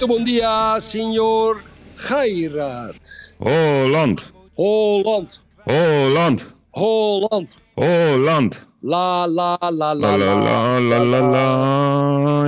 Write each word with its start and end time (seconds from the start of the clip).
Muito 0.00 0.16
bom 0.16 0.24
dia, 0.24 0.78
senhor 0.80 1.60
Geirat. 1.94 2.96
Holland, 3.38 4.32
Holland, 4.56 5.38
Holland, 5.68 6.46
Holland. 6.72 7.54
Holland. 7.76 8.66
La 8.82 9.26
la 9.26 9.58
la 9.60 9.92
la 9.92 9.92
La 9.92 10.16
la 10.16 10.34
la 10.34 10.78
la 10.80 10.98
la 11.04 11.20
la. 11.20 11.44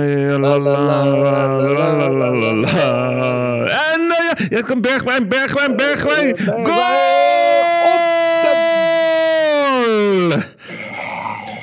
Ja, 0.01 0.37
la 0.39 0.57
la 0.57 0.77
la 0.81 1.03
la 1.05 1.45
la 1.69 2.09
la 2.09 2.29
la 2.41 2.51
la. 2.53 2.69
En 3.93 4.01
eh, 4.01 4.17
ja, 4.49 4.57
ja, 4.57 4.61
komt 4.61 4.81
Bergwijn, 4.81 5.27
Bergwijn, 5.27 5.75
Bergwijn. 5.75 6.37
Goal! 6.65 6.81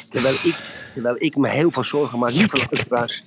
Terwijl 0.08 0.34
ik, 0.34 0.56
terwijl 0.94 1.16
ik 1.18 1.36
me 1.36 1.48
heel 1.48 1.70
veel 1.70 1.84
zorgen 1.84 2.18
maak, 2.18 2.32
lieve 2.32 2.56
luisteraars. 2.70 3.24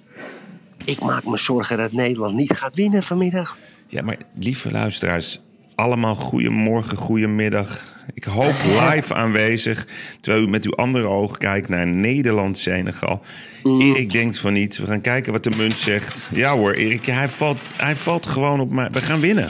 Ik 0.86 1.00
maak 1.00 1.26
me 1.26 1.38
zorgen 1.38 1.78
dat 1.78 1.92
Nederland 1.92 2.36
niet 2.36 2.52
gaat 2.52 2.76
winnen 2.76 3.04
vanmiddag. 3.04 3.58
Ja, 3.88 4.02
maar 4.02 4.18
lieve 4.40 4.72
luisteraars, 4.72 5.42
allemaal 5.76 6.16
goedemorgen, 6.16 6.98
goedemiddag. 6.98 7.92
Ik 8.14 8.24
hoop 8.24 8.54
live 8.90 9.14
aanwezig, 9.14 9.88
terwijl 10.22 10.44
u 10.46 10.50
met 10.50 10.66
uw 10.66 10.76
andere 10.76 11.06
oog 11.06 11.38
kijkt 11.38 11.70
naar 11.70 11.88
Nederland-Senegal. 11.88 13.22
Erik 13.64 14.12
denkt 14.12 14.38
van 14.38 14.54
niet. 14.54 14.78
We 14.78 14.86
gaan 14.86 15.02
kijken 15.02 15.32
wat 15.32 15.44
de 15.44 15.52
munt 15.58 15.74
zegt. 15.74 16.30
Ja 16.34 16.56
hoor, 16.58 16.74
Erik, 16.74 17.06
hij 17.06 17.30
valt, 17.30 17.72
hij 17.78 17.96
valt 17.96 18.26
gewoon 18.26 18.60
op 18.60 18.72
mij. 18.72 18.90
We 18.92 19.00
gaan 19.02 19.20
winnen. 19.20 19.48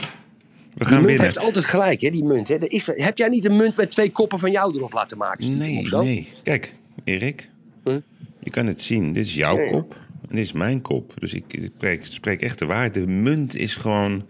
Die 0.80 0.84
gaan 0.88 0.94
munt 0.94 1.06
winnen. 1.06 1.24
heeft 1.24 1.38
altijd 1.38 1.64
gelijk, 1.64 2.00
hè, 2.00 2.10
die 2.10 2.24
munt. 2.24 2.48
Hè. 2.48 2.56
Is- 2.58 2.86
heb 2.94 3.18
jij 3.18 3.28
niet 3.28 3.44
een 3.44 3.56
munt 3.56 3.76
met 3.76 3.90
twee 3.90 4.10
koppen 4.10 4.38
van 4.38 4.50
jou 4.50 4.76
erop 4.76 4.92
laten 4.92 5.18
maken? 5.18 5.42
stiekem 5.44 5.66
Nee, 5.68 5.88
nee. 5.90 6.28
Kijk, 6.42 6.72
Erik. 7.04 7.48
Huh? 7.84 7.94
Je 8.40 8.50
kan 8.50 8.66
het 8.66 8.82
zien. 8.82 9.12
Dit 9.12 9.26
is 9.26 9.34
jouw 9.34 9.56
Nee. 9.56 9.70
kop. 9.70 10.00
Dit 10.34 10.44
is 10.44 10.52
mijn 10.52 10.80
kop. 10.80 11.14
Dus 11.18 11.34
ik, 11.34 11.44
ik 11.48 11.70
spreek, 11.76 12.04
spreek 12.04 12.40
echt 12.42 12.58
de 12.58 12.66
waarheid. 12.66 12.94
De 12.94 13.06
munt 13.06 13.56
is 13.56 13.74
gewoon 13.74 14.26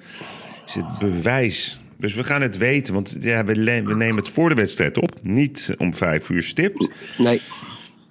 is 0.66 0.74
het 0.74 0.98
bewijs. 0.98 1.78
Dus 1.98 2.14
we 2.14 2.24
gaan 2.24 2.40
het 2.40 2.56
weten. 2.56 2.94
Want 2.94 3.16
ja, 3.20 3.44
we, 3.44 3.54
we 3.84 3.94
nemen 3.94 4.16
het 4.16 4.28
voor 4.28 4.48
de 4.48 4.54
wedstrijd 4.54 4.98
op. 4.98 5.18
Niet 5.22 5.74
om 5.78 5.94
vijf 5.94 6.28
uur 6.28 6.42
stipt. 6.42 6.88
Nee. 7.18 7.40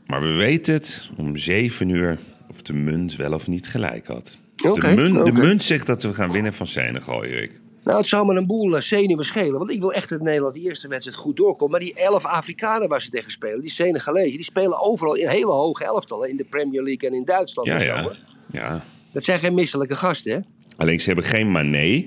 Maar 0.07 0.21
we 0.21 0.31
weten 0.31 0.73
het 0.73 1.09
om 1.15 1.37
zeven 1.37 1.89
uur 1.89 2.19
of 2.49 2.61
de 2.61 2.73
munt 2.73 3.15
wel 3.15 3.33
of 3.33 3.47
niet 3.47 3.67
gelijk 3.67 4.07
had. 4.07 4.37
Oké, 4.65 4.95
de, 4.95 5.01
munt, 5.01 5.25
de 5.25 5.31
munt 5.31 5.63
zegt 5.63 5.87
dat 5.87 6.03
we 6.03 6.13
gaan 6.13 6.31
winnen 6.31 6.53
van 6.53 6.67
Senegal, 6.67 7.23
Erik. 7.23 7.61
Nou, 7.83 7.97
het 7.97 8.07
zou 8.07 8.25
me 8.25 8.35
een 8.35 8.47
boel 8.47 8.75
eh, 8.75 8.81
zenuwen 8.81 9.25
schelen. 9.25 9.59
Want 9.59 9.71
ik 9.71 9.81
wil 9.81 9.93
echt 9.93 10.09
dat 10.09 10.21
Nederland 10.21 10.53
die 10.53 10.63
eerste 10.63 10.87
wedstrijd 10.87 11.17
goed 11.17 11.37
doorkomt. 11.37 11.71
Maar 11.71 11.79
die 11.79 11.93
elf 11.95 12.25
Afrikanen 12.25 12.89
waar 12.89 13.01
ze 13.01 13.09
tegen 13.09 13.31
spelen, 13.31 13.61
die 13.61 13.71
Senegalezen, 13.71 14.31
die 14.31 14.43
spelen 14.43 14.81
overal 14.81 15.15
in 15.15 15.27
hele 15.27 15.51
hoge 15.51 15.83
elftallen. 15.83 16.29
In 16.29 16.37
de 16.37 16.43
Premier 16.43 16.83
League 16.83 17.09
en 17.09 17.15
in 17.15 17.25
Duitsland. 17.25 17.67
Ja, 17.67 17.81
ja. 17.81 18.11
ja. 18.51 18.83
Dat 19.11 19.23
zijn 19.23 19.39
geen 19.39 19.53
misselijke 19.53 19.95
gasten, 19.95 20.31
hè? 20.33 20.39
Alleen 20.77 20.99
ze 20.99 21.05
hebben 21.05 21.25
geen 21.25 21.51
Mané. 21.51 22.05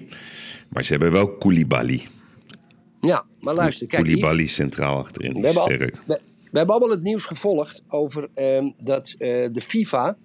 Maar 0.68 0.84
ze 0.84 0.90
hebben 0.92 1.12
wel 1.12 1.36
Koulibaly. 1.36 2.06
Ja, 3.00 3.24
maar 3.40 3.54
luister, 3.54 3.86
kijk. 3.86 4.04
Koulibaly 4.04 4.46
centraal 4.46 4.98
achterin. 4.98 5.32
Die 5.32 5.40
we, 5.40 5.46
hebben 5.46 5.62
al- 5.64 5.70
sterk. 5.70 5.96
we, 6.04 6.20
we 6.50 6.58
hebben 6.58 6.74
allemaal 6.74 6.94
het 6.96 7.02
nieuws 7.02 7.22
gevolgd 7.24 7.82
over 7.88 8.28
ehm, 8.34 8.70
dat 8.78 9.14
eh, 9.18 9.48
de 9.52 9.60
FIFA. 9.60 10.16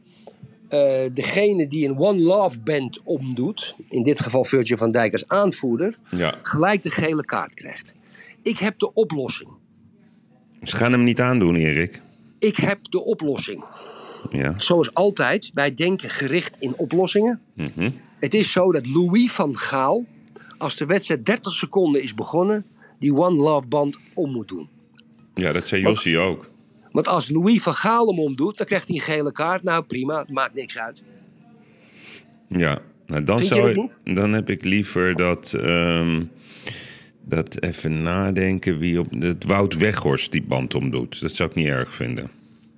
Eh, 0.71 1.09
degene 1.13 1.67
die 1.67 1.87
een 1.87 1.97
One 1.99 2.19
Love 2.19 2.59
Band 2.59 3.01
omdoet, 3.03 3.75
in 3.89 4.03
dit 4.03 4.19
geval 4.19 4.43
Virgil 4.43 4.77
van 4.77 4.91
Dijk 4.91 5.11
als 5.11 5.27
aanvoerder, 5.27 5.97
Ja. 6.09 6.33
gelijk 6.41 6.81
de 6.81 6.89
gele 6.89 7.25
kaart 7.25 7.53
krijgt. 7.53 7.93
Ik 8.41 8.57
heb 8.57 8.79
de 8.79 8.93
oplossing. 8.93 9.49
Ze 10.63 10.75
gaan 10.75 10.91
hem 10.91 11.03
niet 11.03 11.21
aandoen, 11.21 11.55
Erik. 11.55 12.01
Ik 12.39 12.57
heb 12.57 12.79
de 12.89 13.03
oplossing. 13.03 13.63
Ja. 14.31 14.53
Zoals 14.57 14.93
altijd, 14.93 15.51
wij 15.53 15.73
denken 15.73 16.09
gericht 16.09 16.57
in 16.59 16.73
oplossingen. 16.77 17.41
Mhm. 17.53 17.91
Het 18.19 18.33
is 18.33 18.51
zo 18.51 18.71
dat 18.71 18.87
Louis 18.87 19.31
van 19.31 19.57
Gaal, 19.57 20.05
als 20.57 20.75
de 20.75 20.85
wedstrijd 20.85 21.25
30 21.25 21.53
seconden 21.53 22.03
is 22.03 22.15
begonnen, 22.15 22.65
die 22.97 23.15
One 23.15 23.35
Love 23.41 23.67
Band 23.67 23.97
om 24.13 24.31
moet 24.31 24.47
doen. 24.47 24.69
ja, 25.35 25.51
dat 25.51 25.67
zei 25.67 25.81
Jossie 25.81 26.17
ook. 26.17 26.49
Want 26.91 27.07
als 27.07 27.29
Louis 27.29 27.61
van 27.61 27.73
Gaal 27.73 28.07
hem 28.07 28.19
omdoet, 28.19 28.57
dan 28.57 28.65
krijgt 28.65 28.87
hij 28.87 28.97
een 28.97 29.03
gele 29.03 29.31
kaart. 29.31 29.63
Nou 29.63 29.83
prima, 29.83 30.19
het 30.19 30.29
maakt 30.29 30.53
niks 30.53 30.77
uit. 30.77 31.01
Ja, 32.47 32.81
nou, 33.05 33.23
dan, 33.23 33.43
zou, 33.43 33.73
dat 33.73 33.99
dan 34.15 34.33
heb 34.33 34.49
ik 34.49 34.63
liever 34.63 35.15
dat, 35.15 35.53
ehm, 35.53 36.23
dat 37.25 37.61
even 37.63 38.01
nadenken 38.01 38.77
wie 38.77 38.99
op. 38.99 39.07
Dat 39.21 39.43
Wout 39.43 39.77
Weghorst 39.77 40.31
die 40.31 40.43
band 40.43 40.75
omdoet. 40.75 41.21
Dat 41.21 41.35
zou 41.35 41.49
ik 41.49 41.55
niet 41.55 41.67
erg 41.67 41.89
vinden. 41.93 42.29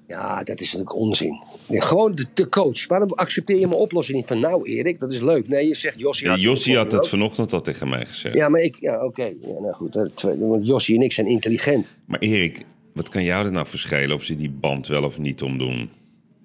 Ja, 0.08 0.44
dat 0.44 0.60
is 0.60 0.66
natuurlijk 0.66 0.96
onzin. 0.96 1.44
Nee, 1.68 1.82
gewoon 1.82 2.16
de, 2.16 2.26
de 2.34 2.50
coach. 2.50 2.88
Waarom 2.88 3.10
accepteer 3.14 3.60
je 3.60 3.68
mijn 3.68 3.80
oplossing 3.80 4.18
niet 4.18 4.28
van 4.28 4.40
nou 4.40 4.70
Erik, 4.70 5.00
dat 5.00 5.14
is 5.14 5.22
leuk. 5.22 5.48
Nee, 5.48 5.68
je 5.68 5.76
zegt 5.76 6.00
Jossie 6.00 6.26
Ja, 6.26 6.32
had 6.32 6.42
Jossie 6.42 6.78
had 6.78 6.92
dat 6.92 7.10
vanochtend 7.10 7.54
al 7.54 7.62
tegen 7.62 7.90
mij 7.90 8.06
gezegd. 8.06 8.36
Ja, 8.36 8.50
maar 8.50 8.62
ik, 8.62 8.78
ja 8.80 9.06
oké. 9.06 9.24
Ja, 9.24 9.60
nou 9.60 9.72
goed, 9.74 9.94
dat- 9.94 10.22
want 10.40 10.68
Jossie 10.68 10.96
en 10.96 11.02
ik 11.02 11.12
zijn 11.12 11.28
intelligent. 11.28 11.96
Maar 12.06 12.20
Erik, 12.20 12.66
wat 12.94 13.10
kan 13.10 13.24
jou 13.24 13.46
er 13.46 13.52
nou 13.52 13.68
verschillen 13.68 14.16
of 14.16 14.24
ze 14.24 14.36
die 14.36 14.50
band 14.50 14.88
wel 14.88 15.04
of 15.04 15.18
niet 15.18 15.42
omdoen? 15.42 15.90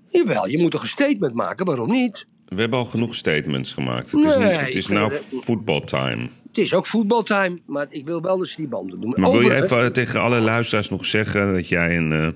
Jawel, 0.06 0.48
je 0.48 0.58
moet 0.58 0.70
toch 0.70 0.82
een 0.82 0.88
statement 0.88 1.34
maken, 1.34 1.66
waarom 1.66 1.90
niet? 1.90 2.26
We 2.48 2.60
hebben 2.60 2.78
al 2.78 2.84
genoeg 2.84 3.14
statements 3.14 3.72
gemaakt. 3.72 4.10
Het 4.12 4.24
is, 4.24 4.34
het 4.34 4.74
is 4.74 4.86
nou 4.86 5.12
eh, 5.12 5.18
voetbaltime. 5.18 6.28
Het 6.46 6.58
is 6.58 6.74
ook 6.74 6.86
voetbaltime, 6.86 7.58
maar 7.66 7.86
ik 7.90 8.04
wil 8.04 8.22
wel 8.22 8.38
dat 8.38 8.46
ze 8.46 8.56
die 8.56 8.68
banden 8.68 9.00
doen. 9.00 9.14
Maar 9.16 9.30
wil 9.30 9.40
je 9.40 9.62
even 9.62 9.92
tegen 9.92 10.20
alle 10.20 10.40
luisteraars 10.40 10.90
nog 10.90 11.06
zeggen 11.06 11.54
dat 11.54 11.68
jij 11.68 11.96
een, 11.96 12.12
eh, 12.12 12.28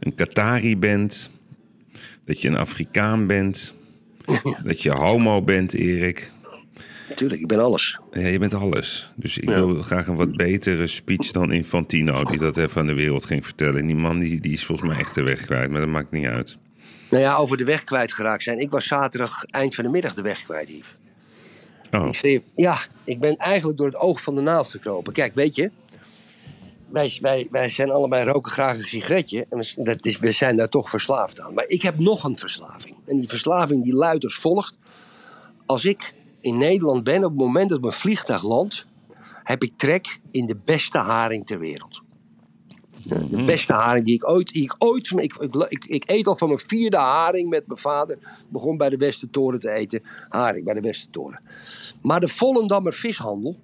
een 0.00 0.14
Qatari 0.14 0.76
bent? 0.76 1.30
Dat 2.24 2.42
je 2.42 2.48
een 2.48 2.56
Afrikaan 2.56 3.26
bent? 3.26 3.74
dat 4.64 4.82
je 4.82 4.90
homo 4.90 5.42
bent, 5.42 5.74
Erik? 5.74 6.30
Natuurlijk, 7.20 7.50
ik 7.50 7.56
ben 7.56 7.64
alles. 7.66 7.98
Ja, 8.12 8.26
je 8.26 8.38
bent 8.38 8.54
alles. 8.54 9.12
Dus 9.14 9.38
ik 9.38 9.48
wil 9.48 9.82
graag 9.82 10.06
een 10.06 10.16
wat 10.16 10.36
betere 10.36 10.86
speech 10.86 11.30
dan 11.30 11.52
Infantino... 11.52 12.24
die 12.24 12.38
dat 12.38 12.56
even 12.56 12.80
aan 12.80 12.86
de 12.86 12.94
wereld 12.94 13.24
ging 13.24 13.44
vertellen. 13.44 13.80
En 13.80 13.86
die 13.86 13.96
man 13.96 14.18
die, 14.18 14.40
die 14.40 14.52
is 14.52 14.64
volgens 14.64 14.88
mij 14.88 14.98
echt 14.98 15.14
de 15.14 15.22
weg 15.22 15.40
kwijt, 15.40 15.70
maar 15.70 15.80
dat 15.80 15.88
maakt 15.88 16.10
niet 16.10 16.26
uit. 16.26 16.56
Nou 17.10 17.22
ja, 17.22 17.36
over 17.36 17.56
de 17.56 17.64
weg 17.64 17.84
kwijtgeraakt 17.84 18.42
zijn. 18.42 18.58
Ik 18.58 18.70
was 18.70 18.86
zaterdag 18.86 19.44
eind 19.44 19.74
van 19.74 19.84
de 19.84 19.90
middag 19.90 20.14
de 20.14 20.22
weg 20.22 20.44
kwijt, 20.44 20.68
Yves. 20.68 20.94
Oh, 21.92 22.06
Ik 22.06 22.14
zei, 22.14 22.42
ja, 22.54 22.78
ik 23.04 23.20
ben 23.20 23.36
eigenlijk 23.36 23.78
door 23.78 23.86
het 23.86 23.96
oog 23.96 24.22
van 24.22 24.34
de 24.34 24.40
naald 24.40 24.68
gekropen. 24.68 25.12
Kijk, 25.12 25.34
weet 25.34 25.54
je, 25.54 25.70
wij, 26.88 27.18
wij, 27.20 27.48
wij 27.50 27.68
zijn 27.68 27.90
allebei 27.90 28.30
roken 28.30 28.52
graag 28.52 28.78
een 28.78 28.84
sigaretje. 28.84 29.46
En 29.50 29.58
we, 29.58 29.74
dat 29.82 30.06
is, 30.06 30.18
we 30.18 30.32
zijn 30.32 30.56
daar 30.56 30.68
toch 30.68 30.90
verslaafd 30.90 31.40
aan. 31.40 31.54
Maar 31.54 31.66
ik 31.66 31.82
heb 31.82 31.98
nog 31.98 32.24
een 32.24 32.38
verslaving. 32.38 32.96
En 33.06 33.16
die 33.16 33.28
verslaving 33.28 33.84
die 33.84 33.94
luidt 33.94 34.24
als 34.24 34.34
volgt. 34.34 34.76
Als 35.66 35.84
ik 35.84 36.16
in 36.48 36.58
Nederland 36.58 37.04
ben, 37.04 37.24
op 37.24 37.30
het 37.30 37.38
moment 37.38 37.68
dat 37.68 37.80
mijn 37.80 37.92
vliegtuig 37.92 38.42
landt... 38.42 38.86
heb 39.44 39.62
ik 39.62 39.72
trek 39.76 40.20
in 40.30 40.46
de 40.46 40.56
beste 40.64 40.98
haring 40.98 41.46
ter 41.46 41.58
wereld. 41.58 42.02
De, 43.02 43.28
de 43.28 43.44
beste 43.44 43.72
haring 43.72 44.04
die 44.04 44.14
ik 44.14 44.28
ooit... 44.28 44.52
Die 44.52 44.62
ik, 44.62 44.74
ooit 44.78 45.10
ik, 45.10 45.36
ik, 45.36 45.54
ik, 45.54 45.84
ik 45.84 46.10
eet 46.10 46.26
al 46.26 46.36
van 46.36 46.48
mijn 46.48 46.60
vierde 46.60 46.96
haring 46.96 47.48
met 47.48 47.66
mijn 47.66 47.78
vader. 47.78 48.18
Begon 48.48 48.76
bij 48.76 48.88
de 48.88 48.96
Westertoren 48.96 49.58
te 49.58 49.70
eten. 49.70 50.02
Haring 50.28 50.64
bij 50.64 50.74
de 50.74 50.80
Westertoren. 50.80 51.40
Maar 52.02 52.20
de 52.20 52.28
Vollendammer 52.28 52.92
vishandel 52.92 53.56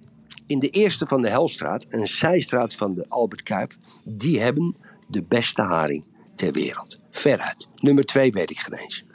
in 0.47 0.59
de 0.59 0.69
eerste 0.69 1.05
van 1.05 1.21
de 1.21 1.29
Helstraat, 1.29 1.85
een 1.89 2.07
zijstraat 2.07 2.75
van 2.75 2.93
de 2.93 3.05
Albert 3.07 3.43
Kuip, 3.43 3.75
die 4.03 4.39
hebben 4.39 4.75
de 5.07 5.23
beste 5.23 5.61
haring 5.61 6.05
ter 6.35 6.51
wereld. 6.51 6.99
Veruit. 7.11 7.67
Nummer 7.75 8.05
twee 8.05 8.31
weet 8.31 8.49
ik 8.49 8.57
geen 8.57 8.79
eens. 8.79 9.05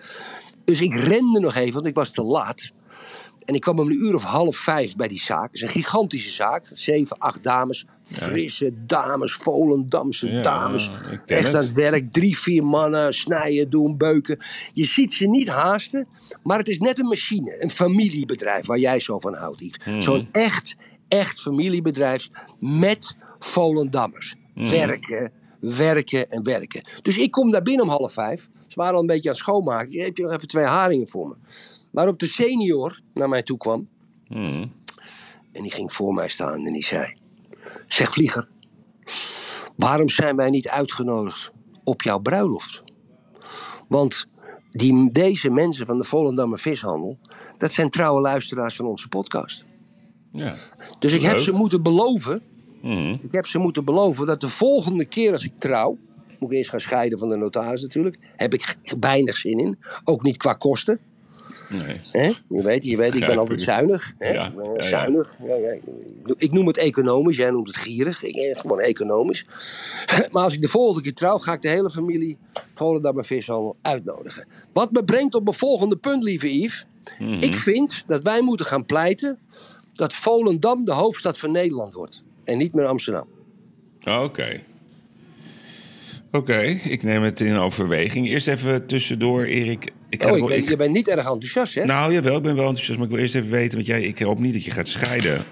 Dus 0.65 0.81
ik 0.81 0.95
rende 0.95 1.41
nog 1.41 1.55
even, 1.55 1.75
want 1.75 1.87
ik 1.87 1.95
was 1.95 2.11
te 2.11 2.23
laat. 2.23 2.71
En 3.45 3.55
ik 3.55 3.61
kwam 3.61 3.79
om 3.79 3.91
een 3.91 4.05
uur 4.05 4.15
of 4.15 4.23
half 4.23 4.57
vijf 4.57 4.97
bij 4.97 5.09
die 5.09 5.21
zaak. 5.21 5.45
Het 5.45 5.55
is 5.55 5.63
een 5.63 5.69
gigantische 5.69 6.31
zaak. 6.31 6.71
Zeven, 6.73 7.19
acht 7.19 7.43
dames. 7.43 7.87
Frisse 8.03 8.73
dames, 8.87 9.33
Volendamse 9.33 10.31
Ja, 10.31 10.43
dames. 10.43 10.91
Echt 11.27 11.45
het. 11.45 11.55
aan 11.55 11.63
het 11.63 11.73
werk. 11.73 12.13
Drie, 12.13 12.39
vier 12.39 12.65
mannen. 12.65 13.15
Snijden, 13.15 13.71
doen, 13.71 13.97
beuken. 13.97 14.39
Je 14.73 14.85
ziet 14.85 15.13
ze 15.13 15.27
niet 15.27 15.49
haasten. 15.49 16.07
Maar 16.43 16.59
het 16.59 16.69
is 16.69 16.79
net 16.79 16.99
een 16.99 17.07
machine. 17.07 17.63
Een 17.63 17.71
familiebedrijf 17.71 18.67
waar 18.67 18.79
jij 18.79 19.01
zo 19.01 19.19
van 19.19 19.35
houdt, 19.35 19.61
Yves. 19.61 19.87
Mhm. 19.87 20.01
Zo'n 20.01 20.29
echt, 20.33 20.77
echt 21.09 21.41
familiebedrijf 21.41 22.29
met 22.59 23.17
Volendammers. 23.39 24.35
Mhm. 24.55 24.71
Werken, 24.71 25.33
werken 25.61 26.31
en 26.31 26.43
werken. 26.43 26.83
Dus 27.03 27.17
ik 27.17 27.31
kom 27.31 27.51
daar 27.51 27.63
binnen 27.63 27.85
om 27.85 27.91
half 27.91 28.13
vijf. 28.13 28.49
Ze 28.67 28.77
waren 28.77 28.95
al 28.95 29.01
een 29.01 29.07
beetje 29.07 29.29
aan 29.29 29.35
het 29.35 29.45
schoonmaken. 29.45 30.01
Heb 30.01 30.17
je 30.17 30.23
nog 30.23 30.33
even 30.33 30.49
twee 30.49 30.65
haringen 30.65 31.09
voor 31.09 31.29
me? 31.29 31.35
Waarop 31.91 32.19
de 32.19 32.27
senior 32.27 33.01
naar 33.15 33.29
mij 33.29 33.43
toe 33.43 33.59
kwam. 33.59 33.89
Hmm. 34.27 34.73
En 35.53 35.63
die 35.63 35.71
ging 35.71 35.93
voor 35.93 36.15
mij 36.15 36.29
staan 36.29 36.67
en 36.67 36.73
die 36.73 36.85
zei... 36.85 37.19
Zeg 37.87 38.13
vlieger, 38.13 38.49
waarom 39.77 40.09
zijn 40.09 40.37
wij 40.37 40.51
niet 40.51 40.69
uitgenodigd 40.69 41.51
op 41.85 42.03
jouw 42.03 42.19
bruiloft? 42.19 42.83
Want 43.89 44.27
die, 44.69 45.11
deze 45.11 45.51
mensen 45.51 45.87
van 45.87 45.99
de 45.99 46.05
Volendammer 46.05 46.59
Vishandel... 46.59 47.19
dat 47.59 47.73
zijn 47.73 47.91
trouwe 47.91 48.21
luisteraars 48.21 48.77
van 48.77 48.87
onze 48.87 49.09
podcast. 49.09 49.65
Ja. 50.33 50.55
Dus 50.99 51.13
ik 51.13 51.23
heb 51.23 51.37
ze 51.37 51.53
moeten 51.53 51.83
beloven... 51.83 52.43
Hmm. 52.81 53.19
Ik 53.21 53.33
heb 53.33 53.47
ze 53.47 53.59
moeten 53.59 53.85
beloven 53.85 54.27
dat 54.27 54.41
de 54.41 54.49
volgende 54.49 55.05
keer 55.05 55.33
als 55.33 55.45
ik 55.45 55.53
trouw... 55.59 55.99
moet 56.39 56.51
ik 56.51 56.57
eerst 56.57 56.71
gaan 56.71 56.81
scheiden 56.81 57.19
van 57.19 57.29
de 57.29 57.37
notaris 57.37 57.83
natuurlijk... 57.83 58.33
heb 58.37 58.55
ik 58.55 58.77
weinig 59.01 59.37
zin 59.37 59.59
in. 59.59 59.79
Ook 60.05 60.23
niet 60.23 60.37
qua 60.37 60.53
kosten. 60.53 61.01
Nee. 61.71 62.01
Hè? 62.11 62.33
Je 62.49 62.63
weet, 62.63 62.85
je 62.85 62.97
weet 62.97 63.15
ik 63.15 63.27
ben 63.27 63.39
altijd 63.39 63.61
zuinig. 63.61 64.13
Hè? 64.19 64.33
Ja, 64.33 64.47
Ik 64.47 64.55
ben 64.57 64.73
ja, 64.75 64.83
zuinig. 64.83 65.37
Ja, 65.47 65.55
ja. 65.55 65.77
Ik 66.37 66.53
noem 66.53 66.67
het 66.67 66.77
economisch, 66.77 67.37
jij 67.37 67.51
noemt 67.51 67.67
het 67.67 67.77
gierig. 67.77 68.23
Ik, 68.23 68.37
eh, 68.37 68.61
gewoon 68.61 68.81
economisch. 68.81 69.47
Maar 70.33 70.43
als 70.43 70.55
ik 70.55 70.63
de 70.63 70.69
volgende 70.69 71.03
keer 71.03 71.15
trouw, 71.15 71.39
ga 71.39 71.53
ik 71.53 71.63
de 71.63 71.69
hele 71.69 71.91
familie 71.91 72.39
Volendammer 72.75 73.25
Vishandel 73.25 73.77
uitnodigen. 73.83 74.47
Wat 74.73 74.93
me 74.93 75.05
brengt 75.05 75.35
op 75.35 75.45
mijn 75.45 75.57
volgende 75.57 75.97
punt, 75.97 76.23
lieve 76.23 76.59
Yves. 76.61 76.87
Mhm. 77.19 77.33
Ik 77.33 77.57
vind 77.57 78.05
dat 78.07 78.23
wij 78.23 78.43
moeten 78.43 78.67
gaan 78.67 78.87
pleiten 78.87 79.39
dat 79.93 80.15
Volendam 80.15 80.85
de 80.85 80.93
hoofdstad 80.93 81.39
van 81.39 81.51
Nederland 81.53 81.95
wordt. 81.95 82.23
En 82.45 82.59
niet 82.59 82.75
meer 82.75 82.87
Amsterdam. 82.87 83.27
Oké. 84.05 84.61
Oké, 86.33 86.61
ik 86.85 87.03
neem 87.03 87.23
het 87.23 87.41
in 87.41 87.57
overweging. 87.57 88.29
Eerst 88.29 88.49
even 88.49 88.87
tussendoor, 88.87 89.43
Erik. 89.43 89.93
Ik 90.11 90.23
Oh, 90.25 90.29
ik 90.31 90.39
wel- 90.39 90.49
ben, 90.49 90.57
ik- 90.59 90.69
je 90.69 90.77
bent 90.77 90.93
niet 90.93 91.09
erg 91.09 91.19
enthousiast, 91.27 91.75
hè? 91.75 91.85
Nou, 91.85 92.12
jawel, 92.12 92.37
ik 92.37 92.43
ben 92.43 92.55
wel 92.55 92.67
enthousiast, 92.67 92.99
maar 92.99 93.07
ik 93.09 93.12
wil 93.15 93.23
eerst 93.23 93.35
even 93.35 93.51
weten, 93.51 93.75
want 93.75 93.87
jij, 93.87 94.03
ik 94.03 94.19
hoop 94.19 94.39
niet 94.39 94.53
dat 94.53 94.65
je 94.65 94.71
gaat 94.71 94.89
scheiden. 94.89 95.43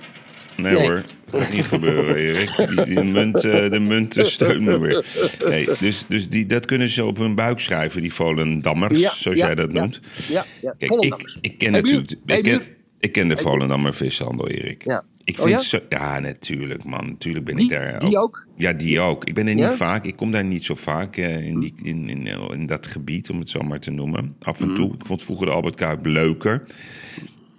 Nee, 0.57 0.73
Nee. 0.73 0.83
hoor, 0.83 1.05
dat 1.31 1.41
gaat 1.43 1.53
niet 1.53 1.65
gebeuren, 1.65 2.17
Erik. 2.17 2.51
Die, 2.69 2.85
die 2.85 3.03
munt, 3.05 3.45
eh, 3.45 3.71
de 3.71 3.79
munt 3.81 4.17
steunt 4.21 4.61
me 4.63 4.79
weer. 4.79 5.05
Nee, 5.49 5.69
dus 5.79 6.05
dus 6.09 6.29
die, 6.29 6.47
dat 6.47 6.67
kunnen 6.67 6.89
ze 6.89 7.05
op 7.05 7.17
hun 7.17 7.35
buik 7.35 7.61
schrijven, 7.61 8.01
die 8.01 8.13
Volendammers, 8.13 9.01
Ja, 9.01 9.13
zoals 9.15 9.39
ja, 9.39 9.47
jij 9.47 9.55
dat 9.55 9.73
ja. 9.73 9.81
noemt. 9.81 10.01
Ja, 10.29 10.45
ja. 10.63 10.75
Kijk, 10.79 10.93
ik, 10.93 11.37
ik 11.41 11.59
ken 11.59 11.73
Hey, 11.73 11.81
natuurlijk... 11.83 12.11
Ik 12.27 12.43
ken, 12.43 12.63
ik 13.01 13.13
ken 13.13 13.29
de 13.29 13.37
Volendammer 13.37 13.95
vishandel, 13.95 14.49
Erik. 14.49 14.85
Ja. 14.85 15.05
Ik 15.29 15.39
Oh, 15.39 15.45
vind 15.45 15.61
ja? 15.61 15.67
zo, 15.67 15.79
ja, 15.89 16.19
natuurlijk, 16.19 16.85
man. 16.85 17.07
Natuurlijk 17.07 17.45
ben 17.45 17.55
Die- 17.55 17.65
ik 17.65 17.71
daar. 17.71 17.99
die 17.99 18.19
ook? 18.19 18.47
Ja, 18.57 18.73
die 18.73 19.01
ook. 19.01 19.25
Ik 19.25 19.35
ben 19.35 19.49
er 19.49 19.55
niet 19.55 19.65
Ja? 19.65 19.73
vaak. 19.73 20.05
Ik 20.05 20.17
kom 20.17 20.31
daar 20.31 20.45
niet 20.45 20.65
zo 20.65 20.75
vaak 20.75 21.17
eh, 21.17 21.47
in, 21.47 21.59
die, 21.59 21.75
in, 21.83 22.09
in, 22.09 22.27
in 22.53 22.67
dat 22.67 22.87
gebied, 22.87 23.31
om 23.31 23.39
het 23.39 23.51
zo 23.51 23.61
maar 23.61 23.81
te 23.81 23.91
noemen. 23.91 24.37
Af 24.41 24.61
en 24.61 24.75
toe. 24.75 24.95
Ik 24.95 25.07
vond 25.07 25.23
vroeger 25.23 25.47
de 25.47 25.53
Albert 25.53 25.75
Kuip 25.75 26.07
leuker. 26.07 26.63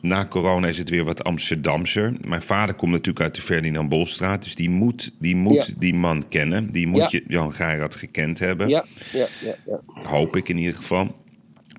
Na 0.01 0.25
corona 0.25 0.67
is 0.67 0.77
het 0.77 0.89
weer 0.89 1.03
wat 1.03 1.23
Amsterdamser. 1.23 2.13
Mijn 2.27 2.41
vader 2.41 2.75
komt 2.75 2.91
natuurlijk 2.91 3.25
uit 3.25 3.35
de 3.35 3.41
Ferdinand 3.41 3.89
Bolstraat. 3.89 4.43
Dus 4.43 4.55
die 4.55 4.69
moet, 4.69 5.11
die, 5.19 5.35
moet 5.35 5.65
Ja. 5.67 5.73
die 5.77 5.93
man 5.93 6.27
kennen. 6.27 6.71
Die 6.71 6.87
moet 6.87 7.11
je 7.11 7.23
Jan 7.27 7.53
Geirat 7.53 7.95
gekend 7.95 8.39
hebben. 8.39 8.67
Ja, 8.69 8.85
ja, 9.13 9.27
ja, 9.43 9.55
ja. 9.65 9.79
Hoop 10.03 10.35
ik 10.35 10.49
in 10.49 10.57
ieder 10.57 10.75
geval. 10.75 11.15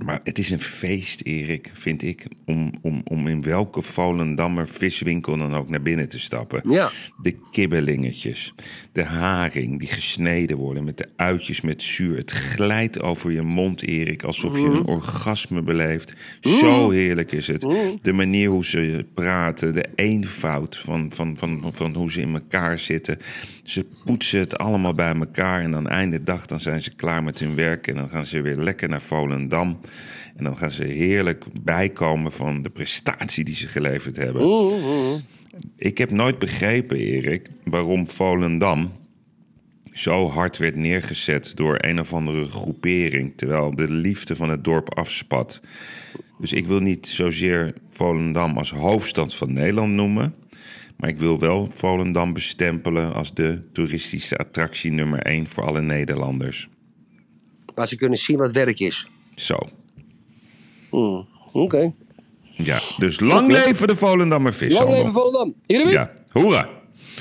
Maar 0.04 0.20
het 0.24 0.38
is 0.38 0.50
een 0.50 0.60
feest, 0.60 1.20
Erik, 1.22 1.70
vind 1.74 2.02
ik, 2.02 2.26
om, 2.46 2.72
om, 2.82 3.02
om 3.04 3.26
in 3.26 3.42
welke 3.42 3.82
Volendammer 3.82 4.68
viswinkel 4.68 5.36
dan 5.36 5.54
ook 5.54 5.68
naar 5.68 5.82
binnen 5.82 6.08
te 6.08 6.18
stappen. 6.18 6.70
Ja. 6.70 6.90
De 7.22 7.36
kibbelingetjes, 7.50 8.54
de 8.92 9.04
haring 9.04 9.78
die 9.78 9.88
gesneden 9.88 10.56
worden 10.56 10.84
met 10.84 10.98
de 10.98 11.08
uitjes 11.16 11.60
met 11.60 11.82
zuur. 11.82 12.16
Het 12.16 12.30
glijdt 12.30 13.00
over 13.00 13.32
je 13.32 13.42
mond, 13.42 13.82
Erik, 13.82 14.22
alsof 14.22 14.56
je 14.56 14.62
een 14.62 14.86
orgasme 14.86 15.62
beleeft. 15.62 16.14
Zo 16.40 16.90
heerlijk 16.90 17.32
is 17.32 17.46
het. 17.46 17.60
De 18.02 18.12
manier 18.12 18.48
hoe 18.48 18.64
ze 18.64 19.06
praten, 19.14 19.74
de 19.74 19.88
eenvoud 19.94 20.76
van, 20.76 21.10
van, 21.12 21.36
van, 21.36 21.58
van, 21.60 21.74
van 21.74 21.94
hoe 21.94 22.10
ze 22.12 22.20
in 22.20 22.34
elkaar 22.34 22.78
zitten. 22.78 23.18
Ze 23.64 23.86
poetsen 24.04 24.40
het 24.40 24.58
allemaal 24.58 24.94
bij 24.94 25.14
elkaar 25.14 25.62
en 25.62 25.74
aan 25.74 25.88
einde 25.88 26.22
dag 26.22 26.46
dan 26.46 26.60
zijn 26.60 26.82
ze 26.82 26.94
klaar 26.94 27.22
met 27.22 27.38
hun 27.38 27.54
werk. 27.54 27.86
En 27.86 27.94
dan 27.94 28.08
gaan 28.08 28.26
ze 28.26 28.40
weer 28.40 28.56
lekker 28.56 28.88
naar 28.88 29.02
Volendam. 29.02 29.80
En 30.36 30.44
dan 30.44 30.56
gaan 30.56 30.70
ze 30.70 30.84
heerlijk 30.84 31.44
bijkomen 31.62 32.32
van 32.32 32.62
de 32.62 32.70
prestatie 32.70 33.44
die 33.44 33.54
ze 33.54 33.68
geleverd 33.68 34.16
hebben. 34.16 35.24
Ik 35.76 35.98
heb 35.98 36.10
nooit 36.10 36.38
begrepen, 36.38 36.96
Erik, 36.96 37.50
waarom 37.64 38.08
Volendam 38.08 38.92
zo 39.92 40.28
hard 40.28 40.56
werd 40.58 40.76
neergezet 40.76 41.52
door 41.56 41.76
een 41.80 42.00
of 42.00 42.12
andere 42.12 42.44
groepering, 42.44 43.32
terwijl 43.36 43.76
de 43.76 43.90
liefde 43.90 44.36
van 44.36 44.50
het 44.50 44.64
dorp 44.64 44.94
afspat. 44.94 45.60
Dus 46.38 46.52
ik 46.52 46.66
wil 46.66 46.80
niet 46.80 47.06
zozeer 47.06 47.74
Volendam 47.88 48.58
als 48.58 48.70
hoofdstad 48.70 49.34
van 49.34 49.52
Nederland 49.52 49.92
noemen, 49.92 50.34
maar 50.96 51.08
ik 51.08 51.18
wil 51.18 51.38
wel 51.38 51.70
Volendam 51.70 52.32
bestempelen 52.32 53.14
als 53.14 53.34
de 53.34 53.62
toeristische 53.72 54.36
attractie 54.36 54.92
nummer 54.92 55.18
één 55.18 55.46
voor 55.46 55.64
alle 55.64 55.80
Nederlanders. 55.80 56.68
Waar 57.74 57.88
ze 57.88 57.96
kunnen 57.96 58.18
zien 58.18 58.36
wat 58.36 58.52
werk 58.52 58.80
is. 58.80 59.08
Zo. 59.34 59.58
Oké. 61.52 61.92
Ja, 62.56 62.80
dus 62.98 63.20
lang 63.20 63.48
leven 63.52 63.86
de 63.86 63.96
Volendammer 63.96 64.50
Lang 64.50 64.54
vishandel. 64.54 64.94
leven 64.96 65.12
Volendam. 65.12 65.54
Weer? 65.66 65.90
Ja, 65.90 66.12
hoera. 66.30 66.68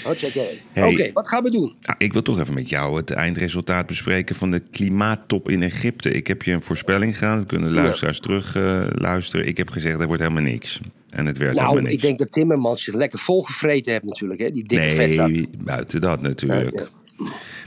Hartstikke. 0.04 0.48
Hey. 0.72 0.92
Oké, 0.92 1.12
wat 1.14 1.28
gaan 1.28 1.44
we 1.44 1.52
doen? 1.52 1.76
Nou, 1.82 1.96
ik 1.98 2.14
wil 2.14 2.22
toch 2.22 2.40
even 2.40 2.54
met 2.54 2.70
jou 2.70 2.98
het 2.98 3.12
eindresultaat 3.12 3.86
bespreken 3.88 4.36
van 4.36 4.52
de 4.52 4.60
klimaattop 4.60 5.50
in 5.50 5.64
Egypte. 5.64 6.12
Ik 6.12 6.28
heb 6.28 6.44
je 6.44 6.52
een 6.52 6.62
voorspelling 6.62 7.18
gedaan, 7.18 7.38
dat 7.38 7.46
kunnen 7.48 7.70
de 7.70 7.76
luisteraars 7.76 8.20
terug 8.20 8.56
eh, 8.56 8.84
luisteren. 8.92 9.48
Ik 9.48 9.58
heb 9.58 9.70
gezegd, 9.70 10.00
er 10.00 10.08
wordt 10.08 10.22
helemaal 10.22 10.44
niks. 10.44 10.80
En 11.10 11.26
het 11.26 11.38
werd 11.38 11.52
helemaal 11.56 11.72
Nou, 11.74 11.82
niks. 11.86 11.96
ik 11.96 12.02
denk 12.02 12.18
dat 12.18 12.32
Timmermans 12.32 12.84
zich 12.84 12.94
lekker 12.94 13.20
volgevreten 13.20 13.92
heeft 13.92 14.04
natuurlijk. 14.04 14.40
Hè? 14.42 14.52
Die 14.52 14.64
dikke 14.68 14.90
vetzak. 14.90 15.30
nee, 15.30 15.50
buiten 15.64 16.02
dat 16.02 16.22
natuurlijk. 16.22 16.88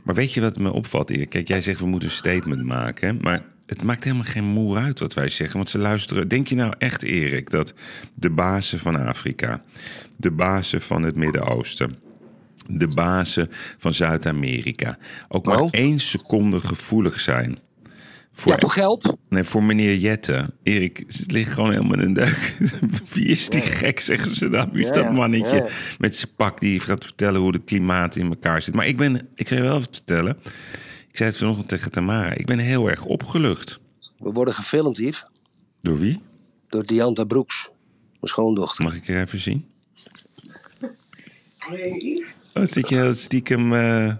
Maar 0.04 0.14
weet 0.14 0.32
je 0.32 0.40
wat 0.40 0.58
me 0.58 0.72
opvalt, 0.72 1.10
Erik? 1.10 1.28
Kijk, 1.28 1.48
jij 1.48 1.60
zegt 1.60 1.80
we 1.80 1.86
moeten 1.86 2.08
een 2.08 2.14
statement 2.14 2.64
maken. 2.64 3.18
Maar 3.20 3.44
het 3.66 3.82
maakt 3.82 4.04
helemaal 4.04 4.24
geen 4.24 4.44
moer 4.44 4.76
uit 4.78 4.98
wat 4.98 5.14
wij 5.14 5.28
zeggen. 5.28 5.56
Want 5.56 5.68
ze 5.68 5.78
luisteren. 5.78 6.28
Denk 6.28 6.46
je 6.48 6.54
nou 6.54 6.72
echt, 6.78 7.02
Erik, 7.02 7.50
dat 7.50 7.74
de 8.14 8.30
bazen 8.30 8.78
van 8.78 9.06
Afrika, 9.06 9.62
de 10.16 10.30
bazen 10.30 10.80
van 10.80 11.02
het 11.02 11.16
Midden-Oosten, 11.16 11.96
de 12.68 12.88
bazen 12.88 13.48
van 13.78 13.94
Zuid-Amerika 13.94 14.98
ook 15.28 15.46
maar 15.46 15.60
Oh. 15.60 15.68
één 15.70 15.98
seconde 16.00 16.60
gevoelig 16.60 17.20
zijn? 17.20 17.58
Voor, 18.34 18.52
Ja, 18.52 18.58
voor 18.58 18.70
geld? 18.70 19.16
nee, 19.28 19.42
voor 19.44 19.62
meneer 19.64 19.96
Jette. 19.96 20.54
Erik, 20.62 21.04
het 21.06 21.30
ligt 21.32 21.52
gewoon 21.52 21.70
helemaal 21.70 21.92
in 21.98 22.00
een 22.04 22.12
deuk. 22.12 22.56
Wie 23.12 23.26
is 23.26 23.48
die 23.48 23.60
gek, 23.60 24.00
zeggen 24.00 24.36
ze 24.36 24.48
dan? 24.48 24.70
Wie 24.72 24.84
is 24.84 24.92
dat 24.92 25.12
mannetje 25.12 25.70
met 25.98 26.16
zijn 26.16 26.30
pak 26.36 26.60
die 26.60 26.80
gaat 26.80 27.04
vertellen 27.04 27.40
hoe 27.40 27.52
het 27.52 27.64
klimaat 27.64 28.16
in 28.16 28.28
elkaar 28.28 28.62
zit? 28.62 28.74
Maar 28.74 28.86
ik 28.86 28.96
ben, 28.96 29.28
ik 29.34 29.48
ga 29.48 29.54
je 29.54 29.60
wel 29.62 29.76
even 29.78 29.92
vertellen. 29.92 30.36
Ik 31.12 31.18
zei 31.18 31.30
het 31.30 31.38
vanochtend 31.38 31.68
tegen 31.68 31.90
Tamara. 31.90 32.32
Ik 32.34 32.46
ben 32.46 32.58
heel 32.58 32.88
erg 32.90 33.04
opgelucht. 33.04 33.80
We 34.18 34.30
worden 34.32 34.54
gefilmd, 34.54 34.96
Yves. 34.98 35.24
Door 35.82 35.98
wie? 35.98 36.20
Door 36.68 36.86
Dianta 36.86 37.24
Broeks. 37.24 37.68
Mijn 38.02 38.18
schoondochter. 38.20 38.84
Mag 38.84 38.94
ik 38.96 39.08
er 39.08 39.20
even 39.20 39.38
zien? 39.38 39.66
Nee. 41.70 42.24
Oh, 42.54 42.62
zit 42.64 42.88
je 42.88 42.94
heel 42.96 43.12
stiekem... 43.14 43.72
eh, 43.74 44.14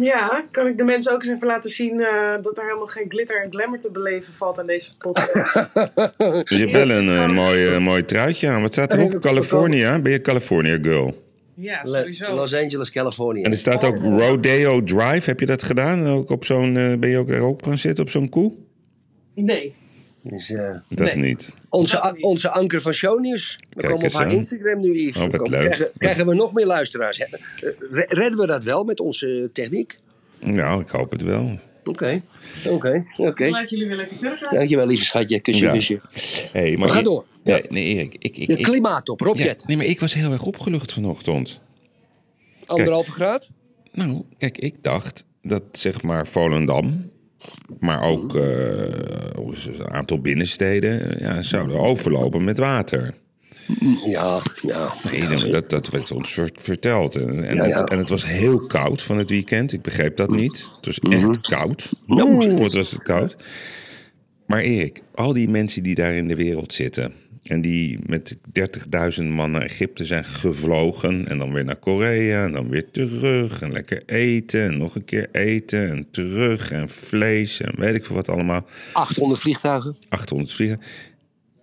Ja, 0.00 0.44
kan 0.50 0.66
ik 0.66 0.78
de 0.78 0.84
mensen 0.84 1.12
ook 1.12 1.22
eens 1.22 1.32
even 1.32 1.46
laten 1.46 1.70
zien 1.70 2.00
eh, 2.00 2.42
dat 2.42 2.58
er 2.58 2.64
helemaal 2.64 2.86
geen 2.86 3.04
glitter 3.08 3.42
en 3.44 3.50
glamour 3.50 3.80
te 3.80 3.90
beleven 3.90 4.32
valt 4.32 4.58
aan 4.58 4.66
deze 4.66 4.96
podcast. 4.96 5.54
je 6.50 6.56
hebt 6.58 6.70
wel 6.70 6.90
een 6.90 7.08
eh, 7.08 7.30
mooi, 7.34 7.78
mooi 7.78 8.04
truitje 8.04 8.48
aan. 8.48 8.60
Wat 8.62 8.72
staat 8.72 8.94
erop? 8.94 9.20
California? 9.20 9.98
Ben 9.98 10.12
je 10.12 10.20
California 10.20 10.78
girl? 10.82 11.28
Ja, 11.60 11.84
sowieso. 11.84 12.34
Los 12.34 12.54
Angeles, 12.54 12.90
Californië. 12.90 13.42
En 13.42 13.50
er 13.50 13.58
staat 13.58 13.84
ook 13.84 13.96
Rodeo 14.02 14.82
Drive. 14.84 15.30
Heb 15.30 15.40
je 15.40 15.46
dat 15.46 15.62
gedaan? 15.62 16.06
Ook 16.06 16.30
op 16.30 16.44
zo'n, 16.44 16.76
eh, 16.76 16.94
ben 16.98 17.08
je 17.10 17.18
ook 17.18 17.28
erop 17.30 17.62
gaan 17.62 17.78
zitten 17.78 18.04
op 18.04 18.10
zo'n 18.10 18.28
koe? 18.28 18.52
Nee. 19.34 19.74
Dus, 20.22 20.50
eh, 20.50 20.70
Dat 20.88 21.06
Nee. 21.14 21.16
niet. 21.16 21.56
onze, 21.68 22.16
onze 22.20 22.50
anker 22.50 22.80
van 22.80 22.92
shownieuws. 22.92 23.58
We 23.70 23.80
Kijk 23.80 23.92
komen 23.92 24.06
op 24.08 24.12
haar 24.12 24.24
aan. 24.26 24.30
Instagram 24.32 24.80
nu, 24.80 24.98
Yves. 24.98 25.16
Oh, 25.22 25.30
komen-. 25.32 25.60
Krijgen, 25.60 25.90
krijgen 25.98 26.26
we 26.26 26.34
nog 26.34 26.52
meer 26.52 26.66
luisteraars? 26.66 27.18
Eh, 27.18 27.28
re- 27.90 28.04
Redden 28.08 28.38
we 28.38 28.46
dat 28.46 28.64
wel 28.64 28.84
met 28.84 29.00
onze 29.00 29.50
techniek? 29.52 29.98
Nou, 30.40 30.80
ik 30.80 30.88
hoop 30.88 31.10
het 31.10 31.22
wel. 31.22 31.58
Oké, 31.90 32.22
oké, 32.68 33.04
oké. 33.16 33.48
Laat 33.48 33.70
jullie 33.70 33.86
weer 33.86 33.96
lekker 33.96 34.16
verder 34.16 34.38
gaan. 34.38 34.54
Dankjewel, 34.54 34.86
lieve 34.86 35.04
schatje. 35.04 35.40
Kusje, 35.40 35.64
Ja. 35.64 35.72
kusje. 35.72 36.00
Hey, 36.52 36.76
maar 36.76 36.86
We 36.86 36.92
gaan 36.92 36.98
ik- 36.98 37.04
door. 37.04 37.24
Ja. 37.44 37.52
Nee, 37.52 37.64
nee, 37.68 37.84
Erik. 37.84 38.14
Ik, 38.18 38.36
ik, 38.36 38.46
De 38.48 38.56
ik, 38.56 38.66
Rob 39.20 39.36
ja, 39.36 39.44
Jet. 39.44 39.66
nee, 39.66 39.76
maar 39.76 39.86
ik 39.86 40.00
was 40.00 40.14
heel 40.14 40.32
erg 40.32 40.42
opgelucht 40.44 40.92
vanochtend. 40.92 41.60
Anderhalve 42.66 43.10
graad? 43.10 43.50
Nou, 43.92 44.22
kijk, 44.38 44.58
ik 44.58 44.74
dacht 44.82 45.24
dat 45.42 45.62
zeg 45.72 46.02
maar 46.02 46.26
Volendam, 46.26 47.10
maar 47.80 48.02
ook 48.02 48.36
eh, 48.36 48.42
is 49.52 49.64
het, 49.64 49.78
een 49.78 49.90
aantal 49.90 50.18
binnensteden, 50.20 51.16
ja, 51.18 51.42
zouden 51.42 51.78
overlopen 51.78 52.44
met 52.44 52.58
water. 52.58 53.14
Ja, 54.04 54.40
ja. 54.62 54.92
Nee, 55.10 55.50
dat, 55.50 55.70
dat 55.70 55.88
werd 55.90 56.10
ons 56.10 56.32
ver- 56.32 56.50
verteld. 56.54 57.16
En, 57.16 57.44
en, 57.48 57.56
Ja, 57.56 57.64
ja. 57.66 57.80
Het, 57.80 57.90
en 57.90 57.98
het 57.98 58.08
was 58.08 58.26
heel 58.26 58.60
koud 58.60 59.02
van 59.02 59.18
het 59.18 59.30
weekend. 59.30 59.72
Ik 59.72 59.82
begreep 59.82 60.16
dat 60.16 60.30
niet. 60.30 60.68
Het 60.76 60.86
was 60.86 61.00
Mhm. 61.00 61.12
echt 61.12 61.40
koud. 61.40 61.92
Oeh, 62.08 62.58
wat 62.58 62.72
was 62.72 62.90
het 62.90 63.02
koud. 63.04 63.36
Maar 64.46 64.60
Erik, 64.60 65.02
al 65.14 65.32
die 65.32 65.48
mensen 65.48 65.82
die 65.82 65.94
daar 65.94 66.14
in 66.14 66.28
de 66.28 66.34
wereld 66.36 66.72
zitten... 66.72 67.12
en 67.42 67.60
die 67.60 67.98
met 68.06 68.36
30.000 69.20 69.24
man 69.28 69.50
naar 69.50 69.62
Egypte 69.62 70.04
zijn 70.04 70.24
gevlogen... 70.24 71.28
en 71.28 71.38
dan 71.38 71.52
weer 71.52 71.64
naar 71.64 71.76
Korea 71.76 72.44
en 72.44 72.52
dan 72.52 72.68
weer 72.68 72.90
terug... 72.90 73.62
en 73.62 73.72
lekker 73.72 74.02
eten 74.06 74.62
en 74.64 74.78
nog 74.78 74.94
een 74.94 75.04
keer 75.04 75.28
eten 75.32 75.90
en 75.90 76.06
terug... 76.10 76.72
en 76.72 76.88
vlees 76.88 77.60
en 77.60 77.72
weet 77.76 77.94
ik 77.94 78.04
veel 78.04 78.16
wat 78.16 78.28
allemaal... 78.28 78.66
800 78.92 79.40
vliegtuigen. 79.40 79.96
800 80.08 80.52
vliegen. 80.52 80.80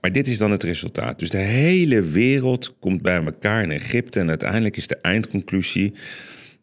Maar 0.07 0.15
dit 0.15 0.27
is 0.27 0.37
dan 0.37 0.51
het 0.51 0.63
resultaat. 0.63 1.19
Dus 1.19 1.29
de 1.29 1.37
hele 1.37 2.01
wereld 2.01 2.75
komt 2.79 3.01
bij 3.01 3.23
elkaar 3.23 3.63
in 3.63 3.71
Egypte. 3.71 4.19
En 4.19 4.29
uiteindelijk 4.29 4.77
is 4.77 4.87
de 4.87 4.97
eindconclusie. 5.01 5.93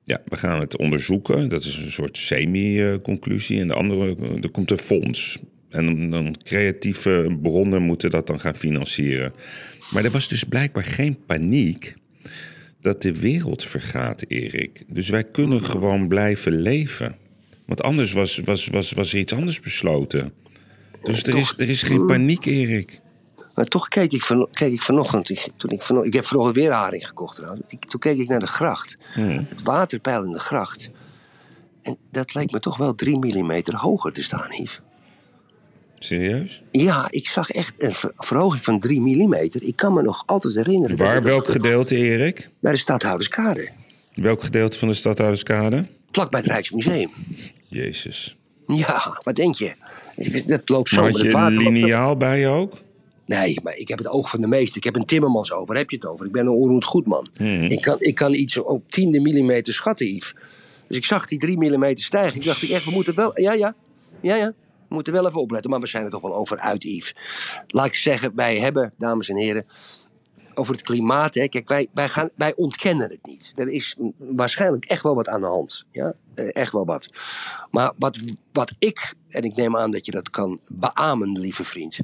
Ja, 0.04 0.22
we 0.24 0.36
gaan 0.36 0.60
het 0.60 0.76
onderzoeken. 0.76 1.48
Dat 1.48 1.64
is 1.64 1.76
een 1.76 1.90
soort 1.90 2.16
semi-conclusie. 2.16 3.60
En 3.60 3.68
de 3.68 3.74
andere, 3.74 4.16
er 4.42 4.50
komt 4.50 4.70
een 4.70 4.78
fonds. 4.78 5.38
En 5.70 6.10
dan- 6.10 6.36
creatieve 6.42 7.36
bronnen 7.42 7.82
moeten 7.82 8.10
dat 8.10 8.26
dan 8.26 8.40
gaan 8.40 8.56
financieren. 8.56 9.32
Maar 9.92 10.04
er 10.04 10.10
was 10.10 10.28
dus 10.28 10.44
blijkbaar 10.44 10.84
geen 10.84 11.18
paniek 11.26 11.94
dat 12.80 13.02
de 13.02 13.20
wereld 13.20 13.64
vergaat, 13.64 14.24
Erik. 14.28 14.84
Dus 14.88 15.08
wij 15.08 15.24
kunnen 15.24 15.62
gewoon 15.62 16.08
blijven 16.08 16.60
leven. 16.60 17.16
Want 17.66 17.82
anders 17.82 18.12
was, 18.12 18.40
was, 18.44 18.66
was, 18.66 18.92
was 18.92 19.12
er 19.12 19.18
iets 19.18 19.32
anders 19.32 19.60
besloten. 19.60 20.32
Dus 21.02 21.22
er 21.22 21.36
is, 21.36 21.54
er 21.56 21.68
is 21.68 21.82
geen 21.82 22.06
paniek, 22.06 22.44
Erik. 22.44 23.02
Maar 23.54 23.64
toch 23.66 23.88
keek 23.88 24.12
ik, 24.12 24.22
van, 24.22 24.48
keek 24.50 24.72
ik 24.72 24.82
vanochtend, 24.82 25.30
ik, 25.30 25.46
toen 25.56 25.70
ik, 25.70 25.82
vano- 25.82 26.02
ik 26.02 26.12
heb 26.12 26.24
vanochtend 26.24 26.56
weer 26.56 26.72
haring 26.72 27.06
gekocht 27.06 27.36
trouwens. 27.36 27.62
Ik- 27.68 27.84
toen 27.84 28.00
keek 28.00 28.18
ik 28.18 28.28
naar 28.28 28.40
de 28.40 28.46
gracht, 28.46 28.98
het 29.48 29.62
waterpeil 29.62 30.24
in 30.24 30.32
de 30.32 30.38
gracht. 30.40 30.90
En 31.82 31.96
dat 32.10 32.34
lijkt 32.34 32.52
me 32.52 32.58
toch 32.60 32.76
wel 32.76 32.94
drie 32.94 33.18
millimeter 33.18 33.76
hoger 33.76 34.12
te 34.12 34.22
staan, 34.22 34.50
Yves. 34.50 34.80
Serieus? 35.98 36.62
Ja, 36.70 37.06
ik 37.10 37.28
zag 37.28 37.50
echt 37.50 37.82
een 37.82 37.94
ver- 37.94 38.12
verhoging 38.16 38.64
van 38.64 38.80
3 38.80 39.00
millimeter. 39.00 39.62
Ik 39.62 39.76
kan 39.76 39.92
me 39.92 40.02
nog 40.02 40.22
altijd 40.26 40.54
herinneren. 40.54 40.96
Waar, 40.96 41.22
welk 41.22 41.48
gedeelte, 41.48 41.96
Erik? 41.96 42.50
Bij 42.60 42.72
de 42.72 42.78
Stadhouderskade. 42.78 43.68
Welk 44.14 44.42
gedeelte 44.42 44.78
van 44.78 44.88
de 44.88 44.94
Stadhouderskade? 44.94 45.86
Vlak 46.10 46.30
bij 46.30 46.40
het 46.40 46.48
Rijksmuseum. 46.48 47.10
Jezus. 47.68 48.36
Ja, 48.66 49.20
wat 49.22 49.36
denk 49.36 49.54
je? 49.54 49.72
Dat 50.46 50.68
loopt 50.68 50.88
zo 50.88 51.00
Maar 51.00 51.04
met 51.12 51.14
had 51.16 51.24
je 51.30 51.32
water. 51.32 51.56
een 51.66 51.72
liniaal 51.72 52.16
bij 52.16 52.40
je 52.40 52.46
ook? 52.46 52.74
Nee, 53.26 53.60
maar 53.62 53.76
ik 53.76 53.88
heb 53.88 53.98
het 53.98 54.08
oog 54.08 54.30
van 54.30 54.40
de 54.40 54.46
meester. 54.46 54.76
Ik 54.76 54.84
heb 54.84 54.96
een 54.96 55.04
timmermans 55.04 55.52
over. 55.52 55.66
Waar 55.66 55.76
heb 55.76 55.90
je 55.90 55.96
het 55.96 56.06
over? 56.06 56.26
Ik 56.26 56.32
ben 56.32 56.46
een 56.46 56.52
onroerend 56.52 56.84
goedman. 56.84 57.28
Ik, 57.68 57.80
kan, 57.80 57.96
ik 58.00 58.14
kan 58.14 58.34
iets 58.34 58.56
op 58.56 58.90
tiende 58.90 59.20
millimeter 59.20 59.74
schatten, 59.74 60.14
Yves. 60.14 60.34
Dus 60.88 60.96
ik 60.96 61.04
zag 61.04 61.26
die 61.26 61.38
drie 61.38 61.58
millimeter 61.58 62.04
stijgen. 62.04 62.40
Ik 62.40 62.44
dacht 62.44 62.62
ik 62.62 62.68
echt, 62.68 62.84
we 62.84 62.90
moeten 62.90 63.14
wel... 63.14 63.40
Ja, 63.40 63.52
ja. 63.52 63.74
Ja, 64.20 64.34
ja. 64.34 64.52
We 64.88 64.94
moeten 64.94 65.12
wel 65.12 65.26
even 65.26 65.40
opletten. 65.40 65.70
Maar 65.70 65.80
we 65.80 65.86
zijn 65.86 66.04
er 66.04 66.10
toch 66.10 66.22
wel 66.22 66.34
over 66.34 66.58
uit, 66.58 66.82
Yves. 66.82 67.14
Laat 67.66 67.86
ik 67.86 67.94
zeggen, 67.94 68.32
wij 68.34 68.58
hebben, 68.58 68.92
dames 68.98 69.28
en 69.28 69.36
heren... 69.36 69.66
Over 70.54 70.72
het 70.72 70.82
klimaat, 70.82 71.34
hè. 71.34 71.48
Kijk, 71.48 71.68
wij, 71.68 71.88
wij, 71.94 72.08
gaan, 72.08 72.30
wij 72.34 72.54
ontkennen 72.56 73.10
het 73.10 73.26
niet. 73.26 73.52
Er 73.56 73.68
is 73.68 73.96
waarschijnlijk 74.16 74.84
echt 74.84 75.02
wel 75.02 75.14
wat 75.14 75.28
aan 75.28 75.40
de 75.40 75.46
hand. 75.46 75.84
Ja, 75.90 76.14
Eh, 76.34 76.48
echt 76.52 76.72
wel 76.72 76.84
wat. 76.84 77.08
Maar 77.70 77.92
wat, 77.98 78.18
wat 78.52 78.72
ik, 78.78 79.14
en 79.28 79.42
ik 79.42 79.56
neem 79.56 79.76
aan 79.76 79.90
dat 79.90 80.06
je 80.06 80.12
dat 80.12 80.30
kan 80.30 80.60
beamen, 80.68 81.38
lieve 81.38 81.64
vriend. 81.64 81.98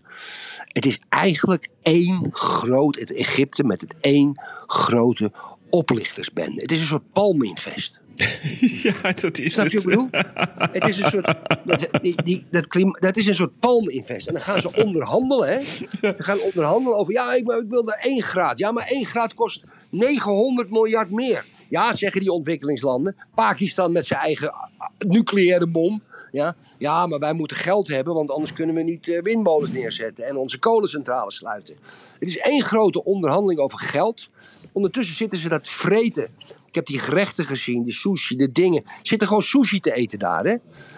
Het 0.58 0.86
is 0.86 1.00
eigenlijk 1.08 1.68
één 1.82 2.28
groot, 2.30 2.96
het 2.96 3.14
Egypte 3.14 3.64
met 3.64 3.80
het 3.80 3.94
één 4.00 4.40
grote 4.66 5.32
oplichtersbende. 5.70 6.60
Het 6.60 6.72
is 6.72 6.80
een 6.80 6.86
soort 6.86 7.12
palminvest. 7.12 8.00
Ja, 8.82 9.12
dat 9.20 9.38
is 9.38 9.52
Snap 9.52 9.66
je 9.66 9.76
het. 9.76 9.86
bedoel? 9.86 10.08
Het 10.72 10.88
is 10.88 11.00
een 11.00 11.10
soort, 11.10 11.34
dat, 11.64 11.88
die, 12.02 12.22
die, 12.22 12.44
dat, 12.50 12.66
klima, 12.66 12.98
dat 12.98 13.16
is 13.16 13.26
een 13.26 13.34
soort 13.34 13.58
palminvest. 13.60 14.26
En 14.26 14.34
dan 14.34 14.42
gaan 14.42 14.60
ze 14.60 14.74
onderhandelen, 14.84 15.48
hè. 15.48 15.60
Ze 15.60 16.14
gaan 16.18 16.40
onderhandelen 16.40 16.98
over, 16.98 17.12
ja, 17.12 17.34
ik, 17.34 17.50
ik 17.50 17.68
wil 17.68 17.84
daar 17.84 17.98
één 18.02 18.22
graad. 18.22 18.58
Ja, 18.58 18.72
maar 18.72 18.86
één 18.86 19.06
graad 19.06 19.34
kost 19.34 19.64
900 19.90 20.70
miljard 20.70 21.10
meer. 21.10 21.44
Ja, 21.68 21.96
zeggen 21.96 22.20
die 22.20 22.32
ontwikkelingslanden. 22.32 23.16
Pakistan 23.34 23.92
met 23.92 24.06
zijn 24.06 24.20
eigen 24.20 24.52
nucleaire 24.98 25.66
bom. 25.66 26.02
Ja, 26.30 26.56
ja, 26.78 27.06
maar 27.06 27.18
wij 27.18 27.32
moeten 27.32 27.56
geld 27.56 27.88
hebben, 27.88 28.14
want 28.14 28.30
anders 28.30 28.52
kunnen 28.52 28.74
we 28.74 28.82
niet 28.82 29.08
eh, 29.08 29.22
windmolens 29.22 29.72
neerzetten 29.72 30.26
en 30.26 30.36
onze 30.36 30.58
kolencentrales 30.58 31.34
sluiten. 31.34 31.76
Het 32.18 32.28
is 32.28 32.38
één 32.38 32.62
grote 32.62 33.04
onderhandeling 33.04 33.60
over 33.60 33.78
geld. 33.78 34.28
Ondertussen 34.72 35.16
zitten 35.16 35.38
ze 35.38 35.48
dat 35.48 35.68
vreten. 35.68 36.28
Ik 36.70 36.76
heb 36.76 36.86
die 36.86 36.98
gerechten 36.98 37.46
gezien, 37.46 37.84
de 37.84 37.92
sushi, 37.92 38.36
de 38.36 38.52
dingen. 38.52 38.82
Zitten 39.02 39.28
gewoon 39.28 39.42
sushi 39.42 39.80
te 39.80 39.92
eten 39.92 40.18
daar, 40.18 40.44
hè? 40.44 40.56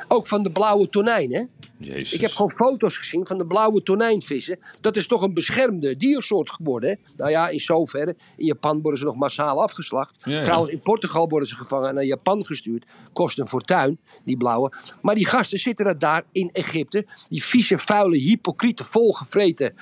Ook 0.08 0.26
van 0.26 0.42
de 0.42 0.52
blauwe 0.52 0.88
tonijn, 0.88 1.32
hè? 1.32 1.42
Jezus. 1.78 2.12
Ik 2.12 2.20
heb 2.20 2.30
gewoon 2.30 2.50
foto's 2.50 2.96
gezien 2.96 3.26
van 3.26 3.38
de 3.38 3.46
blauwe 3.46 3.82
tonijnvissen. 3.82 4.58
Dat 4.80 4.96
is 4.96 5.06
toch 5.06 5.22
een 5.22 5.34
beschermde 5.34 5.96
diersoort 5.96 6.50
geworden, 6.50 6.90
hè? 6.90 6.96
Nou 7.16 7.30
ja, 7.30 7.48
in 7.48 7.60
zoverre. 7.60 8.16
In 8.36 8.46
Japan 8.46 8.80
worden 8.80 8.98
ze 8.98 9.04
nog 9.04 9.16
massaal 9.16 9.62
afgeslacht. 9.62 10.16
Ja, 10.24 10.32
ja. 10.32 10.42
Trouwens, 10.42 10.72
in 10.72 10.80
Portugal 10.80 11.28
worden 11.28 11.48
ze 11.48 11.54
gevangen 11.54 11.88
en 11.88 11.94
naar 11.94 12.04
Japan 12.04 12.46
gestuurd. 12.46 12.86
Kost 13.12 13.38
een 13.38 13.48
fortuin, 13.48 13.98
die 14.24 14.36
blauwe. 14.36 14.72
Maar 15.02 15.14
die 15.14 15.26
gasten 15.26 15.58
zitten 15.58 15.86
er 15.86 15.98
daar 15.98 16.24
in 16.32 16.50
Egypte. 16.50 17.06
Die 17.28 17.44
vieze, 17.44 17.78
vuile, 17.78 18.16
hypocriete, 18.16 18.84
volgevreten... 18.84 19.74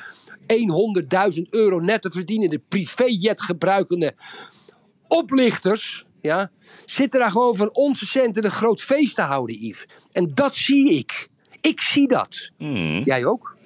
100.000 1.37 1.43
euro 1.51 1.79
net 1.79 2.03
te 2.03 2.11
verdienende 2.11 2.59
privéjet 2.69 3.43
gebruikende 3.43 4.15
oplichters, 5.11 6.07
ja, 6.21 6.51
zitten 6.85 7.21
daar 7.21 7.31
gewoon 7.31 7.57
van 7.57 7.75
onze 7.75 8.07
centen 8.07 8.45
een 8.45 8.51
groot 8.51 8.83
feest 8.83 9.15
te 9.15 9.23
houden, 9.23 9.57
Yves. 9.57 9.87
En 10.13 10.31
dat 10.35 10.55
zie 10.55 10.91
ik. 10.91 11.29
Ik 11.61 11.81
zie 11.81 12.09
dat. 12.09 12.51
Hmm. 12.59 13.03
Jij 13.05 13.25
ook? 13.25 13.57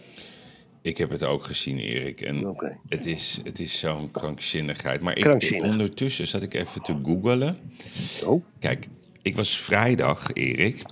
Ik 0.82 0.98
heb 0.98 1.10
het 1.10 1.22
ook 1.22 1.44
gezien, 1.44 1.78
Erik. 1.78 2.20
En 2.20 2.56
het 2.88 3.06
is, 3.06 3.40
het 3.44 3.58
is 3.58 3.78
zo'n 3.78 4.10
krankzinnigheid. 4.10 5.00
Maar 5.00 5.16
ik, 5.16 5.22
Krankzinnig. 5.22 5.70
ondertussen 5.70 6.26
zat 6.26 6.42
ik 6.42 6.54
even 6.54 6.82
te 6.82 6.96
googelen. 7.04 7.58
Oh. 8.24 8.44
Kijk, 8.60 8.88
ik 9.22 9.36
was 9.36 9.58
vrijdag, 9.58 10.32
Erik. 10.32 10.82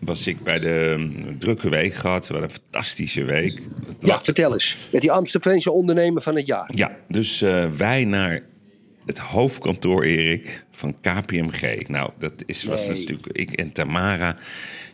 Was 0.00 0.26
ik 0.26 0.42
bij 0.42 0.58
de 0.58 0.94
mm, 0.98 1.38
drukke 1.38 1.68
week 1.68 1.94
gehad. 1.94 2.28
Hadden 2.28 2.48
een 2.48 2.54
fantastische 2.54 3.24
week. 3.24 3.62
Ja, 4.00 4.20
vertel 4.20 4.52
eens. 4.52 4.76
Met 4.92 5.00
die 5.00 5.12
Amsterdamse 5.12 5.70
ondernemer 5.70 6.22
van 6.22 6.36
het 6.36 6.46
jaar. 6.46 6.70
Ja, 6.74 6.96
dus 7.08 7.42
eh, 7.42 7.70
wij 7.70 8.04
naar 8.04 8.42
het 9.08 9.18
hoofdkantoor, 9.18 10.04
Erik, 10.04 10.64
van 10.70 10.96
KPMG. 11.00 11.88
Nou, 11.88 12.10
dat 12.18 12.32
is, 12.46 12.64
was 12.64 12.88
Nee. 12.88 12.98
natuurlijk 12.98 13.26
ik 13.32 13.50
en 13.52 13.72
Tamara. 13.72 14.36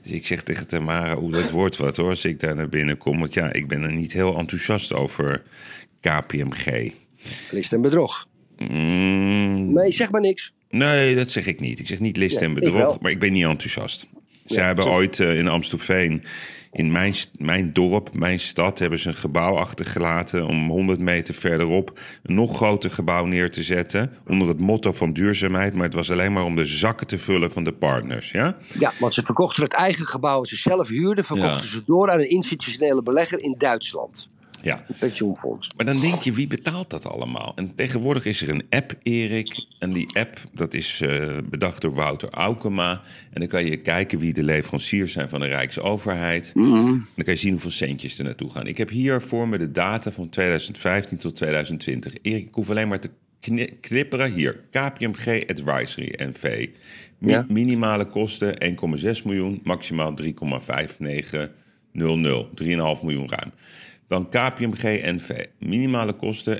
Dus 0.02 0.12
ik 0.12 0.26
zeg 0.26 0.42
tegen 0.42 0.66
Tamara, 0.66 1.14
hoe 1.16 1.30
dat 1.30 1.50
wordt 1.50 1.76
wat 1.76 1.96
hoor, 1.96 2.08
als 2.08 2.24
ik 2.24 2.40
daar 2.40 2.54
naar 2.54 2.68
binnen 2.68 2.98
kom. 2.98 3.18
Want 3.18 3.34
ja, 3.34 3.52
ik 3.52 3.68
ben 3.68 3.82
er 3.82 3.92
niet 3.92 4.12
heel 4.12 4.38
enthousiast 4.38 4.92
over 4.92 5.42
KPMG. 6.00 6.92
List 7.50 7.72
en 7.72 7.80
bedrog. 7.80 8.28
Mm, 8.58 9.72
Nee, 9.72 9.92
zeg 9.92 10.10
maar 10.10 10.20
niks. 10.20 10.52
nee, 10.70 11.14
dat 11.14 11.30
zeg 11.30 11.46
ik 11.46 11.60
niet. 11.60 11.78
Ik 11.78 11.86
zeg 11.86 12.00
niet 12.00 12.16
list 12.16 12.40
en 12.40 12.54
bedrog, 12.54 13.00
maar 13.00 13.10
ik 13.10 13.18
ben 13.20 13.32
niet 13.32 13.44
enthousiast. 13.44 14.06
Ze 14.46 14.54
Ja, 14.54 14.64
hebben 14.64 14.86
ooit 14.86 15.20
eh, 15.20 15.38
in 15.38 15.48
Amstelveen, 15.48 16.22
in 16.74 16.92
mijn, 16.92 17.14
mijn 17.36 17.72
dorp, 17.72 18.14
mijn 18.14 18.40
stad, 18.40 18.78
hebben 18.78 18.98
ze 18.98 19.08
een 19.08 19.14
gebouw 19.14 19.56
achtergelaten 19.56 20.46
om 20.46 20.68
100 20.68 21.00
meter 21.00 21.34
verderop 21.34 22.00
een 22.22 22.34
nog 22.34 22.56
groter 22.56 22.90
gebouw 22.90 23.24
neer 23.24 23.50
te 23.50 23.62
zetten. 23.62 24.12
Onder 24.28 24.48
het 24.48 24.60
motto 24.60 24.92
van 24.92 25.12
duurzaamheid, 25.12 25.74
maar 25.74 25.84
het 25.84 25.94
was 25.94 26.10
alleen 26.10 26.32
maar 26.32 26.44
om 26.44 26.56
de 26.56 26.66
zakken 26.66 27.06
te 27.06 27.18
vullen 27.18 27.50
van 27.50 27.64
de 27.64 27.72
partners. 27.72 28.30
Ja? 28.30 28.56
Ja, 28.78 28.92
want 28.98 29.12
ze 29.12 29.22
verkochten 29.22 29.62
het 29.62 29.72
eigen 29.72 30.06
gebouw 30.06 30.36
dat 30.36 30.48
ze 30.48 30.56
zelf 30.56 30.88
huurden, 30.88 31.24
verkochten 31.24 31.62
Ja. 31.62 31.68
ze 31.68 31.82
door 31.86 32.10
aan 32.10 32.18
een 32.18 32.30
institutionele 32.30 33.02
belegger 33.02 33.38
in 33.40 33.54
Duitsland. 33.58 34.28
Ja. 34.64 34.84
Een 34.88 34.94
pensioenfonds. 34.98 35.70
Maar 35.76 35.86
dan 35.86 36.00
denk 36.00 36.14
je, 36.22 36.32
wie 36.32 36.46
betaalt 36.46 36.90
dat 36.90 37.06
allemaal? 37.06 37.52
En 37.56 37.74
tegenwoordig 37.74 38.24
is 38.26 38.42
er 38.42 38.48
een 38.48 38.62
app, 38.70 38.94
Erik. 39.02 39.64
En 39.78 39.92
die 39.92 40.16
app, 40.18 40.40
dat 40.52 40.74
is 40.74 41.00
eh, 41.00 41.38
bedacht 41.50 41.80
door 41.82 41.94
Wouter 41.94 42.30
Aukema. 42.30 42.92
En 43.30 43.40
dan 43.40 43.48
kan 43.48 43.64
je 43.64 43.76
kijken 43.76 44.18
wie 44.18 44.32
de 44.32 44.42
leveranciers 44.44 45.12
zijn 45.12 45.28
van 45.28 45.40
de 45.40 45.46
Rijksoverheid. 45.46 46.52
En 46.54 46.62
dan 47.14 47.24
kan 47.24 47.34
je 47.34 47.40
zien 47.40 47.52
hoeveel 47.52 47.70
centjes 47.70 48.18
er 48.18 48.24
naartoe 48.24 48.50
gaan. 48.50 48.66
Ik 48.66 48.78
heb 48.78 48.88
hier 48.88 49.22
voor 49.22 49.48
me 49.48 49.58
de 49.58 49.70
data 49.70 50.12
van 50.12 50.28
2015 50.28 51.18
tot 51.18 51.36
2020. 51.36 52.12
Erik, 52.22 52.46
ik 52.46 52.54
hoef 52.54 52.70
alleen 52.70 52.88
maar 52.88 53.00
te 53.00 53.10
kni- 53.40 53.78
knipperen. 53.80 54.32
Hier, 54.32 54.60
KPMG 54.70 55.46
Advisory 55.50 56.14
NV. 56.16 56.68
Mi- 57.18 57.30
Ja. 57.30 57.46
Minimale 57.48 58.04
kosten 58.06 58.54
1,6 58.58 59.22
miljoen, 59.24 59.60
maximaal 59.62 60.14
3,5900. 60.14 61.50
3,5 62.54 63.02
miljoen 63.02 63.28
ruim. 63.28 63.52
Dan 64.14 64.28
KPMG 64.28 64.82
NV. 64.82 65.44
Minimale 65.58 66.12
kosten 66.12 66.58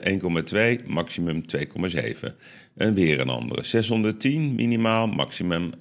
1,2, 0.80 0.86
maximum 0.86 1.44
2,7. 1.56 2.36
En 2.76 2.94
weer 2.94 3.20
een 3.20 3.28
andere. 3.28 3.64
610 3.64 4.54
minimaal, 4.54 5.06
maximum 5.06 5.70
1,3. 5.70 5.78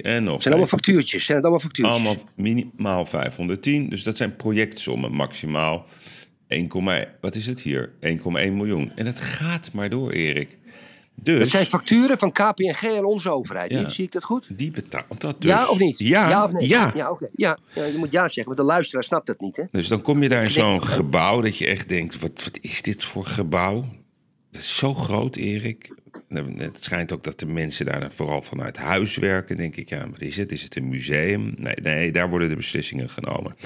En 0.00 0.24
nog 0.24 0.42
zijn 0.42 0.54
allemaal 0.54 0.66
factuurtjes. 0.66 1.24
Zijn 1.24 1.36
het 1.36 1.46
allemaal 1.46 1.64
factuurtjes? 1.64 1.98
Allemaal 1.98 2.16
minimaal 2.36 3.06
510. 3.06 3.88
Dus 3.88 4.02
dat 4.02 4.16
zijn 4.16 4.36
projectsommen, 4.36 5.12
maximaal 5.12 5.86
1, 6.48 6.68
wat 7.20 7.34
is 7.34 7.46
het 7.46 7.60
hier? 7.60 7.92
1,1 8.00 8.30
miljoen. 8.32 8.92
En 8.94 9.06
het 9.06 9.18
gaat 9.18 9.72
maar 9.72 9.90
door, 9.90 10.10
Erik. 10.10 10.58
Dus 11.14 11.38
Dat 11.38 11.48
zijn 11.48 11.66
facturen 11.66 12.18
van 12.18 12.32
KPNG 12.32 12.80
en 12.82 13.04
onze 13.04 13.30
overheid. 13.30 13.72
Ja. 13.72 13.88
Zie 13.88 14.04
ik 14.04 14.12
dat 14.12 14.24
goed? 14.24 14.48
die 14.50 14.70
betaalt 14.70 15.20
dat 15.20 15.40
dus. 15.40 15.50
Ja 15.50 15.68
of 15.68 15.78
niet? 15.78 15.98
Ja, 15.98 16.44
of 16.44 16.52
nee? 16.52 16.68
ja. 16.68 16.92
Ja, 16.94 17.10
oké. 17.10 17.28
ja. 17.34 17.58
ja, 17.74 17.84
je 17.84 17.98
moet 17.98 18.12
ja 18.12 18.22
zeggen, 18.22 18.44
want 18.44 18.56
de 18.56 18.62
luisteraar 18.62 19.04
snapt 19.04 19.26
dat 19.26 19.40
niet. 19.40 19.56
Hè? 19.56 19.64
Dus 19.70 19.88
dan 19.88 20.02
kom 20.02 20.22
je 20.22 20.28
daar 20.28 20.42
in 20.42 20.48
zo'n 20.50 20.82
gebouw 20.82 21.40
dat 21.40 21.58
je 21.58 21.66
echt 21.66 21.88
denkt, 21.88 22.20
wat, 22.20 22.44
wat 22.44 22.58
is 22.60 22.82
dit 22.82 23.04
voor 23.04 23.26
gebouw? 23.26 23.84
Dat 24.50 24.60
is 24.60 24.76
zo 24.76 24.94
groot, 24.94 25.36
Erik. 25.36 25.94
Het 26.56 26.84
schijnt 26.84 27.12
ook 27.12 27.24
dat 27.24 27.38
de 27.38 27.46
mensen 27.46 27.86
daar 27.86 28.12
vooral 28.12 28.42
vanuit 28.42 28.76
huis 28.76 29.16
werken. 29.16 29.56
denk 29.56 29.76
ik, 29.76 29.88
ja, 29.88 30.10
wat 30.10 30.20
is 30.20 30.36
het? 30.36 30.52
Is 30.52 30.62
het 30.62 30.76
een 30.76 30.88
museum? 30.88 31.54
Nee, 31.56 31.74
nee, 31.82 32.12
daar 32.12 32.30
worden 32.30 32.48
de 32.48 32.56
beslissingen 32.56 33.10
genomen. 33.10 33.56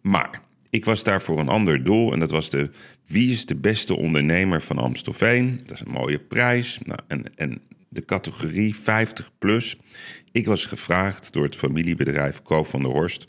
Maar 0.00 0.42
ik 0.70 0.84
was 0.84 1.02
daar 1.02 1.22
voor 1.22 1.38
een 1.38 1.48
ander 1.48 1.84
doel. 1.84 2.12
En 2.12 2.18
dat 2.18 2.30
was 2.30 2.50
de 2.50 2.70
wie 3.08 3.30
is 3.30 3.46
de 3.46 3.56
beste 3.56 3.96
ondernemer 3.96 4.62
van 4.62 4.78
Amstelveen? 4.78 5.60
Dat 5.66 5.76
is 5.76 5.84
een 5.86 5.92
mooie 5.92 6.18
prijs. 6.18 6.78
Nou, 6.84 6.98
en, 7.06 7.24
en 7.36 7.60
de 7.88 8.04
categorie 8.04 8.74
50 8.76 9.30
plus. 9.38 9.78
Ik 10.32 10.46
was 10.46 10.64
gevraagd 10.64 11.32
door 11.32 11.44
het 11.44 11.56
familiebedrijf 11.56 12.42
Koop 12.42 12.66
van 12.66 12.82
der 12.82 12.92
Horst 12.92 13.26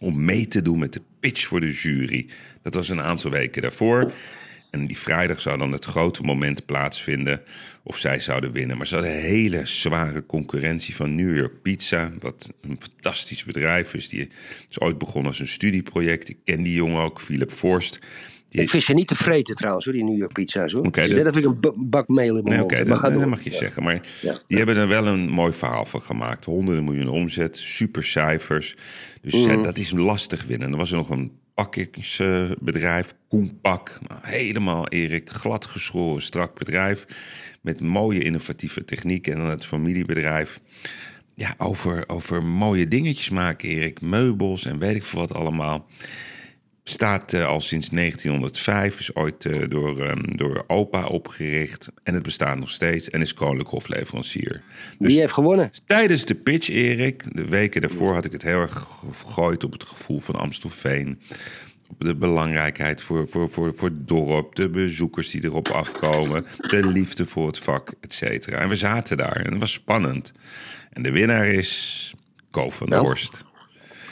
om 0.00 0.24
mee 0.24 0.46
te 0.46 0.62
doen 0.62 0.78
met 0.78 0.92
de 0.92 1.02
pitch 1.20 1.46
voor 1.46 1.60
de 1.60 1.72
jury. 1.72 2.26
Dat 2.62 2.74
was 2.74 2.88
een 2.88 3.00
aantal 3.00 3.30
weken 3.30 3.62
daarvoor. 3.62 4.12
En 4.70 4.86
die 4.86 4.98
vrijdag 4.98 5.40
zou 5.40 5.58
dan 5.58 5.72
het 5.72 5.84
grote 5.84 6.22
moment 6.22 6.66
plaatsvinden 6.66 7.42
of 7.82 7.98
zij 7.98 8.20
zouden 8.20 8.52
winnen. 8.52 8.76
Maar 8.76 8.86
ze 8.86 8.94
hadden 8.94 9.12
hele 9.12 9.66
zware 9.66 10.26
concurrentie 10.26 10.94
van 10.94 11.14
New 11.14 11.36
York 11.36 11.62
Pizza, 11.62 12.12
wat 12.18 12.52
een 12.60 12.78
fantastisch 12.80 13.44
bedrijf 13.44 13.94
is. 13.94 14.08
Die 14.08 14.28
is 14.68 14.80
ooit 14.80 14.98
begonnen 14.98 15.30
als 15.30 15.40
een 15.40 15.48
studieproject. 15.48 16.28
Ik 16.28 16.38
ken 16.44 16.62
die 16.62 16.74
jongen 16.74 17.02
ook, 17.02 17.20
Philip 17.20 17.52
Forst. 17.52 17.98
Die, 18.50 18.60
Ik 18.62 18.70
vind 18.70 18.82
ze 18.82 18.94
niet 18.94 19.08
te 19.08 19.14
vreten 19.14 19.54
trouwens, 19.54 19.84
hoor, 19.84 19.94
die 19.94 20.04
New 20.04 20.18
York 20.18 20.32
pizza's. 20.32 20.72
Hoor. 20.72 20.84
Het 20.84 20.96
is 20.96 21.14
dat- 21.14 21.36
ik 21.36 21.44
een 21.44 21.58
bak 21.76 22.08
meel 22.08 22.36
in 22.36 22.44
mijn 22.44 22.44
Nee, 22.66 22.84
mond 22.86 23.02
dat, 23.02 23.26
mag 23.26 23.42
je 23.42 23.52
zeggen. 23.52 23.82
Maar 23.82 24.00
Ja. 24.22 24.38
die 24.46 24.56
hebben 24.56 24.76
er 24.76 24.88
wel 24.88 25.06
een 25.06 25.28
mooi 25.28 25.52
verhaal 25.52 25.86
van 25.86 26.02
gemaakt. 26.02 26.44
Honderden 26.44 26.84
miljoen 26.84 27.08
omzet, 27.08 27.56
super 27.56 28.04
cijfers. 28.04 28.76
Dus 29.22 29.46
Mhm. 29.46 29.62
dat 29.62 29.78
is 29.78 29.90
lastig 29.90 30.44
winnen. 30.44 30.64
En 30.64 30.70
dan 30.70 30.80
was 30.80 30.90
er 30.90 30.96
nog 30.96 31.10
een 31.10 31.32
pakkingsbedrijf, 31.54 33.14
Koenpak. 33.28 33.98
Nou, 34.08 34.20
helemaal, 34.24 34.88
Erik, 34.88 35.30
gladgeschoren, 35.30 36.22
strak 36.22 36.58
bedrijf. 36.58 37.04
Met 37.60 37.80
mooie 37.80 38.22
innovatieve 38.22 38.84
technieken. 38.84 39.32
En 39.32 39.38
dan 39.38 39.48
het 39.50 39.64
familiebedrijf. 39.66 40.60
Ja, 41.34 41.54
over, 41.58 42.04
over 42.08 42.42
mooie 42.44 42.88
dingetjes 42.88 43.30
maken, 43.30 43.68
Erik. 43.68 44.00
Meubels 44.00 44.66
en 44.66 44.78
weet 44.78 44.96
ik 44.96 45.04
veel 45.04 45.20
wat 45.20 45.34
allemaal. 45.34 45.86
Staat 46.84 47.32
eh, 47.32 47.46
al 47.46 47.60
sinds 47.60 47.88
1905, 47.88 48.98
is 48.98 49.14
ooit 49.14 49.44
eh, 49.44 49.68
door, 49.68 50.00
ehm, 50.00 50.36
door 50.36 50.64
opa 50.66 51.06
opgericht. 51.06 51.88
En 52.02 52.14
het 52.14 52.22
bestaat 52.22 52.58
nog 52.58 52.70
steeds 52.70 53.10
en 53.10 53.20
is 53.20 53.34
koninklijk 53.34 53.70
hofleverancier. 53.70 54.62
Dus 54.98 55.08
Wie 55.08 55.20
heeft 55.20 55.32
gewonnen? 55.32 55.70
tijdens 55.86 56.24
de 56.24 56.34
pitch, 56.34 56.68
Erik, 56.68 57.24
de 57.32 57.44
weken 57.44 57.80
daarvoor 57.80 58.14
had 58.14 58.24
ik 58.24 58.32
het 58.32 58.42
heel 58.42 58.60
erg 58.60 58.86
gegooid 59.12 59.64
op 59.64 59.72
het 59.72 59.84
gevoel 59.84 60.20
van 60.20 60.34
Amstelveen. 60.34 61.20
Op 61.88 62.00
de 62.00 62.14
belangrijkheid 62.14 63.02
voor, 63.02 63.28
voor, 63.28 63.50
voor, 63.50 63.72
voor 63.76 63.88
het 63.88 64.08
dorp, 64.08 64.54
de 64.54 64.68
bezoekers 64.68 65.30
die 65.30 65.44
erop 65.44 65.68
afkomen, 65.68 66.46
de 66.56 66.86
liefde 66.86 67.26
voor 67.26 67.46
het 67.46 67.58
vak, 67.58 67.92
et 68.00 68.12
cetera. 68.12 68.58
En 68.58 68.68
we 68.68 68.76
zaten 68.76 69.16
daar 69.16 69.36
en 69.36 69.50
het 69.50 69.60
was 69.60 69.72
spannend. 69.72 70.32
En 70.92 71.02
de 71.02 71.10
winnaar 71.10 71.46
is 71.46 72.14
Ko 72.50 72.70
van 72.70 72.88
Nou, 72.88 73.04
Horst. 73.04 73.44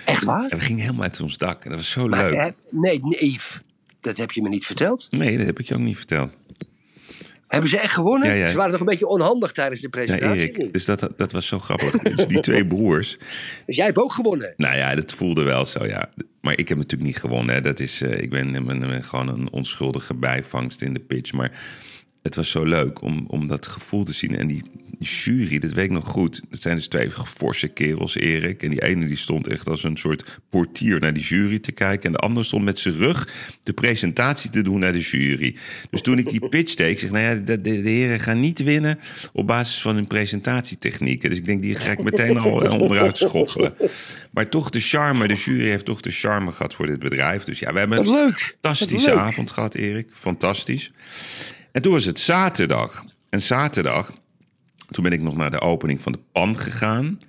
Echt 0.09 0.25
waar? 0.25 0.49
En 0.51 0.59
we 0.59 0.65
gingen 0.65 0.81
helemaal 0.83 1.03
uit 1.03 1.21
ons 1.21 1.37
dak. 1.37 1.65
En 1.65 1.71
dat 1.71 1.79
was 1.79 1.91
zo 1.91 2.07
Maar, 2.07 2.31
leuk. 2.31 2.55
nee, 2.71 3.01
nee, 3.03 3.31
Yves. 3.33 3.61
Dat 4.01 4.17
heb 4.17 4.31
je 4.31 4.43
me 4.43 4.49
niet 4.49 4.67
verteld. 4.67 5.07
Nee, 5.11 5.37
dat 5.37 5.47
heb 5.47 5.59
ik 5.59 5.69
je 5.69 5.75
ook 5.75 5.81
niet 5.81 5.97
verteld. 5.97 6.31
Hebben 7.49 7.71
ze 7.71 7.79
echt 7.81 7.93
gewonnen? 7.95 8.29
Ja, 8.29 8.35
ja. 8.35 8.47
Ze 8.47 8.57
waren 8.57 8.71
toch 8.71 8.81
een 8.81 8.87
beetje 8.87 9.07
onhandig 9.07 9.53
tijdens 9.53 9.81
de 9.81 9.89
Ja, 9.91 9.99
presentatie? 9.99 10.59
niet? 10.59 10.73
dus 10.73 10.85
dat, 10.85 11.09
dat 11.17 11.33
was 11.33 11.47
zo 11.47 11.59
grappig. 11.59 11.91
dus 12.15 12.27
die 12.27 12.41
twee 12.41 12.67
broers. 12.67 13.19
Dus 13.67 13.77
jij 13.77 13.85
hebt 13.87 13.99
ook 13.99 14.13
gewonnen. 14.13 14.55
Nou 14.57 14.77
ja, 14.77 14.95
dat 14.95 15.13
voelde 15.13 15.43
wel 15.43 15.67
zo, 15.67 15.85
ja. 15.87 16.11
Maar 16.41 16.59
ik 16.59 16.69
heb 16.69 16.77
natuurlijk 16.79 17.11
niet 17.11 17.19
gewonnen. 17.21 17.55
Hè. 17.55 17.61
Dat 17.61 17.81
is, 17.81 18.01
eh, 18.03 18.23
ik 18.23 18.31
ben, 18.31 18.53
ben- 18.67 18.81
ben 18.81 19.05
gewoon 19.05 19.29
een 19.29 19.53
onschuldige 19.53 20.15
bijvangst 20.15 20.83
in 20.83 20.93
de 20.95 21.01
pitch. 21.01 21.33
Maar 21.33 21.61
het 22.29 22.37
was 22.37 22.51
zo 22.51 22.65
leuk 22.65 23.03
om, 23.03 23.25
om 23.27 23.49
dat 23.49 23.67
gevoel 23.67 24.05
te 24.05 24.13
zien. 24.13 24.37
En 24.37 24.47
die 24.47 24.63
jury, 24.99 25.59
dat 25.59 25.73
weet 25.73 25.85
ik 25.85 25.91
nog 25.91 26.07
goed. 26.07 26.43
Dat 26.51 26.61
zijn 26.61 26.77
dus 26.77 26.89
twee 26.89 27.11
forse 27.11 27.69
kerels, 27.69 28.17
Erik. 28.17 28.63
En 28.63 28.71
die 28.71 28.83
ene 28.83 29.07
die 29.07 29.17
stond 29.17 29.47
echt 29.47 29.69
als 29.69 29.85
een 29.85 29.97
soort 29.97 30.41
portier 30.51 31.01
naar 31.01 31.13
die 31.13 31.23
jury 31.23 31.59
te 31.59 31.73
kijken. 31.73 32.07
En 32.07 32.13
de 32.13 32.19
andere 32.19 32.47
stond 32.47 32.65
met 32.65 32.79
zijn 32.79 32.95
rug 32.95 33.29
de 33.63 33.73
presentatie 33.73 34.51
te 34.51 34.63
doen 34.63 34.79
naar 34.79 34.93
de 34.93 35.01
jury. 35.01 35.57
Dus 35.91 36.03
toen 36.03 36.19
ik 36.19 36.29
die 36.29 36.49
pitch 36.49 36.75
deed, 36.75 36.91
ik 36.91 36.99
zeg, 36.99 37.11
nou 37.11 37.25
ja, 37.25 37.35
de, 37.35 37.61
de, 37.61 37.83
de 37.83 37.91
heren 37.91 38.21
gaan 38.21 38.41
niet 38.41 38.63
winnen 38.63 38.99
op 39.33 39.47
basis 39.47 39.81
van 39.81 39.95
hun 39.95 40.07
presentatietechnieken. 40.07 41.31
Dus 41.31 41.39
ik 41.39 41.45
denk, 41.45 41.63
die 41.63 41.75
ga 41.75 41.91
ik 41.91 42.03
meteen 42.03 42.39
al 42.39 42.79
onderuit 42.81 43.17
schoffelen. 43.17 43.75
Maar 44.31 44.49
toch 44.49 44.71
de 44.71 44.81
charme, 44.81 45.29
de 45.29 45.35
jury 45.35 45.69
heeft 45.69 45.85
toch 45.85 46.01
de 46.01 46.11
charme 46.11 46.53
gehad 46.53 46.75
voor 46.75 46.87
dit 46.87 46.99
bedrijf. 46.99 47.45
Dus 47.45 47.59
ja, 47.59 47.73
we 47.73 47.79
hebben 47.79 47.99
een 47.99 48.11
leuk. 48.11 48.39
fantastische 48.39 49.15
avond 49.15 49.51
gehad, 49.51 49.75
Erik. 49.75 50.09
Fantastisch. 50.13 50.93
En 51.79 51.85
toen 51.85 51.93
was 51.93 52.05
het 52.05 52.19
zaterdag. 52.19 53.05
En 53.29 53.43
zaterdag, 53.43 54.13
toen 54.91 55.05
ben 55.05 55.13
ik 55.13 55.21
nog 55.21 55.37
naar 55.37 55.51
de 55.51 55.61
opening 55.61 56.01
van 56.01 56.13
de 56.13 56.19
pan 56.33 56.57
gegaan. 56.57 57.21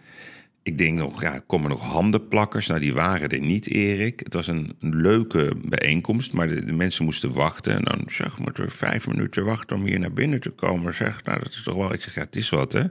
Ik 0.64 0.78
denk 0.78 0.98
nog, 0.98 1.22
ja, 1.22 1.42
komen 1.48 1.72
er 1.72 1.78
nog 1.78 1.86
handenplakkers? 1.86 2.68
Nou, 2.68 2.80
die 2.80 2.94
waren 2.94 3.30
er 3.30 3.40
niet, 3.40 3.70
Erik. 3.70 4.20
Het 4.20 4.34
was 4.34 4.48
een 4.48 4.76
leuke 4.80 5.52
bijeenkomst, 5.66 6.34
maar 6.34 6.48
de, 6.48 6.74
mensen 6.74 7.06
moesten 7.06 7.34
wachten. 7.34 7.74
En 7.74 7.84
dan 7.84 8.04
zeg, 8.08 8.40
moeten 8.40 8.64
we 8.64 8.70
vijf 8.70 9.08
minuten 9.08 9.46
wachten 9.46 9.76
om 9.76 9.86
hier 9.86 10.00
naar 10.00 10.14
binnen 10.14 10.40
te 10.40 10.50
komen. 10.50 10.96
Zeg, 10.96 11.24
nou, 11.24 11.40
dat 11.40 11.54
is 11.54 11.64
toch 11.64 11.76
wel... 11.76 11.94
Ik 11.94 12.02
zeg, 12.02 12.16
ja, 12.16 12.22
het 12.22 12.36
is 12.36 12.50
wat, 12.50 12.72
hè? 12.72 12.84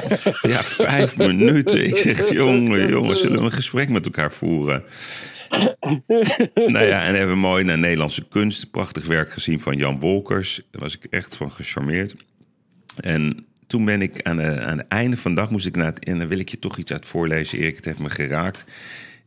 ja, 0.52 0.62
vijf 0.62 1.16
minuten. 1.16 1.86
Ik 1.86 1.96
zeg, 1.96 2.30
jongen, 2.30 2.88
jongen, 2.88 3.16
zullen 3.16 3.38
we 3.38 3.44
een 3.44 3.52
gesprek 3.52 3.88
met 3.88 4.04
elkaar 4.04 4.32
voeren? 4.32 4.84
nou 6.74 6.86
ja, 6.86 7.04
en 7.04 7.14
hebben 7.14 7.34
we 7.34 7.40
mooi 7.40 7.64
naar 7.64 7.78
Nederlandse 7.78 8.28
kunst. 8.28 8.70
Prachtig 8.70 9.06
werk 9.06 9.32
gezien 9.32 9.60
van 9.60 9.76
Jan 9.76 10.00
Wolkers. 10.00 10.60
Daar 10.70 10.82
was 10.82 10.96
ik 10.96 11.04
echt 11.04 11.36
van 11.36 11.52
gecharmeerd. 11.52 12.14
En 13.00 13.46
toen 13.66 13.84
ben 13.84 14.02
ik 14.02 14.22
aan, 14.22 14.36
de, 14.36 14.60
aan 14.60 14.78
het 14.78 14.88
einde 14.88 15.16
van 15.16 15.34
de 15.34 15.40
dag 15.40 15.50
moest 15.50 15.66
ik 15.66 15.76
naar 15.76 15.86
het, 15.86 16.04
en 16.04 16.18
dan 16.18 16.28
wil 16.28 16.38
ik 16.38 16.48
je 16.48 16.58
toch 16.58 16.76
iets 16.76 16.92
uit 16.92 17.06
voorlezen, 17.06 17.58
Erik. 17.58 17.76
Het 17.76 17.84
heeft 17.84 17.98
me 17.98 18.10
geraakt. 18.10 18.64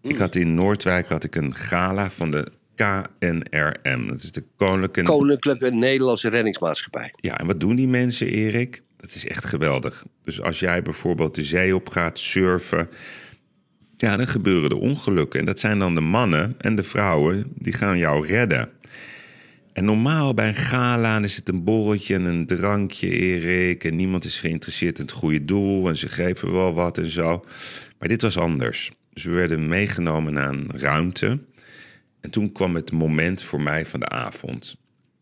Ik 0.02 0.18
had 0.18 0.36
in 0.36 0.54
Noordwijk 0.54 1.08
had 1.08 1.24
ik 1.24 1.36
een 1.36 1.56
gala 1.56 2.12
van 2.12 2.32
de 2.32 2.52
KNRM. 2.76 4.08
Dat 4.08 4.24
is 4.24 4.32
de 4.32 4.44
Koninklijke... 4.56 5.12
Koninklijke 5.12 5.72
Nederlandse 5.72 6.30
Reddingsmaatschappij. 6.30 7.14
Ja, 7.16 7.38
en 7.40 7.46
wat 7.46 7.60
doen 7.60 7.76
die 7.76 7.88
mensen, 7.88 8.28
Erik? 8.28 8.82
Dat 8.98 9.16
is 9.16 9.28
echt 9.28 9.46
geweldig. 9.46 10.06
Dus 10.24 10.42
als 10.42 10.60
jij 10.60 10.82
bijvoorbeeld 10.82 11.36
de 11.36 11.44
zee 11.44 11.76
op 11.76 11.90
gaat 11.90 12.20
surfen, 12.20 12.90
ja, 13.98 14.18
dan 14.18 14.28
gebeuren 14.28 14.70
er 14.70 14.78
ongelukken. 14.78 15.40
En 15.40 15.46
dat 15.46 15.60
zijn 15.60 15.80
dan 15.80 15.96
de 15.96 16.02
mannen 16.02 16.56
en 16.58 16.76
de 16.76 16.84
vrouwen 16.84 17.46
die 17.56 17.74
gaan 17.74 17.98
jou 17.98 18.28
redden. 18.28 18.70
En 19.76 19.86
normaal 19.86 20.34
bij 20.34 20.48
een 20.48 20.56
gala 20.56 21.20
is 21.20 21.36
het 21.36 21.50
een 21.50 21.64
borreltje 21.64 22.16
en 22.16 22.26
een 22.26 22.46
drankje, 22.46 23.10
Erik. 23.10 23.84
En 23.84 23.96
niemand 23.96 24.26
is 24.26 24.40
geïnteresseerd 24.40 24.98
in 24.98 25.04
het 25.04 25.14
goede 25.14 25.46
doel. 25.46 25.88
En 25.88 25.98
ze 25.98 26.10
geven 26.10 26.54
wel 26.54 26.74
wat 26.74 26.98
en 26.98 27.10
zo. 27.10 27.46
Maar 28.00 28.08
dit 28.08 28.22
was 28.22 28.38
anders. 28.38 28.92
Dus 29.14 29.24
we 29.24 29.32
werden 29.32 29.68
meegenomen 29.68 30.34
naar 30.34 30.50
een 30.50 30.70
ruimte. 30.76 31.40
En 32.22 32.30
toen 32.30 32.52
kwam 32.52 32.76
het 32.76 32.92
moment 32.92 33.44
voor 33.44 33.62
mij 33.62 33.86
van 33.86 34.00
de 34.00 34.10
avond. 34.10 34.76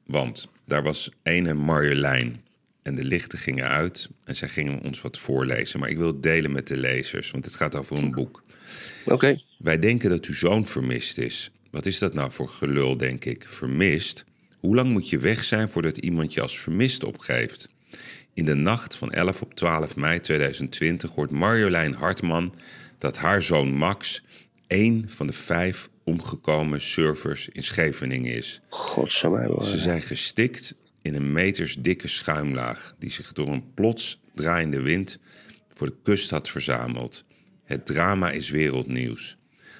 Want 0.05 0.49
daar 0.65 0.83
was 0.83 1.09
ene 1.23 1.53
Marjolein. 1.53 2.41
En 2.81 2.95
de 2.95 3.03
lichten 3.03 3.37
gingen 3.37 3.67
uit. 3.67 4.09
En 4.23 4.35
zij 4.35 4.49
gingen 4.49 4.81
ons 4.81 5.01
wat 5.01 5.19
voorlezen. 5.19 5.79
Maar 5.79 5.89
ik 5.89 5.97
wil 5.97 6.07
het 6.07 6.23
delen 6.23 6.51
met 6.51 6.67
de 6.67 6.77
lezers. 6.77 7.31
Want 7.31 7.45
het 7.45 7.55
gaat 7.55 7.75
over 7.75 7.97
een 7.97 8.11
boek. 8.11 8.43
Oké. 9.05 9.37
Wij 9.59 9.79
denken 9.79 10.09
dat 10.09 10.25
uw 10.25 10.33
zoon 10.33 10.67
vermist 10.67 11.17
is. 11.17 11.51
Wat 11.71 11.85
is 11.85 11.99
dat 11.99 12.13
nou 12.13 12.31
voor 12.31 12.49
gelul, 12.49 12.97
denk 12.97 13.25
ik? 13.25 13.45
Vermist? 13.49 14.25
Hoe 14.59 14.75
lang 14.75 14.89
moet 14.89 15.09
je 15.09 15.17
weg 15.17 15.43
zijn 15.43 15.69
voordat 15.69 15.97
iemand 15.97 16.33
je 16.33 16.41
als 16.41 16.59
vermist 16.59 17.03
opgeeft? 17.03 17.69
In 18.33 18.45
de 18.45 18.55
nacht 18.55 18.95
van 18.95 19.11
11 19.11 19.41
op 19.41 19.53
12 19.53 19.95
mei 19.95 20.19
2020 20.19 21.11
hoort 21.11 21.31
Marjolein 21.31 21.93
Hartman 21.93 22.55
dat 22.97 23.17
haar 23.17 23.41
zoon 23.41 23.73
Max 23.73 24.23
één 24.67 25.09
van 25.09 25.27
de 25.27 25.33
vijf 25.33 25.89
omgekomen 26.03 26.81
surfers 26.81 27.49
in 27.49 27.63
Scheveningen 27.63 28.33
is. 28.33 28.61
Godsamme. 28.69 29.65
Ze 29.65 29.77
zijn 29.77 30.01
gestikt 30.01 30.75
in 31.01 31.15
een 31.15 31.31
meters 31.31 31.75
dikke 31.75 32.07
schuimlaag 32.07 32.95
die 32.99 33.11
zich 33.11 33.33
door 33.33 33.47
een 33.47 33.73
plots 33.73 34.21
draaiende 34.33 34.81
wind 34.81 35.19
voor 35.73 35.87
de 35.87 35.95
kust 36.03 36.29
had 36.29 36.49
verzameld. 36.49 37.23
Het 37.73 37.85
drama 37.85 38.31
is 38.31 38.49
wereldnieuws. 38.49 39.37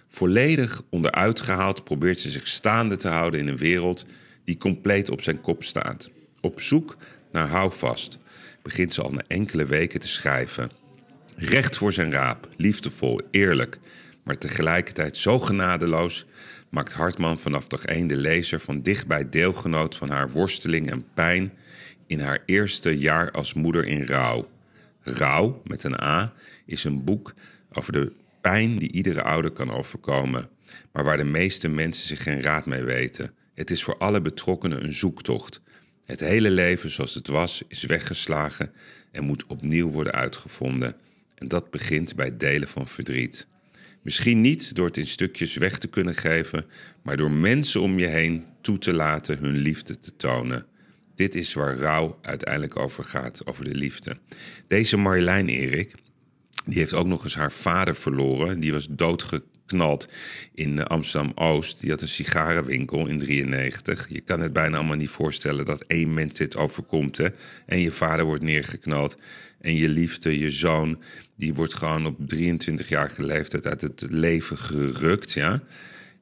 Volledig 0.10 0.82
onderuitgehaald 0.90 1.84
probeert 1.84 2.20
ze 2.20 2.32
zich 2.32 2.48
staande 2.48 2.96
te 2.96 3.08
houden 3.08 3.40
in 3.40 3.48
een 3.48 3.58
wereld 3.58 4.06
die 4.44 4.58
compleet 4.58 5.10
op 5.10 5.22
zijn 5.22 5.42
kop 5.42 5.64
staat. 5.64 6.10
Op 6.42 6.62
zoek 6.62 6.98
naar 7.32 7.48
houvast 7.48 8.18
begint 8.62 8.94
ze 8.94 9.02
al 9.02 9.12
na 9.12 9.24
enkele 9.28 9.66
weken 9.66 10.00
te 10.00 10.08
schrijven. 10.08 10.72
Recht 11.36 11.78
voor 11.78 11.94
zijn 11.94 12.12
raap, 12.12 12.50
liefdevol, 12.58 13.22
eerlijk. 13.32 13.80
Maar 14.24 14.38
tegelijkertijd 14.38 15.18
zo 15.18 15.40
genadeloos 15.40 16.26
maakt 16.70 16.94
Hartman 16.94 17.40
vanaf 17.40 17.68
dag 17.68 17.86
1 17.86 18.08
de 18.08 18.16
lezer 18.16 18.60
van 18.60 18.82
dichtbij 18.82 19.30
deelgenoot 19.30 19.96
van 19.96 20.10
haar 20.10 20.32
worsteling 20.32 20.92
en 20.92 21.06
pijn 21.14 21.54
in 22.08 22.20
haar 22.20 22.40
eerste 22.46 22.98
jaar 22.98 23.32
als 23.32 23.54
moeder 23.54 23.86
in 23.86 24.06
rouw. 24.06 24.50
Rouw, 25.02 25.62
met 25.64 25.84
een 25.84 26.02
A, 26.02 26.34
is 26.66 26.84
een 26.84 27.04
boek 27.04 27.34
over 27.74 27.94
de 27.94 28.12
pijn 28.42 28.78
die 28.78 28.92
iedere 28.92 29.24
ouder 29.24 29.52
kan 29.52 29.72
overkomen, 29.72 30.50
maar 30.92 31.04
waar 31.04 31.18
de 31.18 31.24
meeste 31.24 31.68
mensen 31.68 32.08
zich 32.08 32.24
geen 32.24 32.42
raad 32.42 32.66
mee 32.66 32.84
weten. 32.84 33.34
Het 33.54 33.72
is 33.72 33.84
voor 33.84 33.98
alle 33.98 34.22
betrokkenen 34.22 34.84
een 34.84 34.94
zoektocht. 34.94 35.62
Het 36.06 36.20
hele 36.20 36.52
leven 36.52 36.90
zoals 36.90 37.14
het 37.14 37.28
was 37.28 37.64
is 37.68 37.84
weggeslagen 37.84 38.72
en 39.12 39.24
moet 39.24 39.46
opnieuw 39.46 39.90
worden 39.90 40.14
uitgevonden. 40.14 40.96
En 41.36 41.48
dat 41.48 41.72
begint 41.72 42.16
bij 42.16 42.26
het 42.26 42.40
delen 42.40 42.68
van 42.68 42.88
verdriet. 42.88 43.48
Misschien 44.02 44.42
niet 44.42 44.76
door 44.76 44.86
het 44.86 44.98
in 44.98 45.08
stukjes 45.08 45.56
weg 45.56 45.78
te 45.78 45.88
kunnen 45.88 46.16
geven, 46.16 46.66
maar 47.02 47.18
door 47.18 47.32
mensen 47.32 47.82
om 47.82 48.00
je 48.00 48.08
heen 48.08 48.46
toe 48.62 48.78
te 48.78 48.94
laten 48.94 49.38
hun 49.38 49.56
liefde 49.56 50.00
te 50.00 50.16
tonen. 50.16 50.66
Dit 51.16 51.36
is 51.36 51.54
waar 51.54 51.76
rouw 51.76 52.20
uiteindelijk 52.22 52.78
over 52.78 53.04
gaat, 53.04 53.46
over 53.46 53.64
de 53.64 53.76
liefde. 53.76 54.18
Deze 54.68 54.98
Marjolein 54.98 55.48
Erik, 55.48 55.94
die 56.66 56.80
heeft 56.80 56.94
ook 56.94 57.08
nog 57.08 57.24
eens 57.24 57.36
haar 57.36 57.52
vader 57.52 57.96
verloren. 57.96 58.60
Die 58.60 58.72
was 58.72 58.88
doodgeknald 58.90 60.08
in 60.54 60.80
eh, 60.80 60.86
Amsterdam-Oost. 60.86 61.80
Die 61.80 61.90
had 61.90 62.02
een 62.02 62.08
sigarenwinkel 62.08 63.08
in 63.08 63.20
93. 63.20 64.10
Je 64.10 64.22
kan 64.22 64.40
het 64.40 64.54
bijna 64.54 64.78
allemaal 64.78 64.96
niet 64.96 65.10
voorstellen 65.10 65.66
dat 65.66 65.84
één 65.88 66.14
mens 66.14 66.34
dit 66.34 66.56
overkomt. 66.56 67.18
Hè? 67.18 67.28
En 67.66 67.80
je 67.80 67.92
vader 67.92 68.26
wordt 68.26 68.44
neergeknald. 68.44 69.18
En 69.62 69.76
je 69.76 69.90
liefde, 69.90 70.40
je 70.40 70.52
zoon, 70.52 71.02
die 71.36 71.54
wordt 71.54 71.74
gewoon 71.74 72.06
op 72.06 72.18
23-jarige 72.36 73.24
leeftijd 73.26 73.66
uit 73.66 73.82
het 73.82 74.06
leven 74.10 74.58
gerukt. 74.58 75.32
Ja? 75.32 75.64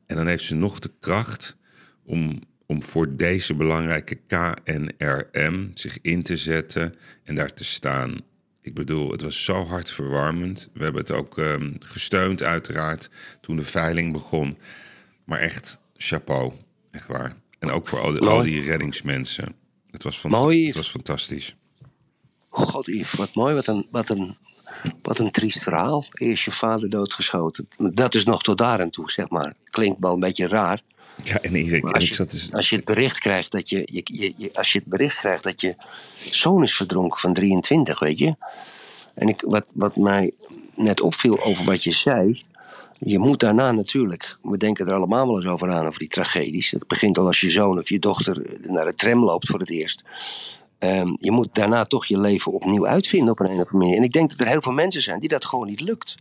En 0.05 0.15
dan 0.15 0.27
heeft 0.27 0.43
ze 0.43 0.55
nog 0.55 0.79
de 0.79 0.91
kracht 0.99 1.57
om, 2.03 2.41
om 2.65 2.83
voor 2.83 3.15
deze 3.15 3.53
belangrijke 3.53 4.19
KNRM 4.27 5.71
zich 5.73 5.97
in 6.01 6.23
te 6.23 6.37
zetten 6.37 6.95
en 7.23 7.35
daar 7.35 7.53
te 7.53 7.63
staan. 7.63 8.21
Ik 8.61 8.73
bedoel, 8.73 9.11
het 9.11 9.21
was 9.21 9.43
zo 9.43 9.65
hartverwarmend. 9.65 10.69
We 10.73 10.83
hebben 10.83 11.01
het 11.01 11.11
ook 11.11 11.37
ehm, 11.37 11.71
gesteund, 11.79 12.43
uiteraard, 12.43 13.09
toen 13.41 13.55
de 13.55 13.65
veiling 13.65 14.11
begon. 14.13 14.57
Maar 15.25 15.39
echt, 15.39 15.79
chapeau. 15.97 16.53
Echt 16.91 17.07
waar. 17.07 17.35
En 17.59 17.69
ook 17.71 17.87
voor 17.87 17.99
al, 17.99 18.11
die- 18.11 18.19
al 18.21 18.35
Mooi. 18.35 18.51
die 18.51 18.61
reddingsmensen. 18.61 19.55
Het 19.91 20.03
was, 20.03 20.19
van, 20.19 20.31
Mooi. 20.31 20.65
het 20.65 20.75
was 20.75 20.89
fantastisch. 20.89 21.55
God, 22.49 22.85
Yves, 22.85 23.11
wat 23.13 23.35
mooi. 23.35 23.53
Wat 23.55 23.67
een, 23.67 23.87
wat 23.91 24.09
een, 24.09 24.37
wat 25.01 25.19
een 25.19 25.31
triest 25.31 25.63
verhaal. 25.63 26.05
Eerst 26.13 26.43
je 26.43 26.51
vader 26.51 26.89
doodgeschoten. 26.89 27.67
Dat 27.77 28.15
is 28.15 28.25
nog 28.25 28.41
tot 28.43 28.57
daar 28.57 28.79
en 28.79 28.89
toe, 28.91 29.11
zeg 29.11 29.29
maar. 29.29 29.53
Klinkt 29.69 30.03
wel 30.03 30.13
een 30.13 30.19
beetje 30.19 30.47
raar. 30.47 30.81
Ja, 31.23 31.41
en 31.41 31.55
Erik, 31.55 31.83
en 31.83 31.91
als 31.91 32.03
ik 32.09 32.13
zat 32.13 32.31
dus... 32.31 32.53
als 32.53 32.69
je 32.69 32.75
het 32.75 32.85
bericht 32.85 33.19
krijgt 33.19 33.51
dat 33.51 33.69
je, 33.69 33.81
je, 33.91 34.01
je, 34.03 34.33
je- 34.37 34.49
als 34.53 34.71
je 34.71 34.79
het 34.79 34.87
bericht 34.87 35.17
krijgt 35.19 35.43
dat 35.43 35.61
je 35.61 35.75
zoon 36.29 36.63
is 36.63 36.75
verdronken 36.75 37.19
van 37.19 37.33
23, 37.33 37.99
weet 37.99 38.17
je. 38.17 38.35
En 39.13 39.27
ik, 39.27 39.41
wat, 39.45 39.65
wat 39.71 39.95
mij 39.95 40.31
net 40.75 41.01
opviel 41.01 41.43
over 41.43 41.65
wat 41.65 41.83
je 41.83 41.91
zei. 41.91 42.43
Je 42.99 43.19
moet 43.19 43.39
daarna 43.39 43.71
natuurlijk, 43.71 44.37
we 44.41 44.57
denken 44.57 44.87
er 44.87 44.93
allemaal 44.93 45.25
wel 45.25 45.35
eens 45.35 45.45
over 45.45 45.69
aan, 45.71 45.85
over 45.87 45.99
die 45.99 46.07
tragedies. 46.07 46.71
Het 46.71 46.87
begint 46.87 47.17
al 47.17 47.25
als 47.25 47.41
je 47.41 47.49
zoon 47.49 47.77
of 47.79 47.89
je 47.89 47.99
dochter 47.99 48.45
naar 48.67 48.85
de 48.85 48.95
tram 48.95 49.23
loopt 49.23 49.47
voor 49.47 49.59
het 49.59 49.69
eerst. 49.69 50.03
Ehm, 50.79 51.07
je 51.15 51.31
moet 51.31 51.53
daarna 51.53 51.85
toch 51.85 52.05
je 52.05 52.19
leven 52.19 52.51
opnieuw 52.51 52.87
uitvinden 52.87 53.31
op 53.31 53.39
een 53.39 53.45
of 53.45 53.51
andere 53.51 53.77
manier. 53.77 53.97
En 53.97 54.03
ik 54.03 54.11
denk 54.11 54.29
dat 54.29 54.39
er 54.39 54.47
heel 54.47 54.61
veel 54.61 54.71
mensen 54.73 55.01
zijn 55.01 55.19
die 55.19 55.29
dat 55.29 55.45
gewoon 55.45 55.67
niet 55.67 55.81
lukt. 55.81 56.15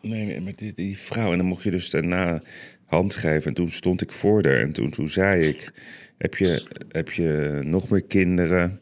Nee, 0.00 0.40
maar 0.40 0.52
die, 0.56 0.72
die 0.74 0.98
vrouw, 0.98 1.30
en 1.32 1.38
dan 1.38 1.46
mocht 1.46 1.62
je 1.62 1.70
dus 1.70 1.90
daarna 1.90 2.42
hand 2.84 3.14
geven. 3.14 3.46
En 3.48 3.54
toen 3.54 3.70
stond 3.70 4.02
ik 4.02 4.12
voor 4.12 4.46
haar 4.46 4.60
en 4.60 4.72
toen, 4.72 4.90
toen 4.90 5.08
zei 5.08 5.46
ik: 5.46 5.72
heb 6.18 6.34
je, 6.34 6.66
heb 6.88 7.10
je 7.10 7.60
nog 7.64 7.88
meer 7.88 8.04
kinderen? 8.04 8.80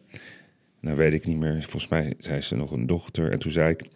Nou, 0.81 0.97
weet 0.97 1.13
ik 1.13 1.27
niet 1.27 1.39
meer. 1.39 1.61
Volgens 1.61 1.89
mij 1.89 2.15
zei 2.19 2.41
ze 2.41 2.57
nog 2.57 2.71
een 2.71 2.87
dochter. 2.87 3.31
En 3.31 3.39
toen 3.39 3.53
zei 3.53 3.71
ik: 3.71 3.89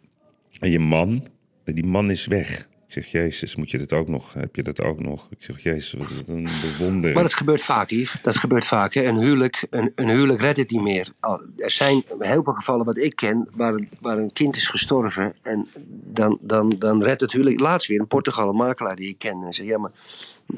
En 0.59 0.71
je 0.71 0.79
man? 0.79 1.27
Die 1.64 1.87
man 1.87 2.11
is 2.11 2.27
weg. 2.27 2.69
Ik 2.87 2.92
zeg: 2.92 3.07
Jezus, 3.07 3.57
moet 3.57 3.70
je 3.70 3.79
dat 3.79 3.92
ook 3.92 4.09
nog? 4.09 4.33
Heb 4.35 4.57
je 4.57 4.62
dat 4.62 4.81
ook 4.83 5.01
nog? 5.01 5.27
Ik 5.31 5.42
zeg: 5.42 5.62
Jezus, 5.62 5.92
wat 5.92 6.09
wat 6.16 6.29
een 6.29 6.49
bewondering. 6.79 7.14
Maar 7.14 7.22
dat 7.22 7.35
gebeurt 7.35 7.62
vaak, 7.62 7.90
Yves. 7.90 8.18
Dat 8.22 8.37
gebeurt 8.37 8.66
vaak. 8.66 8.94
Hè. 8.94 9.05
Een, 9.05 9.16
huwelijk, 9.16 9.66
een, 9.70 9.92
een 9.94 10.09
huwelijk 10.09 10.40
redt 10.40 10.57
het 10.59 10.70
niet 10.70 10.81
meer. 10.83 11.12
Er 11.57 11.70
zijn 11.70 12.05
heel 12.18 12.42
veel 12.42 12.53
gevallen 12.53 12.85
wat 12.85 12.96
ik 12.96 13.16
ken 13.16 13.49
waar, 13.55 13.75
een- 13.75 13.88
waar 14.01 14.18
een 14.18 14.33
kind 14.33 14.57
is 14.57 14.68
gestorven. 14.68 15.35
En 15.42 15.66
dan, 16.05 16.38
dan, 16.40 16.75
dan 16.79 17.03
redt 17.03 17.20
het 17.20 17.33
huwelijk. 17.33 17.61
Laatst 17.61 17.88
weer 17.88 17.99
in 18.01 18.07
Portugal 18.07 18.49
een 18.49 18.57
makelaar 18.57 18.96
die 18.96 19.09
ik 19.09 19.18
ken. 19.18 19.42
En 19.42 19.53
zei, 19.53 19.68
ja, 19.68 19.79
maar 19.79 19.90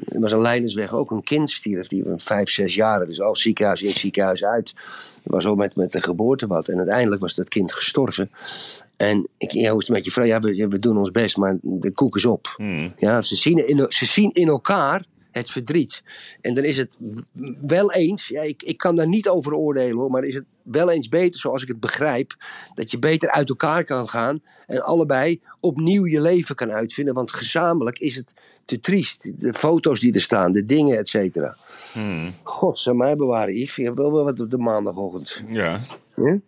er 0.08 0.20
was 0.20 0.32
een 0.32 0.40
leidersweg 0.40 0.92
ook 0.92 1.10
een 1.10 1.22
kind 1.22 1.50
stierf. 1.50 1.86
Die 1.86 2.02
van 2.04 2.18
vijf, 2.18 2.50
zes 2.50 2.74
jaar. 2.74 3.06
Dus 3.06 3.20
al 3.20 3.36
ziekenhuis 3.36 3.82
in, 3.82 3.94
ziekenhuis 3.94 4.44
uit. 4.44 4.74
Er 5.22 5.30
was 5.30 5.46
al 5.46 5.54
met, 5.54 5.76
met 5.76 5.92
de 5.92 6.00
geboorte 6.00 6.46
wat. 6.46 6.68
En 6.68 6.76
uiteindelijk 6.76 7.20
was 7.20 7.34
dat 7.34 7.48
kind 7.48 7.72
gestorven. 7.72 8.30
En 8.98 9.28
ik, 9.36 9.50
ja, 9.50 9.70
hoe 9.70 9.80
is 9.80 9.86
het 9.86 9.96
met 9.96 10.04
je 10.04 10.10
vrouw? 10.10 10.24
Ja, 10.24 10.40
we, 10.40 10.78
doen 10.78 10.98
ons 10.98 11.10
best, 11.10 11.36
maar 11.36 11.58
de 11.62 11.92
koek 11.92 12.16
is 12.16 12.24
op. 12.24 12.54
Hmm. 12.56 12.92
Ja, 12.96 13.22
ze, 13.22 13.34
zien 13.34 13.68
in, 13.68 13.86
ze 13.88 14.06
zien 14.06 14.30
in 14.30 14.48
elkaar 14.48 15.06
het 15.30 15.50
verdriet. 15.50 16.02
En 16.40 16.54
dan 16.54 16.64
is 16.64 16.76
het 16.76 16.96
wel 17.60 17.92
eens, 17.92 18.28
ja, 18.28 18.42
ik, 18.42 18.62
ik 18.62 18.76
kan 18.76 18.96
daar 18.96 19.08
niet 19.08 19.28
over 19.28 19.54
oordelen 19.54 19.96
hoor, 19.96 20.10
maar 20.10 20.24
is 20.24 20.34
het 20.34 20.44
wel 20.62 20.90
eens 20.90 21.08
beter, 21.08 21.40
zoals 21.40 21.62
ik 21.62 21.68
het 21.68 21.80
begrijp, 21.80 22.36
dat 22.74 22.90
je 22.90 22.98
beter 22.98 23.30
uit 23.30 23.48
elkaar 23.48 23.84
kan 23.84 24.08
gaan 24.08 24.42
en 24.66 24.82
allebei 24.82 25.40
opnieuw 25.60 26.06
je 26.06 26.20
leven 26.20 26.54
kan 26.54 26.72
uitvinden. 26.72 27.14
Want 27.14 27.32
gezamenlijk 27.32 27.98
is 27.98 28.14
het 28.14 28.34
te 28.64 28.78
triest. 28.78 29.40
De 29.40 29.52
foto's 29.52 30.00
die 30.00 30.12
er 30.12 30.20
staan, 30.20 30.52
de 30.52 30.64
dingen, 30.64 30.98
et 30.98 31.08
cetera. 31.08 31.56
Hmm. 31.92 32.30
God, 32.42 32.78
zou 32.78 32.96
mij 32.96 33.16
bewaren, 33.16 33.54
Yves. 33.54 33.76
Je 33.76 33.84
hebt 33.84 33.96
wel 33.96 34.12
wel 34.12 34.24
wat 34.24 34.40
op 34.40 34.50
de 34.50 34.58
maandagochtend. 34.58 35.42
Ja, 35.48 35.80
Hm? 36.14 36.38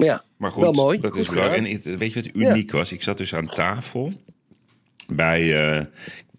Maar 0.00 0.08
ja, 0.08 0.24
maar 0.36 0.52
goed, 0.52 0.62
wel 0.62 0.72
mooi. 0.72 1.00
dat 1.00 1.12
Goed 1.12 1.20
is 1.20 1.28
wel. 1.28 1.42
gedaan. 1.42 1.64
En 1.64 1.72
het- 1.72 1.84
weet 1.96 2.12
je 2.12 2.22
wat 2.22 2.34
uniek 2.34 2.70
was? 2.70 2.92
Ik 2.92 3.02
zat 3.02 3.18
dus 3.18 3.34
aan 3.34 3.46
tafel 3.46 4.12
bij. 5.08 5.68
eh 5.78 5.84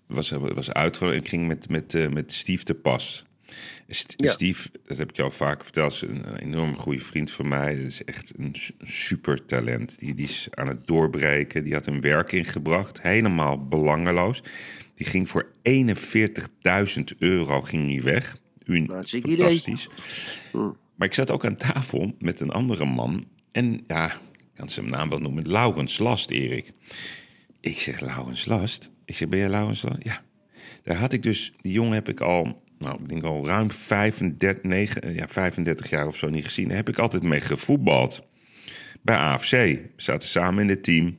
was, 0.07 0.29
was 0.31 0.71
uitgenodigd. 0.71 1.21
Ik 1.23 1.29
ging 1.29 1.47
met, 1.47 1.69
met, 1.69 1.93
eh, 1.95 2.07
met 2.07 2.31
Steve 2.33 2.63
te 2.63 2.73
pas. 2.73 3.25
St- 3.87 4.13
Ja. 4.17 4.31
Steve, 4.31 4.69
dat 4.87 4.97
heb 4.97 5.09
ik 5.11 5.19
al 5.19 5.31
vaak 5.31 5.63
verteld, 5.63 5.91
is 5.93 6.01
een 6.01 6.35
enorm 6.37 6.77
goede 6.77 6.99
vriend 6.99 7.31
van 7.31 7.47
mij. 7.47 7.75
Dat 7.75 7.85
is 7.85 8.03
echt 8.03 8.33
een 8.37 8.55
su- 8.57 8.73
super 8.81 9.45
talent. 9.45 9.99
Die, 9.99 10.13
die 10.13 10.27
is 10.27 10.47
aan 10.51 10.67
het 10.67 10.87
doorbreken. 10.87 11.63
Die 11.63 11.73
had 11.73 11.85
een 11.85 12.01
werk 12.01 12.31
ingebracht, 12.31 13.01
helemaal 13.01 13.67
belangeloos. 13.67 14.43
Die 14.95 15.07
ging 15.07 15.29
voor 15.29 15.51
41.000 15.61 17.17
euro 17.17 17.61
ging 17.61 17.87
hij 17.93 18.01
weg. 18.03 18.37
Un- 18.65 18.91
idee. 19.11 19.21
fantastisch. 19.37 19.87
Maar 20.95 21.07
ik 21.07 21.13
zat 21.13 21.31
ook 21.31 21.45
aan 21.45 21.57
tafel 21.57 22.15
met 22.19 22.39
een 22.39 22.51
andere 22.51 22.85
man. 22.85 23.25
En 23.51 23.83
ja, 23.87 24.13
ik 24.13 24.51
kan 24.53 24.69
zijn 24.69 24.89
naam 24.89 25.09
wel 25.09 25.19
noemen. 25.19 25.47
Laurens 25.47 25.97
Last, 25.97 26.29
Erik. 26.29 26.73
Ik 27.59 27.79
zeg, 27.79 27.99
Laurens 27.99 28.45
Last? 28.45 28.91
Ik 29.05 29.15
zeg, 29.15 29.29
ben 29.29 29.39
jij 29.39 29.49
Laurens 29.49 29.81
Last? 29.81 29.97
Ja. 29.99 30.21
Daar 30.83 30.97
had 30.97 31.13
ik 31.13 31.23
dus, 31.23 31.53
die 31.61 31.71
jongen 31.71 31.93
heb 31.93 32.09
ik 32.09 32.19
al, 32.19 32.63
nou, 32.77 32.99
ik 33.01 33.09
denk 33.09 33.23
al 33.23 33.45
ruim 33.45 33.71
35, 33.71 34.63
negen, 34.63 35.13
ja, 35.13 35.27
35 35.27 35.89
jaar 35.89 36.07
of 36.07 36.17
zo 36.17 36.29
niet 36.29 36.45
gezien. 36.45 36.67
Daar 36.67 36.77
heb 36.77 36.89
ik 36.89 36.99
altijd 36.99 37.23
mee 37.23 37.41
gevoetbald. 37.41 38.29
Bij 39.01 39.15
AFC. 39.15 39.51
We 39.51 39.89
zaten 39.95 40.29
samen 40.29 40.63
in 40.63 40.69
het 40.69 40.83
team. 40.83 41.17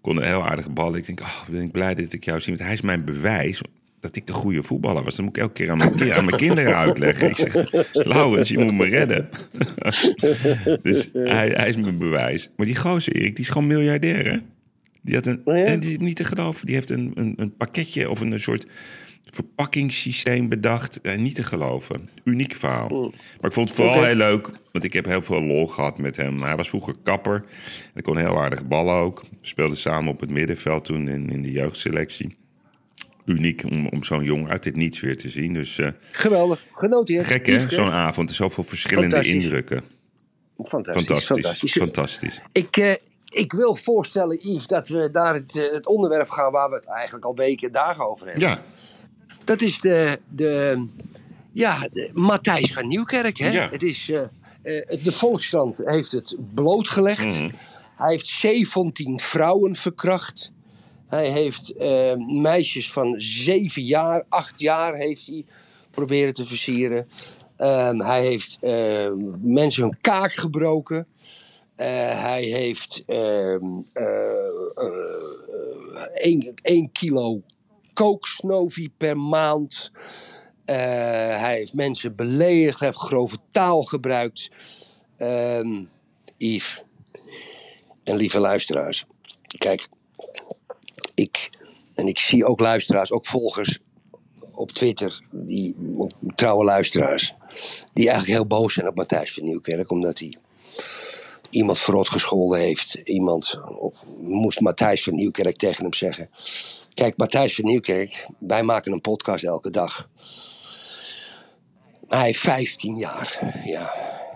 Konden 0.00 0.26
heel 0.26 0.46
aardig 0.46 0.72
ballen. 0.72 0.98
Ik 0.98 1.06
denk, 1.06 1.20
oh, 1.20 1.48
ben 1.48 1.62
ik 1.62 1.72
blij 1.72 1.94
dat 1.94 2.12
ik 2.12 2.24
jou 2.24 2.40
zie. 2.40 2.52
Want 2.54 2.64
hij 2.64 2.74
is 2.74 2.80
mijn 2.80 3.04
bewijs 3.04 3.60
dat 4.06 4.16
ik 4.16 4.28
een 4.28 4.34
goede 4.34 4.62
voetballer 4.62 5.02
was. 5.02 5.16
Dan 5.16 5.24
moet 5.24 5.36
ik 5.36 5.42
elke 5.42 5.54
keer 5.54 5.70
aan 5.70 5.76
mijn, 5.76 5.94
ki- 5.96 6.10
aan 6.10 6.24
mijn 6.24 6.36
kinderen 6.36 6.76
uitleggen. 6.76 7.28
Ik 7.30 7.36
zeg, 7.36 7.70
Laurens, 7.92 8.48
je 8.48 8.58
moet 8.58 8.74
me 8.74 8.84
redden. 8.86 9.28
dus 10.82 11.10
hij, 11.12 11.48
hij 11.48 11.68
is 11.68 11.76
mijn 11.76 11.98
bewijs. 11.98 12.50
Maar 12.56 12.66
die 12.66 12.76
gozer, 12.76 13.12
Erik, 13.16 13.36
die 13.36 13.44
is 13.44 13.50
gewoon 13.50 13.66
miljardair, 13.66 14.30
hè? 14.32 14.36
Die 15.02 15.14
had 15.14 15.26
een, 15.26 15.40
Oh 15.44 15.56
ja? 15.56 15.64
en 15.64 15.80
die 15.80 15.90
is 15.90 15.98
niet 15.98 16.16
te 16.16 16.24
geloven. 16.24 16.66
Die 16.66 16.74
heeft 16.74 16.90
een, 16.90 17.10
een, 17.14 17.32
een 17.36 17.56
pakketje 17.56 18.10
of 18.10 18.20
een, 18.20 18.32
een 18.32 18.40
soort 18.40 18.66
verpakkingssysteem 19.24 20.48
bedacht. 20.48 21.00
Eh, 21.00 21.18
niet 21.18 21.34
te 21.34 21.42
geloven. 21.42 22.08
Uniek 22.24 22.54
verhaal. 22.54 23.00
Maar 23.40 23.48
ik 23.48 23.52
vond 23.52 23.68
het 23.68 23.78
vooral 23.78 24.02
heel 24.04 24.14
leuk, 24.14 24.50
want 24.72 24.84
ik 24.84 24.92
heb 24.92 25.04
heel 25.06 25.22
veel 25.22 25.42
lol 25.42 25.66
gehad 25.66 25.98
met 25.98 26.16
hem. 26.16 26.42
Hij 26.42 26.56
was 26.56 26.68
vroeger 26.68 26.94
kapper. 27.02 27.44
Hij 27.92 28.02
kon 28.02 28.16
heel 28.16 28.40
aardig 28.40 28.66
ballen 28.66 28.94
ook. 28.94 29.20
We 29.20 29.36
speelden 29.40 29.76
samen 29.76 30.12
op 30.12 30.20
het 30.20 30.30
middenveld 30.30 30.84
toen 30.84 31.08
in, 31.08 31.30
in 31.30 31.42
de 31.42 31.52
jeugdselectie. 31.52 32.36
Uniek 33.26 33.64
om, 33.64 33.88
om 33.88 34.04
zo'n 34.04 34.24
jong 34.24 34.48
uit 34.48 34.62
dit 34.62 34.76
niets 34.76 35.00
weer 35.00 35.16
te 35.16 35.28
zien. 35.28 35.52
Dus 35.52 35.78
eh, 35.78 35.88
Geweldig, 36.10 36.66
genoteerd. 36.72 37.26
gek 37.26 37.46
hè, 37.46 37.68
zo'n 37.68 37.90
avond. 37.90 38.30
Zoveel 38.32 38.64
verschillende 38.64 39.22
indrukken. 39.24 39.82
Fantastisch, 40.58 41.04
Fantastisch. 41.06 41.26
fantastisch. 41.26 41.72
Fantastisch. 41.72 42.40
Ik, 42.52 42.76
eh, 42.76 42.94
ik 43.24 43.52
wil 43.52 43.74
voorstellen, 43.74 44.38
Yves, 44.40 44.66
dat 44.66 44.88
we 44.88 45.08
naar 45.12 45.34
het, 45.34 45.58
eh, 45.58 45.72
het 45.72 45.86
onderwerp 45.86 46.28
gaan 46.28 46.52
waar 46.52 46.70
we 46.70 46.76
het 46.76 46.84
eigenlijk 46.86 47.24
al 47.24 47.34
weken 47.34 47.66
en 47.66 47.72
dagen 47.72 48.08
over 48.08 48.26
hebben. 48.26 48.48
Ja, 48.48 48.60
Dat 49.44 49.60
is 49.60 49.80
de, 49.80 50.18
de, 50.28 50.86
ja, 51.52 51.88
de 51.92 52.10
Matthijs 52.14 52.72
van 52.72 52.88
Nieuwkerk. 52.88 53.38
Hè? 53.38 53.48
Ja. 53.50 53.68
Het 53.70 53.82
is, 53.82 54.10
eh, 54.10 54.22
de 55.02 55.12
Volkskrant 55.12 55.76
heeft 55.84 56.12
het 56.12 56.36
blootgelegd. 56.54 57.24
Mhm. 57.40 57.50
Hij 57.96 58.10
heeft 58.12 58.26
17 58.26 59.20
vrouwen 59.20 59.74
verkracht. 59.74 60.52
Hij 61.06 61.28
heeft 61.28 61.76
eh, 61.76 62.14
meisjes 62.16 62.92
van 62.92 63.14
zeven 63.18 63.82
jaar, 63.82 64.24
acht 64.28 64.60
jaar 64.60 64.94
heeft 64.94 65.26
hij 65.26 65.44
proberen 65.90 66.34
te 66.34 66.46
versieren. 66.46 67.08
Ehm, 67.56 68.00
hij 68.00 68.22
heeft 68.22 68.58
eh, 68.60 69.12
mensen 69.40 69.82
hun 69.82 69.98
kaak 70.00 70.32
gebroken. 70.32 71.06
Eh, 71.74 71.86
hij 72.22 72.42
heeft 72.42 73.02
ehm, 73.06 73.64
eh, 73.92 74.14
1 76.62 76.92
kilo 76.92 77.42
kooksnovi 77.92 78.90
per 78.96 79.18
maand. 79.18 79.90
Hij 80.64 81.54
heeft 81.54 81.74
mensen 81.74 82.14
beledigd, 82.14 82.78
hij 82.78 82.88
heeft 82.88 83.00
grove 83.00 83.36
taal 83.50 83.82
gebruikt. 83.82 84.50
Ehm 85.16 85.84
Yves 86.36 86.84
en 88.04 88.16
lieve 88.16 88.40
luisteraars, 88.40 89.04
kijk, 89.58 89.88
ik, 91.16 91.50
en 91.94 92.06
ik 92.06 92.18
zie 92.18 92.44
ook 92.44 92.60
luisteraars, 92.60 93.12
ook 93.12 93.26
volgers 93.26 93.78
op 94.52 94.72
Twitter, 94.72 95.20
die 95.32 95.76
trouwe 96.34 96.64
luisteraars, 96.64 97.34
die 97.92 98.08
eigenlijk 98.08 98.38
heel 98.38 98.46
boos 98.46 98.74
zijn 98.74 98.88
op 98.88 98.96
Matthijs 98.96 99.34
van 99.34 99.44
Nieuwkerk, 99.44 99.90
omdat 99.90 100.18
hij 100.18 100.36
iemand 101.50 101.78
verrot 101.78 102.08
gescholden 102.08 102.58
heeft. 102.58 102.94
Iemand 102.94 103.60
op- 103.78 104.04
moest 104.20 104.60
Matthijs 104.60 105.02
van 105.02 105.14
Nieuwkerk 105.14 105.56
tegen 105.56 105.82
hem 105.82 105.92
zeggen. 105.92 106.30
Kijk, 106.94 107.16
Matthijs 107.16 107.54
van 107.54 107.64
Nieuwkerk, 107.64 108.26
wij 108.38 108.62
maken 108.62 108.92
een 108.92 109.00
podcast 109.00 109.44
elke 109.44 109.70
dag. 109.70 110.08
Hij 112.08 112.24
heeft 112.24 112.40
15 112.40 112.96
jaar, 112.96 113.60
ja. 113.64 113.94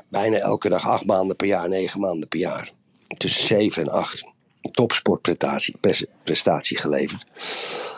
Bijna 0.09 0.37
elke 0.37 0.69
dag, 0.69 0.89
acht 0.89 1.05
maanden 1.05 1.37
per 1.37 1.47
jaar, 1.47 1.69
negen 1.69 2.01
maanden 2.01 2.29
per 2.29 2.39
jaar. 2.39 2.73
Tussen 3.09 3.47
7 3.47 3.83
en 3.83 3.89
8. 3.89 4.25
Topsportprestatie 4.73 5.77
pres- 5.81 6.07
prestatie 6.25 6.79
geleverd. 6.79 7.25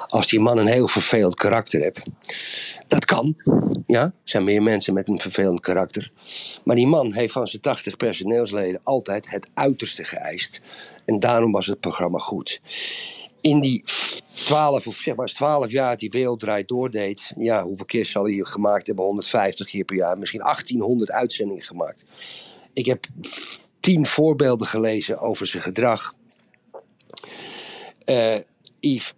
Als 0.06 0.26
die 0.26 0.40
man 0.40 0.58
een 0.58 0.66
heel 0.66 0.88
vervelend 0.88 1.34
karakter 1.34 1.80
heeft, 1.80 2.02
dat 2.88 3.04
kan. 3.04 3.36
Ja, 3.86 4.02
er 4.02 4.12
zijn 4.24 4.44
meer 4.44 4.62
mensen 4.62 4.94
met 4.94 5.08
een 5.08 5.20
vervelend 5.20 5.60
karakter. 5.60 6.10
Maar 6.64 6.76
die 6.76 6.86
man 6.86 7.12
heeft 7.12 7.32
van 7.32 7.46
zijn 7.46 7.62
80 7.62 7.96
personeelsleden 7.96 8.80
altijd 8.82 9.30
het 9.30 9.48
uiterste 9.54 10.04
geëist. 10.04 10.60
En 11.04 11.20
daarom 11.20 11.52
was 11.52 11.66
het 11.66 11.80
programma 11.80 12.18
goed. 12.18 12.60
In 13.40 13.60
die 13.60 13.84
12 14.34 14.86
of 14.86 14.96
zeg 14.96 15.14
maar 15.14 15.26
12 15.26 15.70
jaar 15.70 15.96
die 15.96 16.10
wereld 16.10 16.40
draait 16.40 16.68
doordeed. 16.68 17.32
Ja, 17.38 17.64
hoeveel 17.64 17.86
keer 17.86 18.06
zal 18.06 18.24
hij 18.24 18.40
gemaakt 18.42 18.86
hebben? 18.86 19.04
150 19.04 19.68
keer 19.68 19.84
per 19.84 19.96
jaar. 19.96 20.18
Misschien 20.18 20.40
1800 20.40 21.10
uitzendingen 21.10 21.64
gemaakt. 21.64 22.02
Ik 22.72 22.86
heb 22.86 23.06
tien 23.80 24.06
voorbeelden 24.06 24.66
gelezen 24.66 25.20
over 25.20 25.46
zijn 25.46 25.62
gedrag. 25.62 26.14
Eh 28.12 28.40
Yves, 28.80 29.14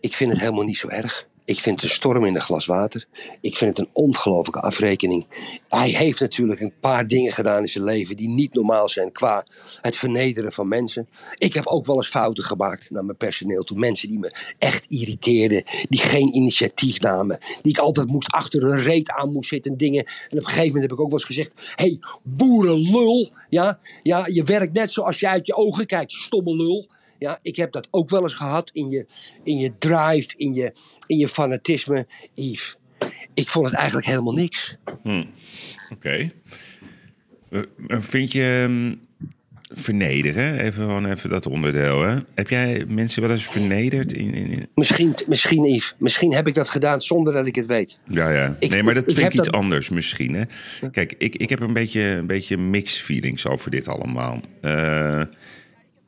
ik 0.00 0.14
vind 0.14 0.30
het 0.32 0.40
helemaal 0.40 0.64
niet 0.64 0.76
zo 0.76 0.88
erg. 0.88 1.26
Ik 1.44 1.58
vind 1.58 1.80
het 1.80 1.90
een 1.90 1.96
storm 1.96 2.24
in 2.24 2.34
een 2.34 2.40
glas 2.40 2.66
water. 2.66 3.04
Ik 3.40 3.56
vind 3.56 3.76
het 3.76 3.86
een 3.86 3.92
ongelofelijke 3.92 4.60
afrekening. 4.60 5.26
Hij 5.68 5.88
heeft 5.88 6.20
natuurlijk 6.20 6.60
een 6.60 6.72
paar 6.80 7.06
dingen 7.06 7.32
gedaan 7.32 7.60
in 7.60 7.68
zijn 7.68 7.84
leven 7.84 8.16
die 8.16 8.28
niet 8.28 8.54
normaal 8.54 8.88
zijn 8.88 9.12
qua 9.12 9.46
het 9.80 9.96
vernederen 9.96 10.52
van 10.52 10.68
mensen. 10.68 11.08
Ik 11.34 11.54
heb 11.54 11.66
ook 11.66 11.86
wel 11.86 11.96
eens 11.96 12.08
fouten 12.08 12.44
gemaakt 12.44 12.90
naar 12.90 13.04
mijn 13.04 13.16
personeel 13.16 13.62
toe. 13.62 13.78
Mensen 13.78 14.08
die 14.08 14.18
me 14.18 14.34
echt 14.58 14.86
irriteerden, 14.88 15.62
die 15.88 16.00
geen 16.00 16.34
initiatief 16.34 17.00
namen, 17.00 17.38
die 17.62 17.72
ik 17.72 17.78
altijd 17.78 18.06
moest 18.06 18.32
achter 18.32 18.62
een 18.62 18.82
reet 18.82 19.10
aan 19.10 19.32
moest 19.32 19.48
zitten 19.48 19.70
en 19.70 19.76
dingen. 19.76 20.04
En 20.04 20.12
op 20.30 20.36
een 20.38 20.44
gegeven 20.44 20.66
moment 20.66 20.82
heb 20.82 20.92
ik 20.92 21.00
ook 21.00 21.10
wel 21.10 21.18
eens 21.18 21.28
gezegd: 21.28 21.52
hé, 21.74 21.84
hey, 21.84 21.98
boerenlul, 22.22 23.30
ja, 23.48 23.78
ja, 24.02 24.26
je 24.26 24.42
werkt 24.42 24.74
net 24.74 24.90
zoals 24.90 25.20
je 25.20 25.28
uit 25.28 25.46
je 25.46 25.56
ogen 25.56 25.86
kijkt, 25.86 26.12
stomme 26.12 26.56
lul. 26.56 26.88
Ja, 27.18 27.38
ik 27.42 27.56
heb 27.56 27.72
dat 27.72 27.88
ook 27.90 28.10
wel 28.10 28.22
eens 28.22 28.34
gehad 28.34 28.70
in 28.72 28.88
je, 28.88 29.06
in 29.44 29.58
je 29.58 29.72
drive, 29.78 30.28
in 30.36 30.54
je, 30.54 30.72
in 31.06 31.18
je 31.18 31.28
fanatisme. 31.28 32.06
Yves, 32.34 32.76
ik 33.34 33.48
vond 33.48 33.66
het 33.66 33.74
eigenlijk 33.74 34.06
helemaal 34.06 34.32
niks. 34.32 34.76
Oké. 35.92 36.30
Eh, 37.50 37.60
maar 37.76 38.02
Vind 38.02 38.32
je 38.32 38.64
ehm, 38.68 38.94
vernederen, 39.80 40.58
even 40.60 40.82
gewoon 40.84 41.06
even 41.06 41.30
dat 41.30 41.46
onderdeel, 41.46 42.02
hè? 42.02 42.18
Heb 42.34 42.48
jij 42.48 42.84
mensen 42.88 43.22
wel 43.22 43.30
eens 43.30 43.44
vernederd? 43.46 44.12
In, 44.12 44.34
in, 44.34 44.50
in- 44.50 44.68
Misschien, 44.74 45.14
misschien 45.26 45.64
Yves, 45.64 45.94
misschien 45.98 46.34
heb 46.34 46.46
ik 46.46 46.54
dat 46.54 46.68
gedaan 46.68 47.00
zonder 47.00 47.32
dat 47.32 47.46
ik 47.46 47.54
het 47.54 47.66
weet. 47.66 47.98
Ja, 48.10 48.30
ja. 48.30 48.56
Ik- 48.58 48.70
nee, 48.70 48.82
maar 48.82 48.94
dat 48.94 49.08
ik 49.10 49.14
vind 49.16 49.26
ik 49.26 49.34
iets 49.34 49.44
dat- 49.44 49.54
anders 49.54 49.88
misschien, 49.88 50.34
hè? 50.34 50.42
Kijk, 50.90 51.14
ik, 51.18 51.34
ik 51.36 51.48
heb 51.48 51.60
een 51.60 51.72
beetje, 51.72 52.00
een 52.00 52.26
beetje 52.26 52.56
mixed 52.56 53.00
feelings 53.02 53.46
over 53.46 53.70
dit 53.70 53.88
allemaal. 53.88 54.40
Eh, 54.60 55.22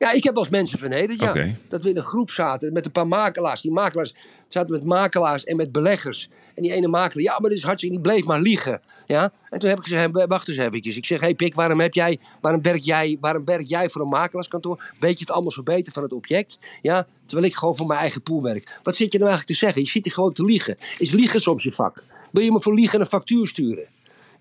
Ja, 0.01 0.11
ik 0.11 0.23
heb 0.23 0.33
wel 0.33 0.43
eens 0.43 0.51
mensen 0.51 0.79
vernederd, 0.79 1.19
ja. 1.19 1.31
Dat 1.67 1.83
we 1.83 1.89
in 1.89 1.97
een 1.97 2.03
groep 2.03 2.31
zaten 2.31 2.73
met 2.73 2.85
een 2.85 2.91
paar 2.91 3.07
makelaars. 3.07 3.61
Die 3.61 3.71
makelaars 3.71 4.13
zaten 4.47 4.71
met 4.71 4.83
makelaars 4.85 5.43
en 5.43 5.55
met 5.55 5.71
beleggers. 5.71 6.29
En 6.55 6.63
die 6.63 6.71
ene 6.73 6.87
makelaar, 6.87 7.23
ja, 7.23 7.39
maar 7.39 7.49
dit 7.49 7.57
is 7.59 7.63
hartstikke, 7.65 7.95
die 7.95 8.03
bleef 8.03 8.25
maar 8.25 8.39
liegen. 8.41 8.81
Ja? 9.05 9.31
En 9.49 9.59
toen 9.59 9.69
heb 9.69 9.77
ik 9.77 9.83
gezegd, 9.83 10.11
"Wa- 10.11 10.27
wacht 10.27 10.47
eens 10.47 10.57
eventjes. 10.57 10.97
Ik 10.97 11.05
zeg, 11.05 11.19
hé 11.19 11.25
hey 11.25 11.35
Pik, 11.35 11.55
waarom, 11.55 11.79
heb 11.79 11.93
jij, 11.93 12.19
waarom, 12.41 12.61
werk 12.61 12.81
jij, 12.83 13.17
waarom 13.19 13.45
werk 13.45 13.67
jij 13.67 13.89
voor 13.89 14.01
een 14.01 14.07
makelaarskantoor? 14.07 14.93
Weet 14.99 15.13
je 15.13 15.19
het 15.19 15.31
allemaal 15.31 15.51
zo 15.51 15.63
beter 15.63 15.93
van 15.93 16.03
het 16.03 16.13
object? 16.13 16.59
Ja? 16.81 17.07
Terwijl 17.25 17.47
ik 17.49 17.55
gewoon 17.55 17.75
voor 17.77 17.87
mijn 17.87 17.99
eigen 17.99 18.21
pool 18.21 18.41
werk. 18.41 18.79
Wat 18.83 18.95
zit 18.95 19.11
je 19.11 19.19
nou 19.19 19.29
eigenlijk 19.31 19.59
te 19.59 19.65
zeggen? 19.65 19.81
Je 19.83 19.89
zit 19.89 20.03
hier 20.03 20.13
gewoon 20.13 20.33
te 20.33 20.45
liegen. 20.45 20.77
Is 20.97 21.11
liegen 21.11 21.39
soms 21.41 21.63
je 21.63 21.71
vak? 21.71 22.03
Wil 22.31 22.43
je 22.43 22.51
me 22.51 22.61
voor 22.61 22.73
liegen 22.73 22.99
een 22.99 23.05
factuur 23.07 23.47
sturen? 23.47 23.85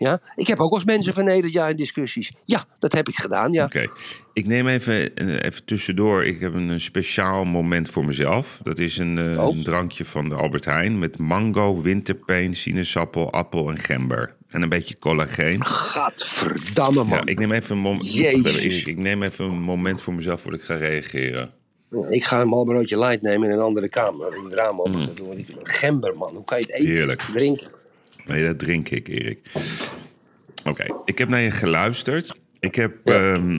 Ja? 0.00 0.20
Ik 0.34 0.46
heb 0.46 0.60
ook 0.60 0.72
eens 0.74 0.84
mensen 0.84 1.14
vernederd, 1.14 1.52
ja, 1.52 1.68
in 1.68 1.76
discussies. 1.76 2.32
Ja, 2.44 2.64
dat 2.78 2.92
heb 2.92 3.08
ik 3.08 3.14
gedaan, 3.16 3.52
ja. 3.52 3.64
Oké, 3.64 3.86
ik 4.32 4.46
neem 4.46 4.68
even, 4.68 5.14
eh, 5.14 5.28
even 5.34 5.64
tussendoor. 5.64 6.24
Ik 6.24 6.40
heb 6.40 6.54
een 6.54 6.80
speciaal 6.80 7.44
moment 7.44 7.88
voor 7.90 8.04
mezelf. 8.04 8.60
Dat 8.62 8.78
is 8.78 8.98
een, 8.98 9.18
eh, 9.18 9.46
Oh. 9.46 9.56
een 9.56 9.64
drankje 9.64 10.04
van 10.04 10.28
de 10.28 10.34
Albert 10.34 10.64
Heijn 10.64 10.98
met 10.98 11.18
mango, 11.18 11.80
winterpeen, 11.80 12.54
sinaasappel, 12.54 13.32
appel 13.32 13.70
en 13.70 13.78
gember. 13.78 14.34
En 14.48 14.62
een 14.62 14.68
beetje 14.68 14.98
collageen. 14.98 15.64
Gadverdamme, 15.64 17.04
man. 17.04 17.18
Ja, 17.18 17.22
ik 17.24 17.38
neem 17.38 17.52
even 17.52 17.76
een 17.76 17.82
moment. 17.82 18.12
Jezus. 18.14 18.80
Ik, 18.80 18.86
ik 18.86 18.98
neem 18.98 19.22
even 19.22 19.44
een 19.44 19.62
moment 19.62 20.02
voor 20.02 20.14
mezelf 20.14 20.40
voordat 20.40 20.60
ik 20.60 20.66
ga 20.66 20.74
reageren. 20.74 21.50
Ja, 21.90 22.08
Ik 22.08 22.24
ga 22.24 22.40
een 22.40 22.48
Marlborootje 22.48 22.98
light 22.98 23.22
nemen 23.22 23.48
in 23.48 23.54
een 23.54 23.62
andere 23.62 23.88
kamer. 23.88 24.36
In 24.36 24.44
het 24.44 24.52
raam 24.52 24.80
open. 24.80 25.10
Ik. 25.36 25.46
Gember, 25.62 26.16
man. 26.16 26.34
Hoe 26.34 26.44
kan 26.44 26.58
je 26.58 26.64
het 26.64 26.72
eten? 26.74 26.88
Mm. 26.88 26.94
Heerlijk. 26.94 27.20
Drinken. 27.34 27.78
Nee, 28.26 28.44
dat 28.44 28.58
drink 28.58 28.88
ik, 28.88 29.08
Erik. 29.08 29.38
Oké, 30.64 30.86
ik 31.04 31.18
heb 31.18 31.28
naar 31.28 31.40
je 31.40 31.50
geluisterd. 31.50 32.34
Ik 32.60 32.74
heb 32.74 32.92
Ja. 33.04 33.14
ehm, 33.32 33.50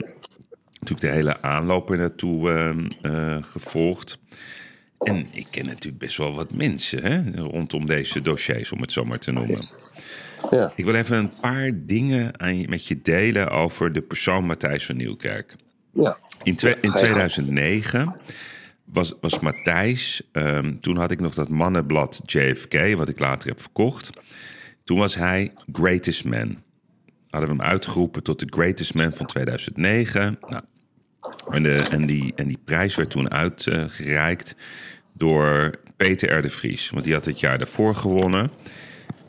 natuurlijk 0.72 1.00
de 1.00 1.08
hele 1.08 1.42
aanloop 1.42 1.90
er 1.90 1.96
naartoe 1.98 2.50
ehm, 2.50 2.90
eh, 3.02 3.36
gevolgd. 3.42 4.18
En 4.98 5.26
ik 5.32 5.46
ken 5.50 5.66
natuurlijk 5.66 5.98
best 5.98 6.16
wel 6.16 6.34
wat 6.34 6.52
mensen 6.54 7.02
hè, 7.02 7.40
rondom 7.40 7.86
deze 7.86 8.20
dossiers, 8.20 8.72
om 8.72 8.80
het 8.80 8.92
zo 8.92 9.04
maar 9.04 9.18
te 9.18 9.32
noemen. 9.32 9.64
Ja. 10.50 10.72
Ik 10.76 10.84
wil 10.84 10.94
even 10.94 11.16
een 11.16 11.32
paar 11.40 11.70
dingen 11.74 12.40
aan 12.40 12.58
je, 12.58 12.68
met 12.68 12.86
je 12.86 13.02
delen 13.02 13.50
over 13.50 13.92
de 13.92 14.02
persoon 14.02 14.44
Matthijs 14.44 14.86
van 14.86 14.96
Nieuwkerk. 14.96 15.56
Ja. 15.92 16.18
In, 16.42 16.52
in 16.52 16.58
Ga 16.58 16.68
je 16.68 16.76
gang. 16.80 16.94
2009 16.94 18.16
was, 18.84 19.12
was 19.20 19.38
Matthijs, 19.40 20.22
ehm, 20.32 20.78
toen 20.80 20.96
had 20.96 21.10
ik 21.10 21.20
nog 21.20 21.34
dat 21.34 21.48
mannenblad 21.48 22.20
JFK, 22.24 22.94
wat 22.96 23.08
ik 23.08 23.18
later 23.18 23.48
heb 23.48 23.60
verkocht. 23.60 24.10
Toen 24.84 24.98
was 24.98 25.14
hij 25.14 25.52
Greatest 25.72 26.24
Man. 26.24 26.62
Hadden 27.30 27.50
we 27.50 27.56
hem 27.56 27.70
uitgeroepen 27.70 28.22
tot 28.22 28.38
de 28.38 28.46
Greatest 28.50 28.94
Man 28.94 29.12
van 29.12 29.26
2009. 29.26 30.38
Nou, 30.48 30.62
en, 31.50 31.62
de, 31.62 31.76
en, 31.90 32.06
die, 32.06 32.32
en 32.36 32.48
die 32.48 32.58
prijs 32.64 32.94
werd 32.94 33.10
toen 33.10 33.30
uitgereikt 33.30 34.56
door 35.12 35.70
Peter 35.96 36.38
R. 36.38 36.42
de 36.42 36.50
Vries. 36.50 36.90
Want 36.90 37.04
die 37.04 37.14
had 37.14 37.24
het 37.24 37.40
jaar 37.40 37.58
daarvoor 37.58 37.94
gewonnen. 37.94 38.50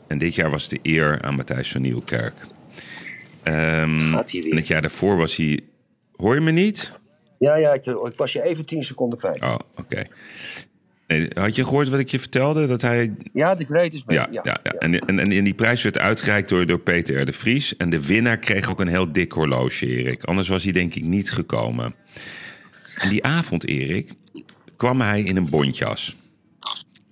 En 0.06 0.18
dit 0.18 0.34
jaar 0.34 0.50
was 0.50 0.68
de 0.68 0.78
eer 0.82 1.22
aan 1.22 1.34
Matthijs 1.34 1.70
van 1.72 1.80
Nieuwkerk. 1.80 2.46
Ehm, 3.42 4.14
en 4.14 4.56
het 4.56 4.66
jaar 4.66 4.82
daarvoor 4.82 5.16
was 5.16 5.36
hij... 5.36 5.60
Hoor 6.16 6.34
je 6.34 6.40
me 6.40 6.50
niet? 6.50 6.92
Ja, 7.38 7.56
ja, 7.56 7.72
ik, 7.72 7.86
ik 7.86 8.12
was 8.16 8.32
je 8.32 8.42
even 8.42 8.64
10 8.64 8.82
seconden 8.82 9.18
kwijt. 9.18 9.42
Oh, 9.42 9.58
oké. 9.76 10.06
Nee, 11.06 11.28
had 11.34 11.56
je 11.56 11.64
gehoord 11.64 11.88
wat 11.88 11.98
ik 11.98 12.10
je 12.10 12.18
vertelde? 12.18 12.66
Dat 12.66 12.82
hij. 12.82 13.14
Ja, 13.32 13.54
de 13.54 13.64
greatest 13.64 14.06
man. 14.06 14.14
Ja, 14.14 14.28
ja, 14.30 14.42
ja. 14.42 14.60
En, 14.62 14.98
en, 14.98 15.18
en, 15.18 15.32
en 15.32 15.44
die 15.44 15.54
prijs 15.54 15.82
werd 15.82 15.98
uitgereikt 15.98 16.48
door, 16.48 16.66
door 16.66 16.78
Peter 16.78 17.20
R. 17.20 17.24
de 17.24 17.32
Vries. 17.32 17.76
En 17.76 17.90
de 17.90 18.06
winnaar 18.06 18.38
kreeg 18.38 18.70
ook 18.70 18.80
een 18.80 18.88
heel 18.88 19.12
dik 19.12 19.32
horloge, 19.32 19.86
Erik. 19.86 20.24
Anders 20.24 20.48
was 20.48 20.64
hij 20.64 20.72
denk 20.72 20.94
ik 20.94 21.04
niet 21.04 21.30
gekomen. 21.30 21.94
En 22.94 23.08
die 23.08 23.24
avond, 23.24 23.66
Erik, 23.66 24.12
kwam 24.76 25.00
hij 25.00 25.22
in 25.22 25.36
een 25.36 25.50
bontjas. 25.50 26.16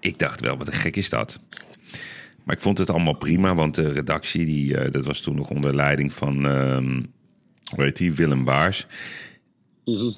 Ik 0.01 0.19
dacht 0.19 0.41
wel, 0.41 0.57
wat 0.57 0.67
een 0.67 0.73
gek 0.73 0.97
is 0.97 1.09
dat. 1.09 1.41
Maar 2.45 2.57
ik 2.57 2.63
vond 2.63 2.79
het 2.79 2.91
allemaal 2.91 3.17
prima, 3.17 3.55
want 3.55 3.75
de 3.75 3.93
redactie, 3.93 4.45
die, 4.45 4.77
eh, 4.77 4.93
dat 4.93 5.05
was 5.05 5.21
toen 5.21 5.35
nog 5.35 5.51
onder 5.51 5.75
leiding 5.75 6.13
van, 6.13 6.47
ehm 6.47 7.01
hoe 7.75 7.85
heet 7.85 7.97
die, 7.97 8.15
Willem 8.15 8.45
Waars. 8.45 8.87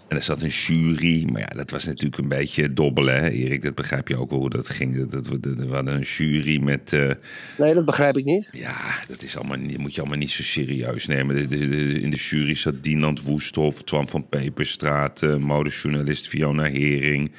En 0.08 0.16
er 0.16 0.22
zat 0.22 0.42
een 0.42 0.48
jury, 0.48 1.24
maar 1.32 1.40
ja, 1.40 1.46
dat 1.56 1.70
was 1.70 1.84
natuurlijk 1.84 2.22
een 2.22 2.28
beetje 2.28 2.72
dobbelen, 2.72 3.14
hè, 3.22 3.28
Erik? 3.30 3.62
Dat 3.62 3.74
begrijp 3.74 4.08
je 4.08 4.16
ook 4.16 4.30
wel 4.30 4.38
hoe 4.38 4.50
dat 4.50 4.68
ging. 4.68 4.96
Dat, 5.10 5.24
dat, 5.24 5.42
dat- 5.42 5.54
we 5.66 5.74
hadden 5.74 5.94
een 5.94 6.00
jury 6.00 6.60
met... 6.62 6.92
eh, 6.92 7.10
Nee, 7.58 7.74
dat 7.74 7.84
begrijp 7.84 8.16
ik 8.16 8.24
niet. 8.24 8.48
ja, 8.52 8.76
dat 9.08 9.22
is 9.22 9.36
allemaal, 9.36 9.56
niet- 9.58 9.78
moet 9.78 9.94
je 9.94 10.00
allemaal 10.00 10.18
niet 10.18 10.30
zo 10.30 10.42
serieus 10.42 11.06
nemen. 11.06 11.36
De- 11.36 11.46
de- 11.46 11.68
de- 11.68 12.00
in 12.00 12.10
de 12.10 12.16
jury 12.16 12.54
zat 12.54 12.82
Dinant 12.84 13.22
Woesthof, 13.22 13.82
Twan 13.82 14.08
van 14.08 14.28
Peperstraat, 14.28 15.22
eh, 15.22 15.36
modejournalist 15.36 16.28
Fiona 16.28 16.64
Hering, 16.64 17.32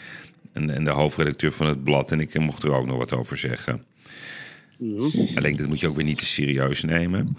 En, 0.53 0.69
en 0.69 0.83
de 0.83 0.89
hoofdredacteur 0.89 1.51
van 1.51 1.67
het 1.67 1.83
blad. 1.83 2.11
En 2.11 2.19
ik 2.19 2.39
mocht 2.39 2.63
er 2.63 2.71
ook 2.73 2.85
nog 2.85 2.97
wat 2.97 3.13
over 3.13 3.37
zeggen. 3.37 3.83
Alleen 5.35 5.55
dat 5.55 5.67
moet 5.67 5.79
je 5.79 5.87
ook 5.87 5.95
weer 5.95 6.05
niet 6.05 6.17
te 6.17 6.25
serieus 6.25 6.83
nemen. 6.83 7.37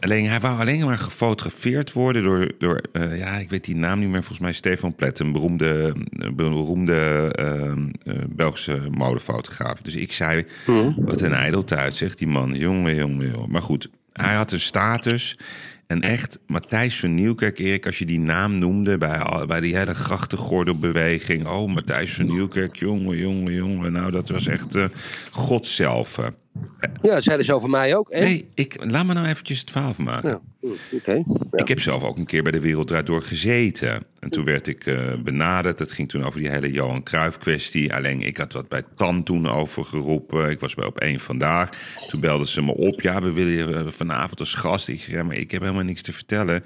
Alleen 0.00 0.28
hij 0.28 0.40
wou 0.40 0.60
alleen 0.60 0.84
maar 0.84 0.98
gefotografeerd 0.98 1.92
worden 1.92 2.22
door, 2.22 2.52
door 2.58 2.80
eh, 2.92 3.18
ja, 3.18 3.36
ik 3.38 3.50
weet 3.50 3.64
die 3.64 3.76
naam 3.76 3.98
niet 3.98 4.08
meer, 4.08 4.20
volgens 4.20 4.40
mij 4.40 4.52
Stefan 4.52 4.94
Plet, 4.94 5.18
een 5.18 5.32
beroemde, 5.32 5.94
beroemde 6.34 7.32
eh, 7.34 8.14
Belgische 8.28 8.80
modefotograaf. 8.90 9.80
Dus 9.80 9.96
ik 9.96 10.12
zei, 10.12 10.46
wat 10.96 11.20
een 11.20 11.32
ijdeltuit 11.32 11.96
zegt 11.96 12.18
die 12.18 12.28
man, 12.28 12.54
jongen, 12.54 12.94
jongen, 12.94 13.30
jongen. 13.30 13.50
Maar 13.50 13.62
goed, 13.62 13.90
hij 14.12 14.34
had 14.34 14.52
een 14.52 14.60
status. 14.60 15.38
En 15.86 16.00
echt, 16.00 16.38
Matthijs 16.46 17.00
van 17.00 17.14
Nieuwkerk, 17.14 17.58
Erik, 17.58 17.86
als 17.86 17.98
je 17.98 18.06
die 18.06 18.20
naam 18.20 18.58
noemde 18.58 18.98
bij, 18.98 19.44
bij 19.46 19.60
die 19.60 19.76
hele 19.76 19.94
grachtengordelbeweging. 19.94 21.46
Oh, 21.46 21.74
Matthijs 21.74 22.14
van 22.14 22.26
Nieuwkerk, 22.26 22.76
jongen, 22.76 23.16
jongen, 23.16 23.52
jongen. 23.52 23.92
Nou, 23.92 24.10
dat 24.10 24.28
was 24.28 24.46
echt 24.46 24.74
eh 24.74 24.84
God 25.30 25.66
zelf. 25.66 26.18
Ja, 27.02 27.20
zeiden 27.20 27.46
ze 27.46 27.54
over 27.54 27.70
mij 27.70 27.96
ook. 27.96 28.08
En? 28.08 28.22
Nee, 28.22 28.48
ik, 28.54 28.76
laat 28.84 29.06
me 29.06 29.12
nou 29.12 29.26
eventjes 29.26 29.60
het 29.60 29.70
verhaal 29.70 29.94
van 29.94 30.04
maken. 30.04 30.28
Ja, 30.28 30.40
hm, 30.60 30.96
oké. 30.96 31.12
Ja. 31.12 31.58
Ik 31.62 31.68
heb 31.68 31.80
zelf 31.80 32.02
ook 32.02 32.18
een 32.18 32.26
keer 32.26 32.42
bij 32.42 32.52
de 32.52 32.60
Wereld 32.60 32.86
Draait 32.86 33.06
Door 33.06 33.22
gezeten. 33.22 34.02
En 34.18 34.30
toen 34.30 34.44
werd 34.44 34.66
ik 34.66 34.86
eh, 34.86 35.12
benaderd. 35.24 35.78
Dat 35.78 35.92
ging 35.92 36.08
toen 36.08 36.24
over 36.24 36.40
die 36.40 36.50
hele 36.50 36.72
Johan 36.72 37.02
Cruijff 37.02 37.38
kwestie. 37.38 37.94
Alleen 37.94 38.22
ik 38.22 38.36
had 38.36 38.52
wat 38.52 38.68
bij 38.68 38.82
TAN 38.94 39.22
toen 39.22 39.48
over 39.48 39.84
geroepen. 39.84 40.50
Ik 40.50 40.60
was 40.60 40.74
bij 40.74 40.86
Op 40.86 40.98
één 40.98 41.20
Vandaag. 41.20 41.70
Toen 42.08 42.20
belden 42.20 42.46
ze 42.46 42.62
me 42.62 42.74
op. 42.74 43.00
Ja, 43.00 43.22
we 43.22 43.32
willen 43.32 43.52
je 43.52 43.74
eh, 43.74 43.86
vanavond 43.86 44.40
als 44.40 44.54
gast. 44.54 44.88
Ik 44.88 45.02
zei, 45.02 45.16
ja, 45.16 45.22
maar 45.22 45.36
ik 45.36 45.50
heb 45.50 45.60
helemaal 45.60 45.84
niks 45.84 46.02
te 46.02 46.12
vertellen. 46.12 46.64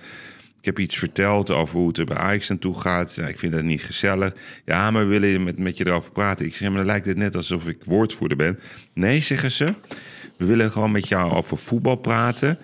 Ik 0.62 0.68
heb 0.68 0.78
iets 0.78 0.96
verteld 0.96 1.50
over 1.50 1.78
hoe 1.78 1.88
het 1.88 1.98
er 1.98 2.04
bij 2.04 2.16
Ajax 2.16 2.50
aan 2.50 2.58
toe 2.58 2.80
gaat. 2.80 3.14
Ja, 3.14 3.26
ik 3.26 3.38
vind 3.38 3.52
dat 3.52 3.62
niet 3.62 3.82
gezellig. 3.82 4.32
Ja, 4.64 4.90
maar 4.90 5.06
willen 5.06 5.42
met, 5.42 5.58
met 5.58 5.76
je 5.76 5.86
erover 5.86 6.12
praten. 6.12 6.46
Ik 6.46 6.54
zeg, 6.54 6.68
maar 6.68 6.76
dan 6.76 6.86
lijkt 6.86 7.06
het 7.06 7.16
net 7.16 7.36
alsof 7.36 7.68
ik 7.68 7.84
woordvoerder 7.84 8.36
ben. 8.36 8.58
Nee, 8.92 9.20
zeggen 9.20 9.50
ze. 9.50 9.74
We 10.36 10.44
willen 10.44 10.70
gewoon 10.70 10.90
met 10.90 11.08
jou 11.08 11.32
over 11.32 11.58
voetbal 11.58 11.96
praten. 11.96 12.58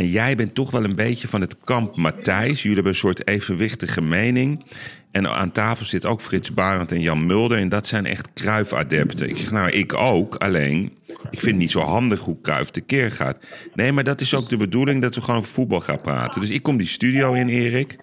En 0.00 0.08
jij 0.08 0.36
bent 0.36 0.54
toch 0.54 0.70
wel 0.70 0.84
een 0.84 0.94
beetje 0.94 1.28
van 1.28 1.40
het 1.40 1.56
kamp 1.64 1.96
Matthijs. 1.96 2.58
Jullie 2.62 2.74
hebben 2.74 2.92
een 2.92 2.98
soort 2.98 3.28
evenwichtige 3.28 4.00
mening. 4.00 4.64
En 5.10 5.28
aan 5.28 5.52
tafel 5.52 5.84
zit 5.86 6.04
ook 6.04 6.20
Frits 6.20 6.54
Barend 6.54 6.92
en 6.92 7.00
Jan 7.00 7.26
Mulder. 7.26 7.58
En 7.58 7.68
dat 7.68 7.86
zijn 7.86 8.06
echt 8.06 8.32
Kruif-adepten. 8.32 9.28
Ik 9.28 9.36
zeg, 9.36 9.50
nou, 9.50 9.70
ik 9.70 9.94
ook. 9.94 10.34
Alleen, 10.34 10.92
ik 11.06 11.40
vind 11.40 11.42
het 11.42 11.56
niet 11.56 11.70
zo 11.70 11.80
handig 11.80 12.20
hoe 12.20 12.40
Kruif 12.42 12.70
tekeer 12.70 13.10
gaat. 13.10 13.36
Nee, 13.74 13.92
maar 13.92 14.04
dat 14.04 14.20
is 14.20 14.34
ook 14.34 14.48
de 14.48 14.56
bedoeling 14.56 15.02
dat 15.02 15.14
we 15.14 15.20
gewoon 15.20 15.40
over 15.40 15.52
voetbal 15.52 15.80
gaan 15.80 16.00
praten. 16.00 16.40
Dus 16.40 16.50
ik 16.50 16.62
kom 16.62 16.76
die 16.76 16.88
studio 16.88 17.32
in, 17.32 17.48
Erik. 17.48 17.96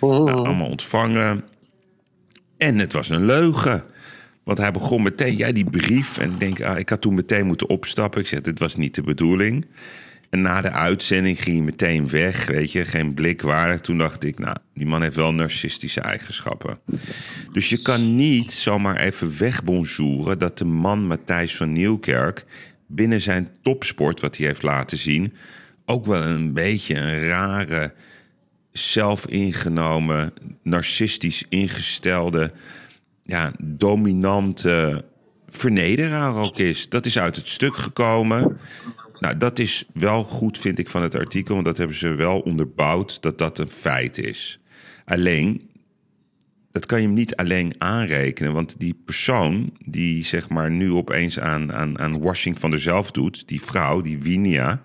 Nou, 0.00 0.30
allemaal 0.30 0.68
ontvangen. 0.68 1.44
En 2.56 2.78
het 2.78 2.92
was 2.92 3.08
een 3.08 3.24
leugen. 3.24 3.84
Want 4.44 4.58
hij 4.58 4.70
begon 4.70 5.02
meteen, 5.02 5.36
jij 5.36 5.52
die 5.52 5.70
brief. 5.70 6.18
En 6.18 6.30
ik 6.30 6.40
denk, 6.40 6.62
ah, 6.62 6.78
ik 6.78 6.88
had 6.88 7.00
toen 7.00 7.14
meteen 7.14 7.46
moeten 7.46 7.68
opstappen. 7.68 8.20
Ik 8.20 8.26
zeg, 8.26 8.40
dit 8.40 8.58
was 8.58 8.76
niet 8.76 8.94
de 8.94 9.02
bedoeling. 9.02 9.66
En 10.34 10.40
na 10.40 10.60
de 10.60 10.70
uitzending 10.70 11.42
ging 11.42 11.56
hij 11.56 11.64
meteen 11.64 12.08
weg, 12.08 12.46
weet 12.46 12.72
je, 12.72 12.84
geen 12.84 13.14
blik 13.14 13.42
waardig. 13.42 13.80
Toen 13.80 13.98
dacht 13.98 14.24
ik, 14.24 14.38
nou, 14.38 14.56
die 14.74 14.86
man 14.86 15.02
heeft 15.02 15.16
wel 15.16 15.34
narcistische 15.34 16.00
eigenschappen. 16.00 16.78
Dus 17.52 17.68
je 17.68 17.82
kan 17.82 18.16
niet 18.16 18.52
zomaar 18.52 18.96
even 18.96 19.38
wegbonjouren 19.38 20.38
dat 20.38 20.58
de 20.58 20.64
man 20.64 21.06
Matthijs 21.06 21.56
van 21.56 21.72
Nieuwkerk 21.72 22.44
binnen 22.86 23.20
zijn 23.20 23.48
topsport, 23.62 24.20
wat 24.20 24.36
hij 24.36 24.46
heeft 24.46 24.62
laten 24.62 24.98
zien, 24.98 25.34
ook 25.84 26.04
wel 26.04 26.22
een 26.22 26.52
beetje 26.52 26.94
een 26.94 27.26
rare, 27.26 27.92
zelfingenomen, 28.72 30.32
narcistisch 30.62 31.44
ingestelde, 31.48 32.52
ja, 33.24 33.52
dominante 33.62 35.04
vernederaar 35.48 36.36
ook 36.36 36.58
is. 36.58 36.88
Dat 36.88 37.06
is 37.06 37.18
uit 37.18 37.36
het 37.36 37.48
stuk 37.48 37.76
gekomen. 37.76 38.58
Nou, 39.24 39.36
dat 39.38 39.58
is 39.58 39.84
wel 39.92 40.24
goed, 40.24 40.58
vind 40.58 40.78
ik, 40.78 40.88
van 40.88 41.02
het 41.02 41.14
artikel. 41.14 41.54
Want 41.54 41.66
dat 41.66 41.76
hebben 41.76 41.96
ze 41.96 42.14
wel 42.14 42.40
onderbouwd 42.40 43.22
dat 43.22 43.38
dat 43.38 43.58
een 43.58 43.70
feit 43.70 44.18
is. 44.18 44.60
Alleen, 45.04 45.70
dat 46.70 46.86
kan 46.86 47.00
je 47.00 47.06
hem 47.06 47.14
niet 47.14 47.36
alleen 47.36 47.74
aanrekenen. 47.78 48.52
Want 48.52 48.80
die 48.80 49.02
persoon 49.04 49.76
die 49.84 50.24
zeg 50.24 50.48
maar 50.48 50.70
nu 50.70 50.92
opeens 50.92 51.40
aan, 51.40 51.72
aan, 51.72 51.98
aan 51.98 52.20
washing 52.20 52.58
van 52.58 52.70
zichzelf 52.70 53.10
doet... 53.10 53.48
die 53.48 53.62
vrouw, 53.62 54.00
die 54.00 54.18
Winia, 54.18 54.82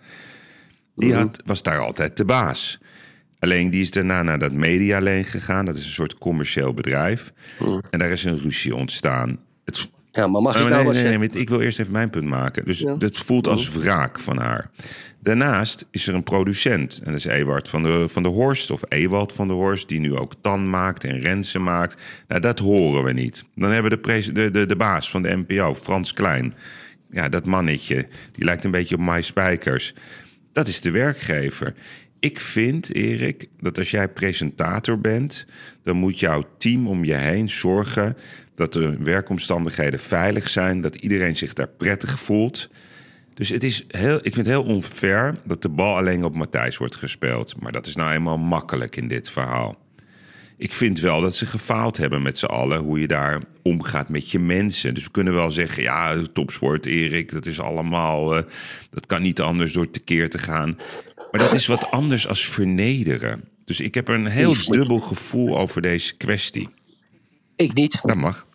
die 0.96 1.14
had, 1.14 1.42
was 1.46 1.64
daar 1.64 1.80
altijd 1.80 2.18
de 2.18 2.26
baas. 2.26 2.80
Alleen 3.40 3.70
die 3.70 3.82
is 3.82 3.92
daarna 3.92 4.24
naar 4.24 4.40
dat 4.40 4.52
medialeen 4.52 5.26
gegaan. 5.26 5.66
Dat 5.66 5.76
is 5.76 5.86
een 5.86 5.92
soort 5.92 6.18
commercieel 6.18 6.74
bedrijf. 6.74 7.34
En 7.90 8.00
daar 8.00 8.12
is 8.12 8.24
een 8.24 8.40
ruzie 8.40 8.76
ontstaan. 8.76 9.40
Het 9.66 9.90
Ja, 10.12 10.28
maar 10.28 10.42
mag 10.42 10.56
ik 10.56 10.62
Oh, 10.64 10.68
nou 10.70 10.76
nee, 10.76 10.86
wat 10.86 10.94
nee, 10.94 11.04
nee, 11.04 11.12
zeggen? 11.12 11.32
nee, 11.34 11.42
ik 11.42 11.50
wil 11.50 11.62
eerst 11.62 11.80
even 11.80 11.92
mijn 11.94 12.10
punt 12.10 12.26
maken. 12.26 12.66
Dus 12.66 12.80
Ja. 12.80 12.96
dat 12.96 13.18
voelt 13.18 13.48
als 13.48 13.70
wraak 13.70 14.20
van 14.20 14.38
haar. 14.38 14.70
Daarnaast 15.22 15.86
is 15.92 16.08
er 16.08 16.16
een 16.16 16.24
producent. 16.24 16.98
En 17.04 17.12
dat 17.12 17.16
is 17.16 17.26
Ewart 17.26 17.68
van 17.70 17.82
de, 17.84 18.06
van 18.10 18.24
de 18.24 18.30
Horst, 18.30 18.72
of 18.72 18.82
Ewald 18.88 19.34
van 19.34 19.48
de 19.48 19.54
Horst... 19.54 19.88
die 19.88 20.00
nu 20.00 20.16
ook 20.16 20.34
Tan 20.42 20.70
maakt 20.70 21.04
en 21.04 21.20
Rensen 21.20 21.64
maakt. 21.64 22.02
Nou, 22.28 22.42
dat 22.42 22.60
horen 22.60 23.04
we 23.04 23.12
niet. 23.14 23.44
Dan 23.56 23.72
hebben 23.72 23.90
we 23.92 23.96
de, 23.98 24.02
pres- 24.02 24.34
de, 24.34 24.52
de, 24.52 24.66
de 24.66 24.76
baas 24.76 25.10
van 25.10 25.22
de 25.22 25.44
NPO, 25.48 25.76
Frans 25.76 26.14
Klein. 26.14 26.54
Ja, 27.12 27.30
dat 27.30 27.46
mannetje, 27.46 28.08
die 28.32 28.46
lijkt 28.46 28.64
een 28.64 28.72
beetje 28.72 28.96
op 28.96 29.02
My 29.02 29.22
Spijkers. 29.22 29.94
Dat 30.52 30.68
is 30.68 30.82
de 30.82 30.92
werkgever. 30.92 31.74
Ik 32.20 32.40
vind, 32.40 32.96
Erik, 32.96 33.48
dat 33.60 33.78
als 33.78 33.92
jij 33.92 34.08
presentator 34.08 35.00
bent... 35.00 35.46
dan 35.84 35.96
moet 35.96 36.20
jouw 36.20 36.44
team 36.58 36.88
om 36.88 37.04
je 37.06 37.14
heen 37.16 37.50
zorgen... 37.50 38.18
dat 38.60 38.74
de 38.74 38.98
werkomstandigheden 38.98 40.00
veilig 40.00 40.50
zijn... 40.50 40.82
dat 40.82 40.96
iedereen 40.96 41.38
zich 41.38 41.54
daar 41.54 41.70
prettig 41.78 42.20
voelt... 42.20 42.70
Dus 43.40 43.50
het 43.50 43.64
is 43.64 43.84
heel, 43.88 44.16
ik 44.16 44.22
vind 44.22 44.36
het 44.36 44.46
heel 44.46 44.64
onfair 44.64 45.36
dat 45.44 45.62
de 45.62 45.70
bal 45.70 45.96
alleen 45.96 46.24
op 46.24 46.36
Matthijs 46.36 46.78
wordt 46.78 46.96
gespeeld. 46.96 47.62
Maar 47.62 47.72
dat 47.72 47.88
is 47.88 47.96
nou 47.96 48.12
eenmaal 48.12 48.38
makkelijk 48.38 48.96
in 48.96 49.08
dit 49.08 49.30
verhaal. 49.30 49.78
Ik 50.58 50.76
vind 50.76 51.00
wel 51.00 51.22
dat 51.22 51.36
ze 51.36 51.46
gefaald 51.46 51.98
hebben 51.98 52.22
met 52.22 52.38
z'n 52.38 52.46
allen 52.46 52.80
hoe 52.80 53.00
je 53.00 53.08
daar 53.08 53.42
omgaat 53.62 54.10
met 54.10 54.32
je 54.32 54.40
mensen. 54.40 54.94
Dus 54.94 55.04
we 55.04 55.12
kunnen 55.12 55.34
wel 55.34 55.52
zeggen, 55.52 55.84
ja, 55.84 56.22
topsport, 56.34 56.86
Erik, 56.86 57.32
dat 57.32 57.46
is 57.46 57.60
allemaal, 57.60 58.36
eh, 58.36 58.44
dat 58.90 59.06
kan 59.06 59.22
niet 59.22 59.42
anders 59.42 59.74
door 59.74 59.92
tekeer 59.92 60.30
te 60.30 60.38
gaan. 60.38 60.78
Maar 61.32 61.42
dat 61.42 61.54
is 61.54 61.68
wat 61.68 61.92
anders 61.92 62.28
als 62.28 62.46
vernederen. 62.46 63.44
Dus 63.66 63.80
ik 63.80 63.96
heb 63.96 64.08
een 64.08 64.26
heel 64.26 64.54
dubbel 64.66 65.00
gevoel 65.00 65.58
over 65.58 65.82
deze 65.82 66.18
kwestie. 66.18 66.70
Ik 67.56 67.74
niet. 67.74 68.00
Dat 68.04 68.16
mag. 68.16 68.48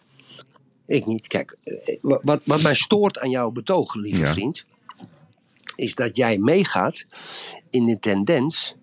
Ik 0.87 1.07
niet. 1.07 1.27
Kijk, 1.27 1.57
eh, 1.64 1.97
wat, 2.01 2.40
wat 2.44 2.62
mij 2.62 2.75
stoort 2.75 3.18
aan 3.18 3.31
jouw 3.31 3.51
betoog, 3.51 3.94
lieve 3.94 4.20
Ja. 4.20 4.33
vriend, 4.33 4.64
is 5.77 5.94
dat 5.94 6.16
jij 6.16 6.38
meegaat 6.38 7.05
in 7.70 7.85
de 7.85 7.99
tendens 7.99 8.75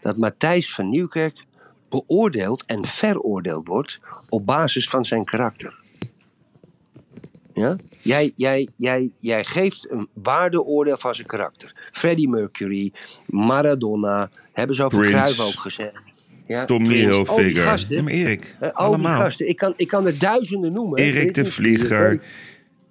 dat 0.00 0.16
Matthijs 0.16 0.74
van 0.74 0.88
Nieuwkerk 0.88 1.44
beoordeeld 1.88 2.64
en 2.66 2.84
veroordeeld 2.84 3.66
wordt 3.68 4.00
op 4.28 4.46
basis 4.46 4.88
van 4.88 5.04
zijn 5.04 5.24
karakter. 5.24 5.74
Ja? 7.52 7.76
Jij, 8.00 8.32
jij, 8.36 8.68
jij, 8.76 9.10
jij 9.16 9.44
geeft 9.44 9.90
een 9.90 10.08
waardeoordeel 10.12 10.96
van 10.96 11.14
zijn 11.14 11.26
karakter. 11.26 11.88
Freddie 11.92 12.28
Mercury, 12.28 12.92
Maradona, 13.26 14.30
hebben 14.52 14.76
ze 14.76 14.84
over. 14.84 15.06
Cruijff 15.06 15.40
ook 15.40 15.60
gezegd. 15.60 16.14
Ja, 16.48 16.64
Tommy 16.64 16.88
die 16.88 17.04
Hilfiger. 17.06 17.62
gasten. 17.62 18.04
Ja, 18.04 18.10
Erik, 18.10 18.56
al 18.60 18.68
die 18.68 18.72
allemaal. 18.72 19.18
gasten. 19.18 19.48
Ik 19.48 19.56
kan, 19.56 19.72
ik 19.76 19.88
kan 19.88 20.06
er 20.06 20.18
duizenden 20.18 20.72
noemen. 20.72 20.98
Erik 20.98 21.34
de 21.34 21.44
Vlieger, 21.44 22.22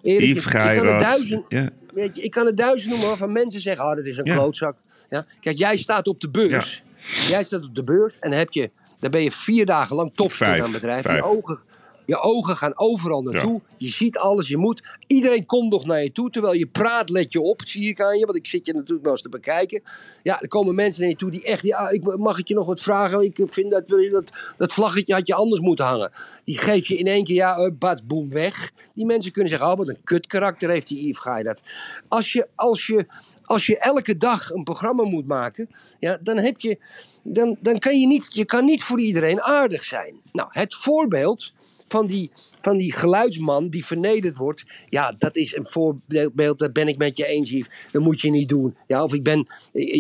Erik, 0.02 0.28
Yves 0.28 0.46
ik 0.46 0.54
er 0.54 1.43
Ja. 1.50 1.70
je, 1.96 2.10
ik 2.13 2.32
kan 2.32 2.46
er 2.46 2.56
duizend 2.56 2.89
noemen 2.89 3.08
waarvan 3.08 3.32
mensen 3.32 3.60
zeggen: 3.62 3.86
oh, 3.86 3.96
dat 3.96 4.06
is 4.06 4.17
een 4.17 4.26
Ja. 4.26 4.34
klootzak. 4.34 4.78
Ja? 5.10 5.26
Kijk, 5.39 5.58
jij 5.58 5.78
staat 5.78 6.08
op 6.08 6.20
de 6.22 6.30
beurs. 6.30 6.84
Jij 7.30 7.43
staat 7.43 7.63
op 7.63 7.76
de 7.76 7.84
beurs 7.84 8.13
en 8.20 8.30
dan 8.30 8.39
heb 8.39 8.52
je, 8.52 8.72
dan 9.00 9.12
ben 9.12 9.24
je 9.24 9.32
vier 9.32 9.65
dagen 9.65 9.96
lang 9.96 10.12
topster 10.13 10.48
aan 10.48 10.62
het 10.62 10.72
bedrijf. 10.72 11.08
Je 11.15 11.24
ogen, 11.24 11.60
je 12.08 12.20
ogen 12.20 12.56
gaan 12.56 12.78
overal 12.80 13.22
naartoe. 13.22 13.62
Je 13.78 13.89
ziet 13.89 14.17
alles, 14.17 14.48
je 14.48 14.58
moet. 14.58 14.84
Iedereen 15.08 15.46
komt 15.46 15.72
nog 15.72 15.86
naar 15.86 16.04
je 16.04 16.12
toe. 16.12 16.30
Terwijl 16.30 16.54
je 16.54 16.67
praat, 16.67 17.10
let 17.10 17.32
je 17.32 17.41
op, 17.41 17.62
zie 17.65 17.89
ik 17.89 18.02
aan 18.02 18.17
je. 18.17 18.26
Want 18.26 18.38
ik 18.38 18.46
zit 18.46 18.65
je 18.65 18.74
natuurlijk 18.74 19.04
wel 19.04 19.12
eens 19.12 19.21
te 19.21 19.29
bekijken. 19.29 19.81
Ja, 20.23 20.42
er 20.42 20.48
komen 20.48 20.75
mensen 20.75 21.02
naar 21.02 21.10
je 21.10 21.15
toe 21.15 21.31
die 21.31 21.44
echt. 21.44 21.63
Ja, 21.63 21.90
ik, 21.90 22.17
mag 22.17 22.38
ik 22.38 22.48
je 22.48 22.54
nog 22.54 22.65
wat 22.65 22.81
vragen? 22.81 23.21
Ik 23.21 23.40
vind 23.44 23.71
dat, 23.71 23.88
dat, 23.88 24.31
dat 24.58 24.73
vlaggetje 24.73 25.13
had 25.13 25.27
je 25.27 25.34
anders 25.34 25.62
moeten 25.62 25.86
hangen. 25.86 26.12
Die 26.44 26.58
geef 26.58 26.88
je 26.88 26.98
in 26.98 27.08
één 27.08 27.23
keer, 27.23 27.36
ja, 27.36 27.60
uh, 27.60 27.71
bats, 27.79 28.06
boem, 28.06 28.29
weg. 28.29 28.71
Die 28.94 29.06
mensen 29.06 29.31
kunnen 29.31 29.52
zeggen: 29.52 29.71
oh, 29.71 29.77
wat 29.77 29.88
een 29.88 30.04
kut 30.04 30.27
karakter 30.27 30.69
heeft 30.69 30.88
die 30.88 31.08
Yves 31.08 31.38
je 31.38 31.44
dat. 31.44 31.62
Als 32.08 32.31
je, 32.34 32.48
als 32.56 32.88
je 32.88 33.06
als 33.48 33.65
je 33.65 33.77
elke 33.77 34.17
dag 34.17 34.50
een 34.50 34.63
programma 34.63 35.04
moet 35.04 35.27
maken, 35.27 35.69
ja, 36.00 36.17
dan 36.21 36.38
heb 36.38 36.60
je, 36.60 36.79
dan, 37.23 37.58
dan 37.62 37.79
kan 37.79 38.00
je 38.00 38.08
niet, 38.08 38.29
je 38.31 38.46
kan 38.46 38.65
niet 38.65 38.84
voor 38.84 39.00
iedereen 39.00 39.42
aardig 39.42 39.84
zijn. 39.84 40.21
Nou, 40.31 40.50
het 40.52 40.75
voorbeeld 40.75 41.54
van 41.88 42.08
die, 42.08 42.31
van 42.62 42.77
die 42.77 42.92
geluidsman 42.92 43.69
die 43.69 43.85
vernederd 43.85 44.38
wordt. 44.38 44.65
Ja, 44.90 45.15
dat 45.17 45.35
is 45.35 45.56
een 45.56 45.67
voorbeeld, 45.69 46.60
dat 46.60 46.73
ben 46.73 46.88
ik 46.88 46.98
met 46.98 47.17
je 47.17 47.25
eens, 47.25 47.50
Yves. 47.50 47.69
Dat 47.92 48.02
moet 48.02 48.21
je 48.21 48.29
niet 48.29 48.50
doen. 48.50 48.75
Ja, 48.88 49.04
of 49.04 49.13
ik 49.13 49.23
ben, 49.23 49.48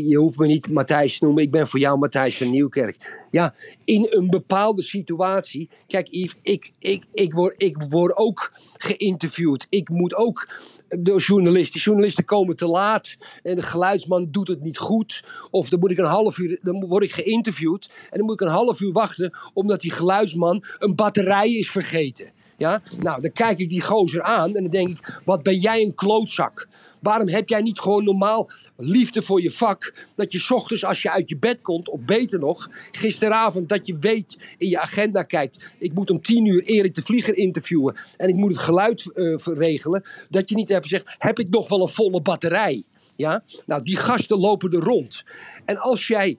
je 0.07 0.17
hoeft 0.17 0.37
me 0.37 0.47
niet 0.47 0.69
Matthijs 0.69 1.17
te 1.17 1.25
noemen, 1.25 1.43
ik 1.43 1.51
ben 1.51 1.67
voor 1.67 1.79
jou 1.79 1.97
Matthijs 1.97 2.37
van 2.37 2.49
Nieuwkerk. 2.49 3.25
Ja, 3.31 3.55
in 3.85 4.07
een 4.09 4.29
bepaalde 4.29 4.81
situatie. 4.81 5.69
Kijk, 5.87 6.07
Yves, 6.09 6.35
ik, 6.41 6.71
ik, 6.79 7.03
ik, 7.11 7.33
word, 7.33 7.53
ik 7.57 7.75
word 7.89 8.17
ook 8.17 8.51
geïnterviewd. 8.77 9.67
Ik 9.69 9.89
moet 9.89 10.15
ook 10.15 10.47
de 10.87 11.17
journalist. 11.17 11.73
Die 11.73 11.81
journalisten 11.81 12.25
komen 12.25 12.55
te 12.55 12.67
laat. 12.67 13.17
En 13.43 13.55
de 13.55 13.61
geluidsman 13.61 14.27
doet 14.31 14.47
het 14.47 14.61
niet 14.61 14.77
goed. 14.77 15.23
Of 15.51 15.69
dan 15.69 15.79
moet 15.79 15.91
ik 15.91 15.97
een 15.97 16.05
half 16.05 16.37
uur. 16.37 16.59
Dan 16.61 16.85
word 16.85 17.03
ik 17.03 17.11
geïnterviewd. 17.11 17.89
En 18.09 18.17
dan 18.17 18.25
moet 18.25 18.41
ik 18.41 18.47
een 18.47 18.53
half 18.53 18.79
uur 18.79 18.91
wachten. 18.91 19.37
Omdat 19.53 19.81
die 19.81 19.91
geluidsman 19.91 20.63
een 20.79 20.95
batterij 20.95 21.51
is 21.51 21.69
vergeten. 21.81 22.31
Ja? 22.57 22.81
Nou, 22.99 23.21
dan 23.21 23.31
kijk 23.31 23.59
ik 23.59 23.69
die 23.69 23.81
gozer 23.81 24.21
aan. 24.21 24.55
En 24.55 24.61
dan 24.61 24.71
denk 24.71 24.89
ik: 24.89 25.21
wat 25.25 25.43
ben 25.43 25.57
jij 25.57 25.81
een 25.83 25.95
klootzak? 25.95 26.67
Waarom 26.99 27.27
heb 27.27 27.49
jij 27.49 27.61
niet 27.61 27.79
gewoon 27.79 28.03
normaal 28.03 28.49
liefde 28.77 29.21
voor 29.21 29.41
je 29.41 29.51
vak? 29.51 29.93
Dat 30.15 30.31
je 30.31 30.53
ochtends 30.55 30.85
als 30.85 31.01
je 31.01 31.11
uit 31.11 31.29
je 31.29 31.37
bed 31.37 31.61
komt, 31.61 31.89
of 31.89 31.99
beter 31.99 32.39
nog, 32.39 32.69
gisteravond 32.91 33.69
dat 33.69 33.87
je 33.87 33.97
weet 33.97 34.37
in 34.57 34.69
je 34.69 34.79
agenda 34.79 35.23
kijkt. 35.23 35.75
Ik 35.79 35.93
moet 35.93 36.09
om 36.09 36.21
tien 36.21 36.45
uur 36.45 36.63
Erik 36.63 36.95
de 36.95 37.01
Vlieger 37.01 37.35
interviewen 37.37 37.95
en 38.17 38.29
ik 38.29 38.35
moet 38.35 38.51
het 38.51 38.59
geluid 38.59 39.11
eh, 39.13 39.35
regelen. 39.43 40.03
Dat 40.29 40.49
je 40.49 40.55
niet 40.55 40.69
even 40.69 40.87
zegt, 40.87 41.15
heb 41.17 41.39
ik 41.39 41.49
nog 41.49 41.69
wel 41.69 41.81
een 41.81 41.87
volle 41.87 42.21
batterij? 42.21 42.83
Ja? 43.15 43.43
Nou, 43.65 43.83
die 43.83 43.97
gasten 43.97 44.37
lopen 44.37 44.71
er 44.71 44.79
rond. 44.79 45.23
En 45.65 45.77
als 45.77 46.07
jij 46.07 46.37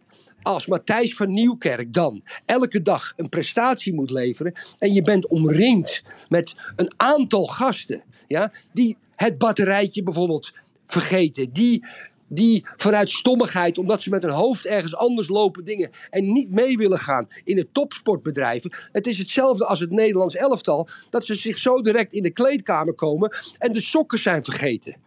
als 0.49 0.67
Matthijs 0.67 1.15
van 1.15 1.33
Nieuwkerk 1.33 1.93
dan 1.93 2.23
elke 2.45 2.83
dag 2.83 3.13
een 3.17 3.29
prestatie 3.29 3.95
moet 3.95 4.11
leveren 4.11 4.53
en 4.79 4.93
je 4.93 5.03
bent 5.03 5.27
omringd 5.27 6.03
met 6.29 6.55
een 6.77 6.93
aantal 6.97 7.45
gasten 7.45 8.03
ja, 8.27 8.53
die 8.73 8.97
het 9.15 9.39
batterijtje 9.39 10.03
bijvoorbeeld 10.03 10.53
vergeten, 10.87 11.53
die, 11.53 11.87
die 12.29 12.67
vanuit 12.77 13.11
stommigheid, 13.11 13.79
omdat 13.79 14.01
ze 14.01 14.11
met 14.11 14.23
hun 14.23 14.33
hoofd 14.33 14.67
ergens 14.67 14.97
anders 14.97 15.29
lopen 15.29 15.65
dingen 15.65 15.91
en 16.11 16.33
niet 16.33 16.51
mee 16.51 16.77
willen 16.77 16.99
gaan 16.99 17.29
in 17.45 17.57
het 17.57 17.75
topsportbedrijven. 17.75 18.73
Het 18.93 19.07
is 19.07 19.19
hetzelfde 19.19 19.65
als 19.67 19.81
het 19.81 19.91
Nederlands 19.91 20.35
elftal, 20.35 20.89
dat 21.11 21.25
ze 21.25 21.35
zich 21.35 21.59
zo 21.59 21.83
direct 21.83 22.13
in 22.13 22.23
de 22.23 22.33
kleedkamer 22.33 22.95
komen 22.95 23.37
en 23.59 23.73
de 23.73 23.83
sokken 23.83 24.19
zijn 24.19 24.45
vergeten 24.45 25.07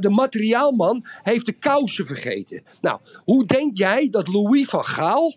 de 0.00 0.10
materiaalman 0.10 1.06
heeft 1.22 1.46
de 1.46 1.52
kousen 1.52 2.06
vergeten. 2.06 2.62
Nou, 2.80 3.00
hoe 3.24 3.44
denk 3.44 3.76
jij 3.76 4.08
dat 4.10 4.28
Louis 4.28 4.68
van 4.68 4.84
Gaal 4.84 5.34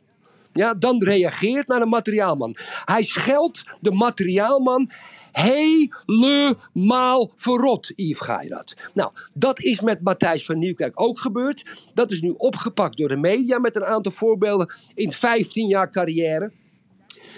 ja, 0.54 0.74
dan 0.74 1.04
reageert 1.04 1.68
naar 1.68 1.80
de 1.80 1.86
materiaalman? 1.86 2.56
Hij 2.86 3.04
scheldt 3.04 3.64
de 3.80 3.92
materiaalman 3.92 4.92
helemaal 5.34 7.32
verrot, 7.36 7.92
Yves 7.96 8.20
Geirat. 8.20 8.76
Nou, 8.94 9.12
dat 9.34 9.60
is 9.60 9.82
met 9.82 10.02
Matthijs 10.02 10.46
van 10.46 10.60
Nieuwkerk 10.60 11.02
ook 11.02 11.20
gebeurd. 11.20 11.90
Dat 11.94 12.12
is 12.12 12.22
nu 12.22 12.34
opgepakt 12.38 12.98
door 12.98 13.08
de 13.08 13.18
media 13.18 13.60
met 13.60 13.76
een 13.76 13.86
aantal 13.86 14.12
voorbeelden 14.12 14.74
in 14.94 15.12
15 15.12 15.68
jaar 15.68 15.92
carrière. 15.92 16.52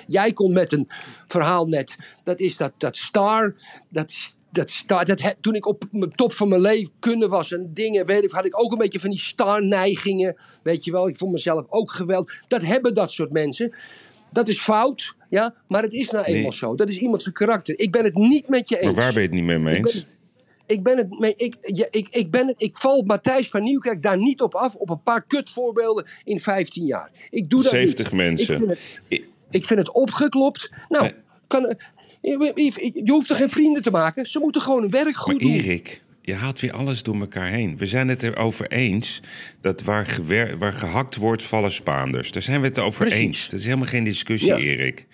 Jij 0.07 0.33
komt 0.33 0.53
met 0.53 0.71
een 0.71 0.87
verhaal 1.27 1.67
net, 1.67 1.97
dat 2.23 2.39
is 2.39 2.57
dat, 2.57 2.71
dat 2.77 2.95
star, 2.95 3.55
dat 3.89 4.13
dat, 4.55 4.69
star, 4.69 5.05
dat 5.05 5.35
toen 5.41 5.55
ik 5.55 5.65
op 5.65 5.83
mijn 5.91 6.15
top 6.15 6.33
van 6.33 6.49
mijn 6.49 6.61
leven 6.61 6.89
kunnen 6.99 7.29
was 7.29 7.51
en 7.51 7.69
dingen, 7.73 8.05
weet 8.05 8.23
ik, 8.23 8.31
had 8.31 8.45
ik 8.45 8.59
ook 8.59 8.71
een 8.71 8.77
beetje 8.77 8.99
van 8.99 9.09
die 9.09 9.19
star-neigingen. 9.19 10.35
Weet 10.61 10.85
je 10.85 10.91
wel, 10.91 11.07
ik 11.07 11.17
vond 11.17 11.31
mezelf 11.31 11.65
ook 11.69 11.91
geweldig. 11.91 12.43
Dat 12.47 12.61
hebben 12.61 12.93
dat 12.93 13.11
soort 13.11 13.31
mensen. 13.31 13.73
Dat 14.31 14.47
is 14.47 14.59
fout, 14.59 15.15
ja, 15.29 15.55
maar 15.67 15.81
het 15.81 15.93
is 15.93 16.09
nou 16.09 16.25
eenmaal 16.25 16.51
zo. 16.51 16.75
Dat 16.75 16.87
is 16.87 16.97
iemands 16.97 17.23
zijn 17.23 17.35
karakter. 17.35 17.79
Ik 17.79 17.91
ben 17.91 18.03
het 18.03 18.15
niet 18.15 18.47
met 18.47 18.69
je 18.69 18.75
eens. 18.75 18.85
Maar 18.85 19.03
waar 19.03 19.13
ben 19.13 19.21
je 19.21 19.27
het 19.27 19.37
niet 19.37 19.43
mee 19.43 19.59
mee 19.59 19.75
eens? 19.75 20.05
Ik 20.65 20.83
ben 20.83 20.97
het, 20.97 21.19
mee, 21.19 21.33
ik, 21.37 21.55
ja, 21.61 21.87
ik, 21.89 22.07
ik, 22.09 22.31
ben 22.31 22.47
het, 22.47 22.55
ik 22.57 22.77
val 22.77 23.01
Matthijs 23.01 23.49
van 23.49 23.63
Nieuwkerk 23.63 24.01
daar 24.01 24.17
niet 24.17 24.41
op 24.41 24.55
af. 24.55 24.75
Op 24.75 24.89
een 24.89 25.03
paar 25.03 25.25
kutvoorbeelden 25.25 26.05
in 26.23 26.39
15 26.39 26.85
jaar. 26.85 27.11
Ik 27.29 27.49
doe 27.49 27.61
dat 27.61 27.71
70 27.71 28.11
niet. 28.11 28.21
mensen. 28.21 28.55
Ik 28.55 28.61
vind, 28.61 28.69
het, 29.09 29.27
ik 29.49 29.65
vind 29.65 29.79
het 29.79 29.93
opgeklopt. 29.93 30.71
Nou, 30.89 31.11
kan, 31.47 31.75
je 32.21 33.03
hoeft 33.05 33.29
er 33.29 33.35
geen 33.35 33.49
vrienden 33.49 33.81
te 33.81 33.91
maken. 33.91 34.25
Ze 34.25 34.39
moeten 34.39 34.61
gewoon 34.61 34.81
hun 34.81 34.91
werk 34.91 35.15
goed 35.15 35.33
maar 35.33 35.51
doen. 35.51 35.51
Erik, 35.59 36.03
je 36.21 36.33
haalt 36.33 36.59
weer 36.59 36.71
alles 36.73 37.03
door 37.03 37.19
elkaar 37.19 37.47
heen. 37.47 37.77
We 37.77 37.85
zijn 37.85 38.07
het 38.07 38.23
erover 38.23 38.67
eens 38.71 39.21
dat 39.61 39.83
waar, 39.83 40.05
gewer, 40.05 40.57
waar 40.57 40.73
gehakt 40.73 41.15
wordt, 41.15 41.43
vallen 41.43 41.71
Spaanders. 41.71 42.31
Daar 42.31 42.41
zijn 42.41 42.61
we 42.61 42.67
het 42.67 42.79
over 42.79 43.05
Precies. 43.05 43.23
eens. 43.25 43.49
Dat 43.49 43.59
is 43.59 43.65
helemaal 43.65 43.87
geen 43.87 44.03
discussie, 44.03 44.49
Ja. 44.49 44.57
Erik. 44.57 45.05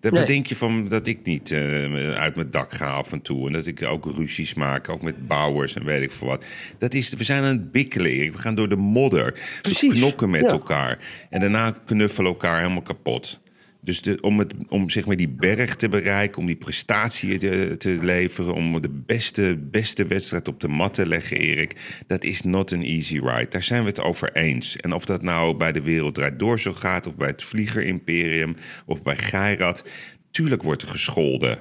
Dat 0.00 0.12
Nee. 0.12 0.20
bedenk 0.20 0.46
je 0.46 0.56
van 0.56 0.88
dat 0.88 1.06
ik 1.06 1.18
niet 1.22 1.50
eh, 1.50 2.12
uit 2.12 2.34
mijn 2.36 2.50
dak 2.50 2.72
ga 2.72 2.86
af 2.90 3.12
en 3.12 3.22
toe. 3.22 3.46
En 3.46 3.52
dat 3.52 3.66
ik 3.66 3.82
ook 3.82 4.06
ruzies 4.16 4.54
maak, 4.54 4.88
ook 4.88 5.02
met 5.02 5.26
bouwers 5.26 5.74
en 5.74 5.84
weet 5.84 6.02
ik 6.02 6.12
veel 6.12 6.26
wat. 6.26 6.44
Dat 6.78 6.94
is, 6.94 7.12
we 7.12 7.24
zijn 7.24 7.42
aan 7.42 7.48
het 7.48 7.72
bikkelen, 7.72 8.10
Erik. 8.10 8.32
We 8.32 8.38
gaan 8.38 8.54
door 8.54 8.68
de 8.68 8.76
modder. 8.76 9.40
Precies. 9.62 9.88
We 9.92 9.94
knokken 9.94 10.30
met 10.30 10.40
Ja. 10.40 10.48
elkaar. 10.48 10.98
En 11.30 11.40
daarna 11.40 11.76
knuffelen 11.86 12.30
elkaar 12.30 12.58
helemaal 12.60 12.82
kapot. 12.82 13.40
Dus 13.82 14.02
de, 14.02 14.20
om, 14.20 14.38
het, 14.38 14.54
om 14.68 14.90
zeg 14.90 15.06
maar 15.06 15.16
die 15.16 15.28
berg 15.28 15.76
te 15.76 15.88
bereiken, 15.88 16.38
om 16.38 16.46
die 16.46 16.56
prestatie 16.56 17.38
te, 17.38 17.74
te 17.78 17.98
leveren, 18.02 18.54
om 18.54 18.80
de 18.80 19.02
beste, 19.06 19.58
beste 19.70 20.06
wedstrijd 20.06 20.48
op 20.48 20.60
de 20.60 20.68
mat 20.68 20.94
te 20.94 21.06
leggen, 21.06 21.36
Erik, 21.36 22.02
dat 22.06 22.24
is 22.24 22.42
not 22.42 22.72
an 22.72 22.82
easy 22.82 23.18
ride. 23.18 23.46
Daar 23.48 23.62
zijn 23.62 23.82
we 23.82 23.88
het 23.88 24.00
over 24.00 24.32
eens. 24.32 24.76
En 24.76 24.92
of 24.92 25.04
dat 25.04 25.22
nou 25.22 25.56
bij 25.56 25.72
de 25.72 25.82
Wereld 25.82 26.14
Draait 26.14 26.38
Door 26.38 26.60
zo 26.60 26.72
gaat, 26.72 27.06
of 27.06 27.16
bij 27.16 27.28
het 27.28 27.42
Vlieger 27.42 27.82
Imperium, 27.82 28.56
of 28.86 29.02
bij 29.02 29.16
Geirat, 29.16 29.84
tuurlijk 30.30 30.62
wordt 30.62 30.82
er 30.82 30.88
gescholden. 30.88 31.58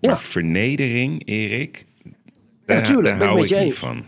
Ja. 0.00 0.10
Maar 0.10 0.20
vernedering, 0.20 1.22
Erik, 1.26 1.84
daar, 2.66 2.82
tuurlijk, 2.82 3.22
hou 3.22 3.44
ik 3.44 3.64
niet 3.64 3.74
van. 3.74 4.06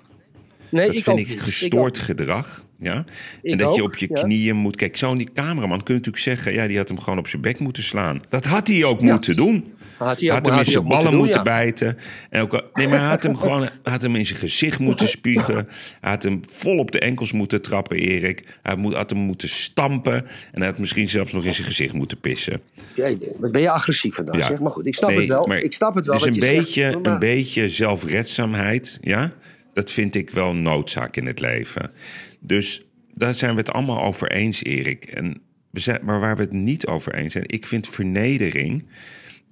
Nee, 0.71 0.87
Dat 0.87 0.97
ik 0.97 1.03
vind 1.03 1.21
ook 1.21 1.27
ik 1.27 1.41
gestoord 1.41 1.99
gedrag. 1.99 2.64
Ja? 2.79 3.05
Ik 3.43 3.51
en 3.53 3.59
dat 3.59 3.75
je 3.75 3.83
op 3.83 3.97
je 3.97 4.07
ja. 4.11 4.23
knieën 4.23 4.57
moet. 4.57 4.77
Kijk, 4.77 4.97
zo'n 4.97 5.17
die 5.19 5.33
cameraman 5.35 5.83
kun 5.83 5.95
je 5.95 6.01
natuurlijk 6.01 6.25
zeggen. 6.25 6.53
Ja, 6.53 6.67
die 6.67 6.77
had 6.77 6.89
hem 6.89 6.99
gewoon 7.01 7.19
op 7.19 7.29
zijn 7.29 7.43
bek 7.43 7.59
moeten 7.59 7.83
slaan. 7.83 8.23
Dat 8.29 8.45
had 8.45 8.69
hij 8.69 8.85
ook 8.85 9.01
Ja. 9.01 9.07
moeten 9.13 9.37
doen. 9.37 9.73
Had 9.99 10.21
hij 10.21 10.29
ook- 10.29 10.35
had 10.35 10.47
hem 10.47 10.55
had 10.55 10.65
in 10.67 10.71
zijn 10.73 10.89
ballen 10.89 11.15
moeten 11.17 11.37
ja. 11.37 11.43
bijten. 11.43 11.99
En 12.31 12.41
ook, 12.43 12.55
al- 12.55 12.63
nee, 12.73 12.89
maar 12.89 12.99
hij 12.99 13.09
had 13.09 13.23
hem 13.23 13.37
gewoon 13.37 13.69
had 13.83 14.03
hem 14.03 14.17
in 14.17 14.27
zijn 14.27 14.39
gezicht 14.39 14.79
moeten 14.89 15.09
spugen. 15.09 15.69
Hij 16.01 16.11
had 16.11 16.23
hem 16.23 16.41
vol 16.51 16.79
op 16.79 16.91
de 16.93 16.99
enkels 16.99 17.33
moeten 17.33 17.63
trappen, 17.63 17.97
Erik. 17.97 18.59
Hij 18.63 18.77
moet, 18.77 18.95
had 18.95 19.11
hem 19.11 19.19
moeten 19.19 19.49
stampen. 19.49 20.15
En 20.53 20.61
hij 20.61 20.67
had 20.67 20.79
misschien 20.79 21.09
zelfs 21.09 21.33
nog 21.33 21.45
in 21.45 21.55
zijn 21.55 21.67
gezicht 21.67 21.93
moeten 21.93 22.21
pissen. 22.21 22.61
Wat 23.41 23.53
ben 23.53 23.61
je 23.61 23.71
agressief 23.71 24.15
vandaag, 24.15 24.37
Ja. 24.37 24.47
zeg. 24.47 24.61
Maar 24.61 24.71
goed, 24.73 24.87
ik 24.87 24.95
snap 24.95 25.11
Nee, 25.11 25.19
het 25.19 25.29
wel. 25.29 25.53
Ik 25.53 25.73
snap 25.73 25.95
het 25.95 26.07
wel. 26.07 26.19
Dus 26.19 26.27
een 26.27 26.35
je 26.35 26.41
beetje, 26.41 26.83
zegt, 26.83 27.07
een 27.07 27.19
beetje 27.19 27.69
zelfredzaamheid, 27.69 28.99
ja, 29.01 29.33
dat 29.73 29.91
vind 29.91 30.15
ik 30.15 30.31
wel 30.31 30.55
noodzaak 30.55 31.17
in 31.17 31.27
het 31.27 31.41
leven. 31.41 31.91
Dus 32.47 32.83
daar 33.13 33.35
zijn 33.35 33.53
we 33.53 33.59
het 33.59 33.73
allemaal 33.73 34.03
over 34.03 34.31
eens, 34.31 34.65
Erik. 34.65 35.05
En 35.05 35.41
we 35.71 35.81
zijn, 35.81 36.01
maar 36.03 36.21
waar 36.21 36.37
we 36.37 36.43
het 36.43 36.53
niet 36.53 36.87
over 36.87 37.15
eens 37.15 37.33
zijn, 37.33 37.45
ik 37.47 37.67
vind 37.67 37.89
vernedering. 37.89 38.85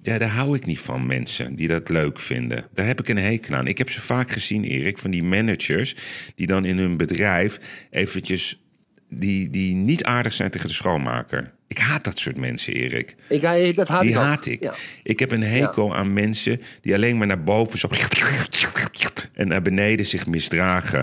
Ja, 0.01 0.17
daar 0.17 0.29
hou 0.29 0.55
ik 0.55 0.65
niet 0.65 0.79
van 0.79 1.05
mensen 1.05 1.55
die 1.55 1.67
dat 1.67 1.89
leuk 1.89 2.19
vinden. 2.19 2.65
Daar 2.73 2.87
heb 2.87 2.99
ik 2.99 3.07
een 3.07 3.17
hekel 3.17 3.55
aan. 3.55 3.67
Ik 3.67 3.77
heb 3.77 3.89
ze 3.89 4.01
vaak 4.01 4.31
gezien, 4.31 4.63
Erik, 4.63 4.97
van 4.97 5.11
die 5.11 5.23
managers 5.23 5.95
die 6.35 6.47
dan 6.47 6.65
in 6.65 6.77
hun 6.77 6.97
bedrijf 6.97 7.59
eventjes 7.89 8.61
die, 9.09 9.49
die 9.49 9.75
niet 9.75 10.03
aardig 10.03 10.33
zijn 10.33 10.49
tegen 10.49 10.67
de 10.67 10.73
schoonmaker. 10.73 11.53
Ik 11.67 11.77
haat 11.77 12.03
dat 12.03 12.19
soort 12.19 12.37
mensen, 12.37 12.73
Erik. 12.73 13.15
Ik, 13.29 13.75
dat 13.75 13.87
haat 13.87 14.01
Die 14.01 14.09
ik 14.09 14.15
haat 14.15 14.45
ik. 14.45 14.63
Ja. 14.63 14.75
Ik 15.03 15.19
heb 15.19 15.31
een 15.31 15.43
hekel 15.43 15.95
aan 15.95 16.13
mensen 16.13 16.61
die 16.81 16.93
alleen 16.93 17.17
maar 17.17 17.27
naar 17.27 17.43
boven 17.43 17.79
zo... 17.79 17.89
en 19.33 19.47
naar 19.47 19.61
beneden 19.61 20.05
zich 20.05 20.27
misdragen. 20.27 21.01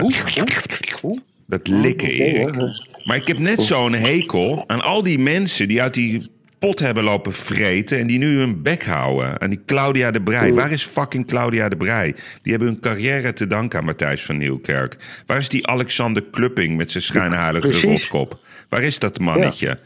Hoe? 1.01 1.19
Dat 1.51 1.67
likken, 1.67 2.09
Erik. 2.09 2.55
Maar 3.03 3.17
ik 3.17 3.27
heb 3.27 3.37
net 3.37 3.61
zo'n 3.61 3.93
hekel 3.93 4.63
aan 4.67 4.81
al 4.81 5.03
die 5.03 5.19
mensen 5.19 5.67
die 5.67 5.81
uit 5.81 5.93
die 5.93 6.31
pot 6.59 6.79
hebben 6.79 7.03
lopen 7.03 7.33
vreten... 7.33 7.99
en 7.99 8.07
die 8.07 8.17
nu 8.17 8.37
hun 8.37 8.61
bek 8.61 8.85
houden. 8.85 9.41
Aan 9.41 9.49
die 9.49 9.61
Claudia 9.65 10.11
de 10.11 10.21
Brij. 10.21 10.53
Waar 10.53 10.71
is 10.71 10.83
fucking 10.83 11.27
Claudia 11.27 11.69
de 11.69 11.77
Brij? 11.77 12.15
Die 12.41 12.51
hebben 12.51 12.67
hun 12.69 12.79
carrière 12.79 13.33
te 13.33 13.47
danken 13.47 13.79
aan 13.79 13.85
Matthijs 13.85 14.25
van 14.25 14.37
Nieuwkerk. 14.37 14.97
Waar 15.25 15.37
is 15.37 15.49
die 15.49 15.67
Alexander 15.67 16.23
Klupping 16.31 16.77
met 16.77 16.91
zijn 16.91 17.03
schijnheilige 17.03 17.87
rotkop? 17.87 18.39
Waar 18.69 18.83
is 18.83 18.99
dat 18.99 19.19
mannetje? 19.19 19.79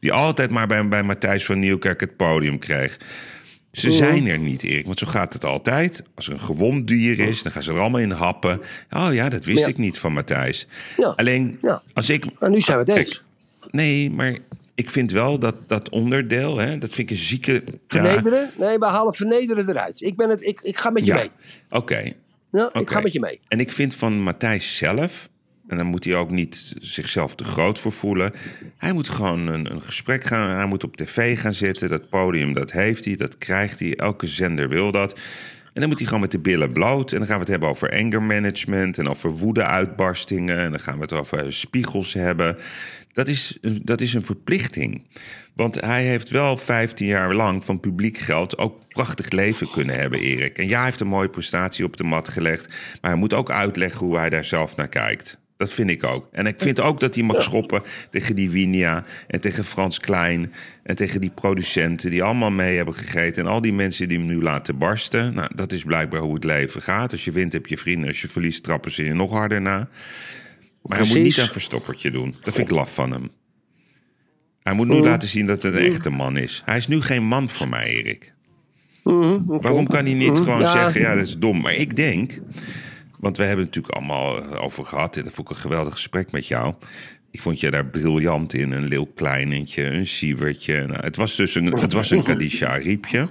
Die 0.00 0.12
altijd 0.12 0.50
maar 0.50 0.66
bij, 0.66 0.88
bij 0.88 1.02
Matthijs 1.02 1.44
van 1.44 1.58
Nieuwkerk 1.58 2.00
het 2.00 2.16
podium 2.16 2.58
kreeg. 2.58 2.98
Ze 3.72 3.90
zijn 3.90 4.26
er 4.26 4.38
niet, 4.38 4.62
Erik, 4.62 4.84
want 4.84 4.98
zo 4.98 5.06
gaat 5.06 5.32
het 5.32 5.44
altijd. 5.44 6.02
Als 6.14 6.26
er 6.26 6.32
een 6.32 6.38
gewond 6.40 6.88
dier 6.88 7.20
is, 7.20 7.42
dan 7.42 7.52
gaan 7.52 7.62
ze 7.62 7.72
er 7.72 7.78
allemaal 7.80 8.00
in 8.00 8.10
happen. 8.10 8.60
Oh 8.90 9.08
ja, 9.12 9.28
dat 9.28 9.44
wist 9.44 9.58
Ja. 9.60 9.66
ik 9.66 9.78
niet 9.78 9.98
van 9.98 10.12
Matthijs. 10.12 10.66
Ja. 10.96 11.08
Alleen, 11.16 11.58
Ja. 11.60 11.82
als 11.94 12.10
ik... 12.10 12.24
Nu 12.40 12.60
zijn 12.60 12.78
we 12.84 12.92
het 12.92 12.98
eens. 13.00 13.22
Nee, 13.70 14.10
maar 14.10 14.38
ik 14.74 14.90
vind 14.90 15.10
wel 15.10 15.38
dat 15.38 15.54
dat 15.66 15.88
onderdeel, 15.88 16.58
hè, 16.58 16.78
dat 16.78 16.92
vind 16.92 17.10
ik 17.10 17.16
een 17.16 17.22
zieke... 17.22 17.64
Vernederen? 17.88 18.50
Nee, 18.58 18.78
we 18.78 18.86
halen 18.86 19.14
vernederen 19.14 19.68
eruit. 19.68 20.00
Ik, 20.00 20.16
ben 20.16 20.28
het, 20.30 20.42
ik, 20.46 20.60
ik 20.60 20.76
ga 20.76 20.90
met 20.90 21.04
je 21.06 21.12
Ja, 21.12 21.16
mee. 21.16 21.30
oké. 21.70 22.12
Ja, 22.52 22.70
ik 22.72 22.90
ga 22.90 23.00
met 23.00 23.12
je 23.12 23.20
mee. 23.20 23.40
En 23.48 23.60
ik 23.60 23.72
vind 23.72 23.94
van 23.94 24.20
Matthijs 24.20 24.76
zelf 24.76 25.28
En 25.72 25.78
dan 25.78 25.86
moet 25.86 26.04
hij 26.04 26.16
ook 26.16 26.30
niet 26.30 26.74
zichzelf 26.78 27.34
te 27.34 27.44
groot 27.44 27.78
voor 27.78 27.92
voelen. 27.92 28.32
Hij 28.76 28.92
moet 28.92 29.08
gewoon 29.08 29.46
een, 29.46 29.70
een 29.72 29.82
gesprek 29.82 30.24
gaan. 30.24 30.56
Hij 30.56 30.66
moet 30.66 30.84
op 30.84 30.96
tv 30.96 31.40
gaan 31.40 31.54
zitten. 31.54 31.88
Dat 31.88 32.08
podium, 32.08 32.52
dat 32.52 32.72
heeft 32.72 33.04
hij. 33.04 33.16
Dat 33.16 33.38
krijgt 33.38 33.78
hij. 33.78 33.96
Elke 33.96 34.26
zender 34.26 34.68
wil 34.68 34.92
dat. 34.92 35.12
En 35.64 35.80
dan 35.80 35.88
moet 35.88 35.98
hij 35.98 36.06
gewoon 36.06 36.22
met 36.22 36.30
de 36.30 36.38
billen 36.38 36.72
bloot. 36.72 37.12
En 37.12 37.18
dan 37.18 37.26
gaan 37.26 37.34
we 37.34 37.42
het 37.42 37.50
hebben 37.50 37.68
over 37.68 37.90
anger 37.90 38.22
management 38.22 38.98
en 38.98 39.08
over 39.08 39.30
woede-uitbarstingen. 39.30 40.58
En 40.58 40.70
dan 40.70 40.80
gaan 40.80 40.96
we 40.96 41.02
het 41.02 41.12
over 41.12 41.52
spiegels 41.52 42.12
hebben. 42.12 42.56
Dat 43.12 43.28
is, 43.28 43.58
dat 43.82 44.00
is 44.00 44.14
een 44.14 44.24
verplichting. 44.24 45.06
Want 45.54 45.80
hij 45.80 46.04
heeft 46.04 46.30
wel 46.30 46.56
15 46.56 47.06
jaar 47.06 47.34
lang 47.34 47.64
van 47.64 47.80
publiek 47.80 48.18
geld 48.18 48.58
ook 48.58 48.88
prachtig 48.88 49.30
leven 49.30 49.70
kunnen 49.70 49.98
hebben, 49.98 50.20
Erik. 50.20 50.58
En 50.58 50.66
ja, 50.66 50.76
hij 50.76 50.84
heeft 50.84 51.00
een 51.00 51.06
mooie 51.06 51.30
prestatie 51.30 51.84
op 51.84 51.96
de 51.96 52.04
mat 52.04 52.28
gelegd. 52.28 52.68
Maar 52.68 53.10
hij 53.10 53.20
moet 53.20 53.34
ook 53.34 53.50
uitleggen 53.50 54.06
hoe 54.06 54.16
hij 54.16 54.30
daar 54.30 54.44
zelf 54.44 54.76
naar 54.76 54.88
kijkt. 54.88 55.40
Dat 55.62 55.72
vind 55.72 55.90
ik 55.90 56.04
ook. 56.04 56.28
En 56.32 56.46
ik 56.46 56.54
vind 56.58 56.80
ook 56.80 57.00
dat 57.00 57.14
hij 57.14 57.24
mag 57.24 57.42
schoppen 57.42 57.82
tegen 58.10 58.34
die 58.36 58.50
Winia 58.50 59.04
en 59.26 59.40
tegen 59.40 59.64
Frans 59.64 60.00
Klein 60.00 60.52
en 60.82 60.96
tegen 60.96 61.20
die 61.20 61.30
producenten 61.30 62.10
die 62.10 62.22
allemaal 62.22 62.50
mee 62.50 62.76
hebben 62.76 62.94
gegeten. 62.94 63.44
En 63.44 63.50
al 63.50 63.60
die 63.60 63.72
mensen 63.72 64.08
die 64.08 64.18
hem 64.18 64.26
nu 64.26 64.42
laten 64.42 64.78
barsten. 64.78 65.34
Nou, 65.34 65.50
dat 65.54 65.72
is 65.72 65.82
blijkbaar 65.84 66.20
hoe 66.20 66.34
het 66.34 66.44
leven 66.44 66.82
gaat. 66.82 67.12
Als 67.12 67.24
je 67.24 67.32
wint 67.32 67.52
heb 67.52 67.66
je 67.66 67.78
vrienden, 67.78 68.08
als 68.08 68.20
je 68.20 68.28
verliest 68.28 68.62
trappen 68.62 68.92
ze 68.92 69.04
je 69.04 69.14
nog 69.14 69.30
harder 69.30 69.60
na. 69.60 69.88
Maar 70.82 70.98
hij 70.98 71.06
moet 71.08 71.22
niet 71.22 71.36
een 71.36 71.48
verstoppertje 71.48 72.10
doen. 72.10 72.34
Dat 72.42 72.54
vind 72.54 72.68
ik 72.70 72.74
laf 72.76 72.94
van 72.94 73.10
hem. 73.12 73.30
Hij 74.62 74.72
moet 74.74 74.88
nu 74.88 74.96
Mm. 74.96 75.02
laten 75.04 75.28
zien 75.28 75.46
dat 75.46 75.62
het 75.62 75.74
een 75.74 75.84
echte 75.84 76.10
man 76.10 76.36
is. 76.36 76.62
Hij 76.64 76.76
is 76.76 76.88
nu 76.88 77.00
geen 77.00 77.24
man 77.24 77.48
voor 77.48 77.68
mij, 77.68 77.86
Erik. 77.86 78.32
Oké. 79.02 79.42
Waarom 79.46 79.86
kan 79.86 80.04
hij 80.04 80.14
niet 80.14 80.38
gewoon 80.38 80.60
Ja. 80.60 80.70
zeggen, 80.72 81.00
ja, 81.00 81.14
dat 81.14 81.26
is 81.26 81.38
dom. 81.38 81.60
Maar 81.60 81.74
ik 81.74 81.96
denk, 81.96 82.38
want 83.22 83.36
we 83.36 83.44
hebben 83.44 83.64
het 83.64 83.74
natuurlijk 83.74 83.94
allemaal 83.94 84.42
eh, 84.42 84.64
over 84.64 84.84
gehad. 84.84 85.16
En 85.16 85.24
dat 85.24 85.34
vond 85.34 85.50
ik 85.50 85.54
een 85.56 85.60
geweldig 85.62 85.92
gesprek 85.92 86.30
met 86.30 86.46
jou. 86.46 86.74
Ik 87.30 87.42
vond 87.42 87.60
je 87.60 87.70
daar 87.70 87.86
briljant 87.86 88.54
in. 88.54 88.72
Een 88.72 88.88
Leeuw 88.88 89.08
Kleinentje, 89.14 89.82
een 89.82 90.06
Sievertje. 90.06 90.86
Nou, 90.86 91.04
het 91.04 91.16
was 91.16 91.36
dus 91.36 91.54
een, 91.54 91.64
het 91.78 91.92
was 91.92 92.10
een 92.10 92.22
Kadisha 92.24 92.74
riepje. 92.76 93.28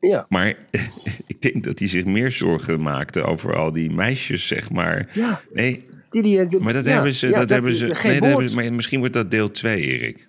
Ja. 0.00 0.26
Maar 0.28 0.54
ik 1.26 1.42
denk 1.42 1.64
dat 1.64 1.78
hij 1.78 1.88
zich 1.88 2.04
meer 2.04 2.30
zorgen 2.30 2.82
maakte 2.82 3.22
over 3.22 3.56
al 3.56 3.72
die 3.72 3.90
meisjes, 3.90 4.46
zeg 4.46 4.70
maar. 4.70 5.08
Ja. 5.12 5.40
Nee, 5.52 5.84
Die, 6.10 6.22
die, 6.22 6.46
die- 6.46 6.60
maar 6.60 6.72
dat 6.72 6.84
ja, 6.84 6.92
hebben 6.92 7.14
ze. 7.14 7.28
ja, 7.28 7.38
dat, 7.38 7.50
hebben 7.50 7.74
ze. 7.74 7.94
Geen 7.94 8.10
nee, 8.10 8.20
dat 8.20 8.30
woord. 8.30 8.44
hebben, 8.44 8.64
maar 8.64 8.74
misschien 8.74 8.98
wordt 8.98 9.14
dat 9.14 9.30
deel 9.30 9.50
2, 9.50 9.80
Erik. 9.82 10.28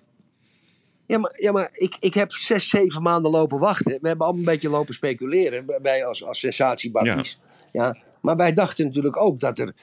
Ja, 1.06 1.18
maar, 1.18 1.34
ja, 1.40 1.52
maar 1.52 1.70
ik, 1.72 1.96
ik 2.00 2.14
heb 2.14 2.32
zes, 2.32 2.68
zeven 2.68 3.02
maanden 3.02 3.30
lopen 3.30 3.58
wachten. 3.58 3.98
We 4.00 4.08
hebben 4.08 4.26
allemaal 4.26 4.44
een 4.44 4.50
beetje 4.52 4.68
lopen 4.68 4.94
speculeren. 4.94 5.66
bij- 5.66 5.78
Bij 5.82 6.04
als, 6.06 6.24
als. 6.24 6.40
Ja. 7.72 7.96
Maar 8.26 8.36
wij 8.36 8.52
dachten 8.52 8.84
natuurlijk 8.84 9.20
ook 9.20 9.40
dat 9.40 9.58
er 9.58 9.74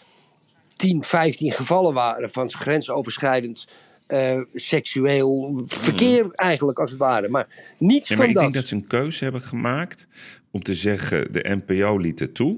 10, 0.73 1.03
15 1.03 1.51
gevallen 1.51 1.93
waren 1.93 2.29
van 2.29 2.51
grensoverschrijdend 2.51 3.67
eh, 4.07 4.41
seksueel 4.53 5.61
verkeer 5.65 6.31
eigenlijk 6.31 6.79
als 6.79 6.89
het 6.89 6.99
ware. 6.99 7.29
Maar 7.29 7.47
niets 7.77 8.09
maar 8.09 8.17
van 8.17 8.27
ik 8.27 8.33
dat. 8.33 8.43
denk 8.43 8.55
dat 8.55 8.67
ze 8.67 8.75
een 8.75 8.87
keuze 8.87 9.23
hebben 9.23 9.41
gemaakt 9.41 10.07
om 10.51 10.63
te 10.63 10.75
zeggen: 10.75 11.31
de 11.31 11.61
NPO 11.65 11.97
liet 11.97 12.19
het 12.19 12.35
toe. 12.35 12.57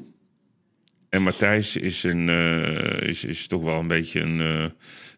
En 1.09 1.23
Matthijs 1.23 1.75
is, 1.75 2.03
een, 2.03 2.29
eh, 2.29 3.07
is, 3.09 3.23
is 3.23 3.47
toch 3.47 3.61
wel 3.61 3.79
een 3.79 3.88
beetje 3.88 4.19
een, 4.19 4.41
eh, 4.41 4.69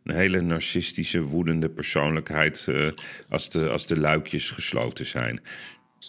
een 0.04 0.16
hele 0.16 0.42
narcistische, 0.42 1.22
woedende 1.22 1.70
persoonlijkheid. 1.70 2.68
als, 3.30 3.50
de, 3.50 3.70
als 3.70 3.86
de 3.86 4.00
luikjes 4.00 4.50
gesloten 4.50 5.06
zijn. 5.06 5.42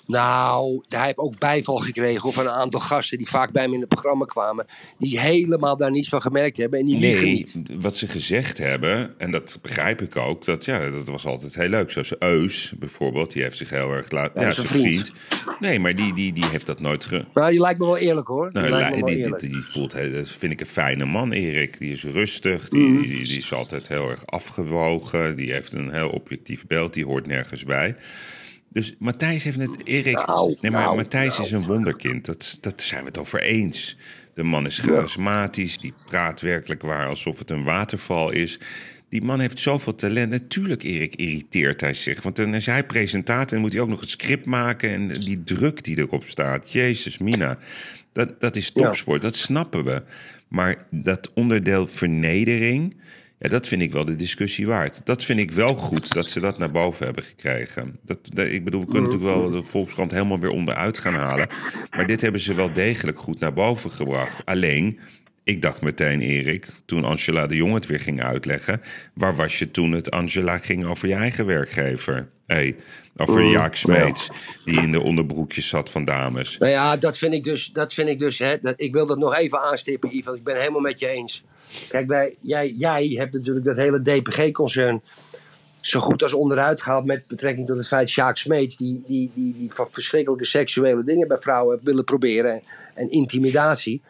Nou, 0.06 0.82
hij 0.88 1.04
heeft 1.04 1.18
ook 1.18 1.38
bijval 1.38 1.76
gekregen 1.76 2.32
van 2.32 2.46
een 2.46 2.52
aantal 2.52 2.80
gasten 2.80 3.18
die 3.18 3.28
vaak 3.28 3.52
bij 3.52 3.62
hem 3.62 3.72
in 3.74 3.80
het 3.80 3.88
programma 3.88 4.24
kwamen. 4.24 4.66
Die 4.98 5.20
helemaal 5.20 5.76
daar 5.76 5.90
niets 5.90 6.08
van 6.08 6.22
gemerkt 6.22 6.56
hebben 6.56 6.78
en 6.80 6.86
die 6.86 6.98
liegen 6.98 7.24
Nee, 7.24 7.34
niet. 7.54 7.54
wat 7.82 7.96
ze 7.96 8.06
gezegd 8.06 8.58
hebben, 8.58 9.14
en 9.18 9.30
dat 9.30 9.58
begrijp 9.62 10.02
ik 10.02 10.16
ook, 10.16 10.44
dat, 10.44 10.64
ja, 10.64 10.90
dat 10.90 11.08
was 11.08 11.26
altijd 11.26 11.54
heel 11.54 11.68
leuk. 11.68 11.90
Zoals 11.90 12.18
Eus 12.18 12.72
bijvoorbeeld, 12.78 13.32
die 13.32 13.42
heeft 13.42 13.56
zich 13.56 13.70
heel 13.70 13.92
erg 13.92 14.10
laten. 14.10 14.40
Ja, 14.40 14.46
Ja, 14.46 14.52
zijn 14.54 14.66
vriend. 14.66 15.12
Nee, 15.60 15.78
maar 15.80 15.94
die, 15.94 16.14
die, 16.14 16.32
die 16.32 16.46
heeft 16.46 16.66
dat 16.66 16.80
nooit 16.80 17.04
ge, 17.04 17.24
Maar 17.34 17.50
die 17.50 17.60
lijkt 17.60 17.78
me 17.78 17.84
wel 17.86 17.96
eerlijk 17.98 18.28
hoor. 18.28 18.50
Die 18.52 18.60
Nou, 18.60 18.70
lijkt 18.72 18.90
me 18.90 18.96
wel 18.96 19.06
die, 19.06 19.16
eerlijk. 19.18 19.40
die, 19.40 19.50
die 19.50 19.62
voelt, 19.62 19.90
dat 20.12 20.28
vind 20.28 20.52
ik 20.52 20.60
een 20.60 20.66
fijne 20.66 21.04
man, 21.04 21.32
Erik. 21.32 21.78
Die 21.78 21.92
is 21.92 22.04
rustig, 22.04 22.68
die, 22.68 22.82
Mhm. 22.82 23.00
die, 23.02 23.24
die 23.24 23.36
is 23.36 23.52
altijd 23.52 23.88
heel 23.88 24.10
erg 24.10 24.26
afgewogen. 24.26 25.36
Die 25.36 25.52
heeft 25.52 25.72
een 25.72 25.92
heel 25.92 26.08
objectief 26.08 26.66
beeld, 26.66 26.94
die 26.94 27.04
hoort 27.04 27.26
nergens 27.26 27.64
bij. 27.64 27.96
Dus 28.68 28.94
Matthijs 28.98 29.44
heeft 29.44 29.56
net, 29.56 29.70
Erik... 29.84 30.26
Nou, 30.26 30.56
nee, 30.60 30.70
maar 30.70 30.82
nou, 30.82 30.96
Matthijs 30.96 31.32
nou. 31.32 31.42
is 31.42 31.52
een 31.52 31.66
wonderkind. 31.66 32.24
Dat, 32.24 32.58
dat 32.60 32.82
zijn 32.82 33.00
we 33.00 33.06
het 33.06 33.18
over 33.18 33.40
eens. 33.40 33.96
De 34.34 34.42
man 34.42 34.66
is 34.66 34.78
charismatisch, 34.78 35.78
die 35.78 35.94
praat 36.06 36.40
werkelijk 36.40 36.82
waar 36.82 37.06
alsof 37.06 37.38
het 37.38 37.50
een 37.50 37.64
waterval 37.64 38.30
is. 38.30 38.58
Die 39.08 39.22
man 39.22 39.40
heeft 39.40 39.60
zoveel 39.60 39.94
talent. 39.94 40.30
Natuurlijk, 40.30 40.82
Erik, 40.82 41.16
irriteert 41.16 41.80
hij 41.80 41.94
zich. 41.94 42.22
Want 42.22 42.36
dan 42.36 42.54
is 42.54 42.66
hij 42.66 42.84
presentator 42.84 43.56
en 43.56 43.62
moet 43.62 43.72
hij 43.72 43.82
ook 43.82 43.88
nog 43.88 44.00
het 44.00 44.10
script 44.10 44.46
maken. 44.46 44.90
En 44.90 45.08
die 45.08 45.44
druk 45.44 45.84
die 45.84 45.98
erop 45.98 46.22
staat. 46.26 46.72
Jezus, 46.72 47.18
Mina. 47.18 47.58
Dat, 48.12 48.40
dat 48.40 48.56
is 48.56 48.70
topsport, 48.70 49.22
dat 49.22 49.36
snappen 49.36 49.84
we. 49.84 50.02
Maar 50.48 50.86
dat 50.90 51.32
onderdeel 51.34 51.86
vernedering, 51.86 52.96
ja, 53.38 53.48
dat 53.48 53.66
vind 53.66 53.82
ik 53.82 53.92
wel 53.92 54.04
de 54.04 54.16
discussie 54.16 54.66
waard. 54.66 55.00
Dat 55.04 55.24
vind 55.24 55.38
ik 55.40 55.50
wel 55.50 55.74
goed 55.74 56.12
dat 56.12 56.30
ze 56.30 56.40
dat 56.40 56.58
naar 56.58 56.70
boven 56.70 57.04
hebben 57.06 57.24
gekregen. 57.24 57.98
Dat, 58.02 58.18
dat- 58.32 58.46
ik 58.46 58.64
bedoel, 58.64 58.80
we 58.80 58.86
kunnen 58.86 59.10
natuurlijk 59.10 59.36
wel 59.40 59.50
de 59.50 59.62
Volkskrant 59.62 60.10
helemaal 60.10 60.38
weer 60.38 60.50
onderuit 60.50 60.98
gaan 60.98 61.14
halen. 61.14 61.48
Maar 61.90 62.06
dit 62.06 62.20
hebben 62.20 62.40
ze 62.40 62.54
wel 62.54 62.72
degelijk 62.72 63.18
goed 63.18 63.40
naar 63.40 63.52
boven 63.52 63.90
gebracht. 63.90 64.42
Alleen, 64.44 64.98
ik 65.44 65.62
dacht 65.62 65.80
meteen, 65.82 66.20
Erik, 66.20 66.66
toen 66.84 67.04
Angela 67.04 67.46
de 67.46 67.56
Jong 67.56 67.74
het 67.74 67.86
weer 67.86 68.00
ging 68.00 68.22
uitleggen... 68.22 68.80
waar 69.14 69.36
was 69.36 69.58
je 69.58 69.70
toen 69.70 69.92
het 69.92 70.10
Angela 70.10 70.58
ging 70.58 70.84
over 70.84 71.08
je 71.08 71.14
eigen 71.14 71.46
werkgever? 71.46 72.28
Hey, 72.46 72.76
over 73.16 73.44
Jaak 73.44 73.74
Smeets, 73.74 74.30
die 74.64 74.80
in 74.80 74.92
de 74.92 75.02
onderbroekjes 75.02 75.68
zat 75.68 75.90
van 75.90 76.04
dames. 76.04 76.58
Nou 76.58 76.72
ja, 76.72 76.96
dat 76.96 77.18
vind 77.18 77.32
ik 77.34 77.44
dus. 77.44 77.66
Dat 77.66 77.94
vind 77.94 78.08
ik 78.08 78.18
dus 78.18 78.38
hè, 78.38 78.56
dat, 78.60 78.74
ik 78.76 78.92
wil 78.92 79.06
dat 79.06 79.18
nog 79.18 79.36
even 79.36 79.60
aanstippen, 79.60 80.16
Ivan. 80.16 80.34
Ik 80.34 80.44
ben 80.44 80.56
helemaal 80.56 80.80
met 80.80 80.98
je 80.98 81.08
eens. 81.08 81.44
Kijk, 81.88 82.06
wij, 82.06 82.36
jij, 82.40 82.74
jij 82.78 83.14
hebt 83.18 83.32
natuurlijk 83.32 83.64
dat 83.64 83.76
hele 83.76 84.02
DPG-concern 84.02 85.02
zo 85.80 86.00
goed 86.00 86.22
als 86.22 86.32
onderuit 86.32 86.82
gehaald 86.82 87.04
met 87.04 87.26
betrekking 87.26 87.66
tot 87.66 87.76
het 87.76 87.86
feit 87.86 88.08
Sjaak 88.08 88.36
Smeets, 88.36 88.76
die, 88.76 89.02
die, 89.06 89.30
die, 89.34 89.54
die 89.58 89.70
van 89.72 89.88
verschrikkelijke 89.90 90.44
seksuele 90.44 91.04
dingen 91.04 91.28
bij 91.28 91.38
vrouwen 91.38 91.72
heeft 91.74 91.86
willen 91.86 92.04
proberen 92.04 92.62
en 92.94 93.10
intimidatie. 93.10 94.02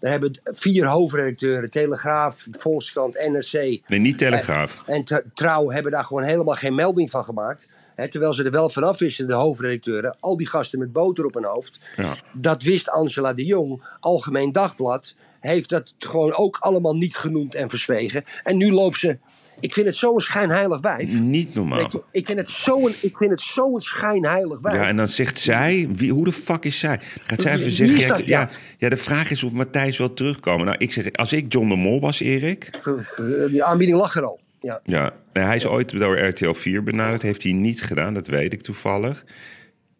Daar 0.00 0.10
hebben 0.10 0.40
vier 0.44 0.86
hoofdredacteuren, 0.86 1.70
Telegraaf, 1.70 2.46
Volkskrant, 2.50 3.14
NRC 3.14 3.52
Nee, 3.86 3.98
niet 3.98 4.18
Telegraaf. 4.18 4.82
en 4.86 5.04
Trouw 5.34 5.70
hebben 5.70 5.92
daar 5.92 6.04
gewoon 6.04 6.22
helemaal 6.24 6.54
geen 6.54 6.74
melding 6.74 7.10
van 7.10 7.24
gemaakt. 7.24 7.68
Terwijl 8.10 8.32
ze 8.32 8.44
er 8.44 8.50
wel 8.50 8.68
vanaf 8.68 8.98
wisten, 8.98 9.26
de 9.26 9.34
hoofdredacteuren, 9.34 10.16
al 10.20 10.36
die 10.36 10.48
gasten 10.48 10.78
met 10.78 10.92
boter 10.92 11.24
op 11.24 11.34
hun 11.34 11.44
hoofd. 11.44 11.78
Ja. 11.96 12.14
Dat 12.32 12.62
wist 12.62 12.90
Angela 12.90 13.32
de 13.32 13.44
Jong, 13.44 13.82
Algemeen 14.00 14.52
Dagblad, 14.52 15.14
heeft 15.46 15.68
dat 15.68 15.94
gewoon 15.98 16.32
ook 16.34 16.56
allemaal 16.60 16.96
niet 16.96 17.16
genoemd 17.16 17.54
en 17.54 17.68
verzwegen. 17.68 18.24
En 18.42 18.56
nu 18.56 18.72
loopt 18.72 18.98
ze, 18.98 19.18
ik 19.60 19.72
vind 19.72 19.86
het 19.86 19.96
zo'n 19.96 20.20
schijnheilig 20.20 20.80
wijf. 20.80 21.12
Niet 21.12 21.54
normaal. 21.54 21.78
Je, 21.78 22.02
ik 22.10 22.26
vind 22.26 22.38
het 22.38 22.50
zo'n 22.50 22.92
ik 23.00 23.16
vind 23.16 23.30
het 23.30 23.40
zo'n 23.40 23.80
schijnheilig 23.80 24.60
wijf. 24.60 24.76
Ja, 24.76 24.88
en 24.88 24.96
dan 24.96 25.08
zegt 25.08 25.38
zij, 25.38 25.88
wie, 25.92 26.12
hoe 26.12 26.24
de 26.24 26.32
fuck 26.32 26.64
is 26.64 26.78
zij? 26.78 27.00
Gaat 27.20 27.40
zij 27.40 27.54
even 27.54 27.72
zeggen, 27.72 27.98
ja, 27.98 28.08
dat? 28.08 28.26
ja. 28.26 28.40
Ja. 28.40 28.50
Ja, 28.78 28.88
de 28.88 28.96
vraag 28.96 29.30
is 29.30 29.44
of 29.44 29.52
Matthijs 29.52 29.98
wil 29.98 30.14
terugkomen. 30.14 30.66
Nou, 30.66 30.78
ik 30.78 30.92
zeg, 30.92 31.12
als 31.12 31.32
ik 31.32 31.52
John 31.52 31.68
de 31.68 31.76
Mol 31.76 32.00
was, 32.00 32.20
Erik... 32.20 32.70
Die 33.50 33.64
aanbieding 33.64 33.98
lag 33.98 34.16
er 34.16 34.24
al. 34.24 34.40
Ja. 34.60 34.80
Ja, 34.84 35.12
nee, 35.32 35.44
hij 35.44 35.56
is 35.56 35.66
ooit 35.66 35.98
door 35.98 36.18
RTL 36.18 36.52
4 36.52 36.82
benaderd. 36.82 37.22
Heeft 37.22 37.42
hij 37.42 37.52
niet 37.52 37.82
gedaan, 37.82 38.14
dat 38.14 38.26
weet 38.26 38.52
ik 38.52 38.60
toevallig. 38.62 39.24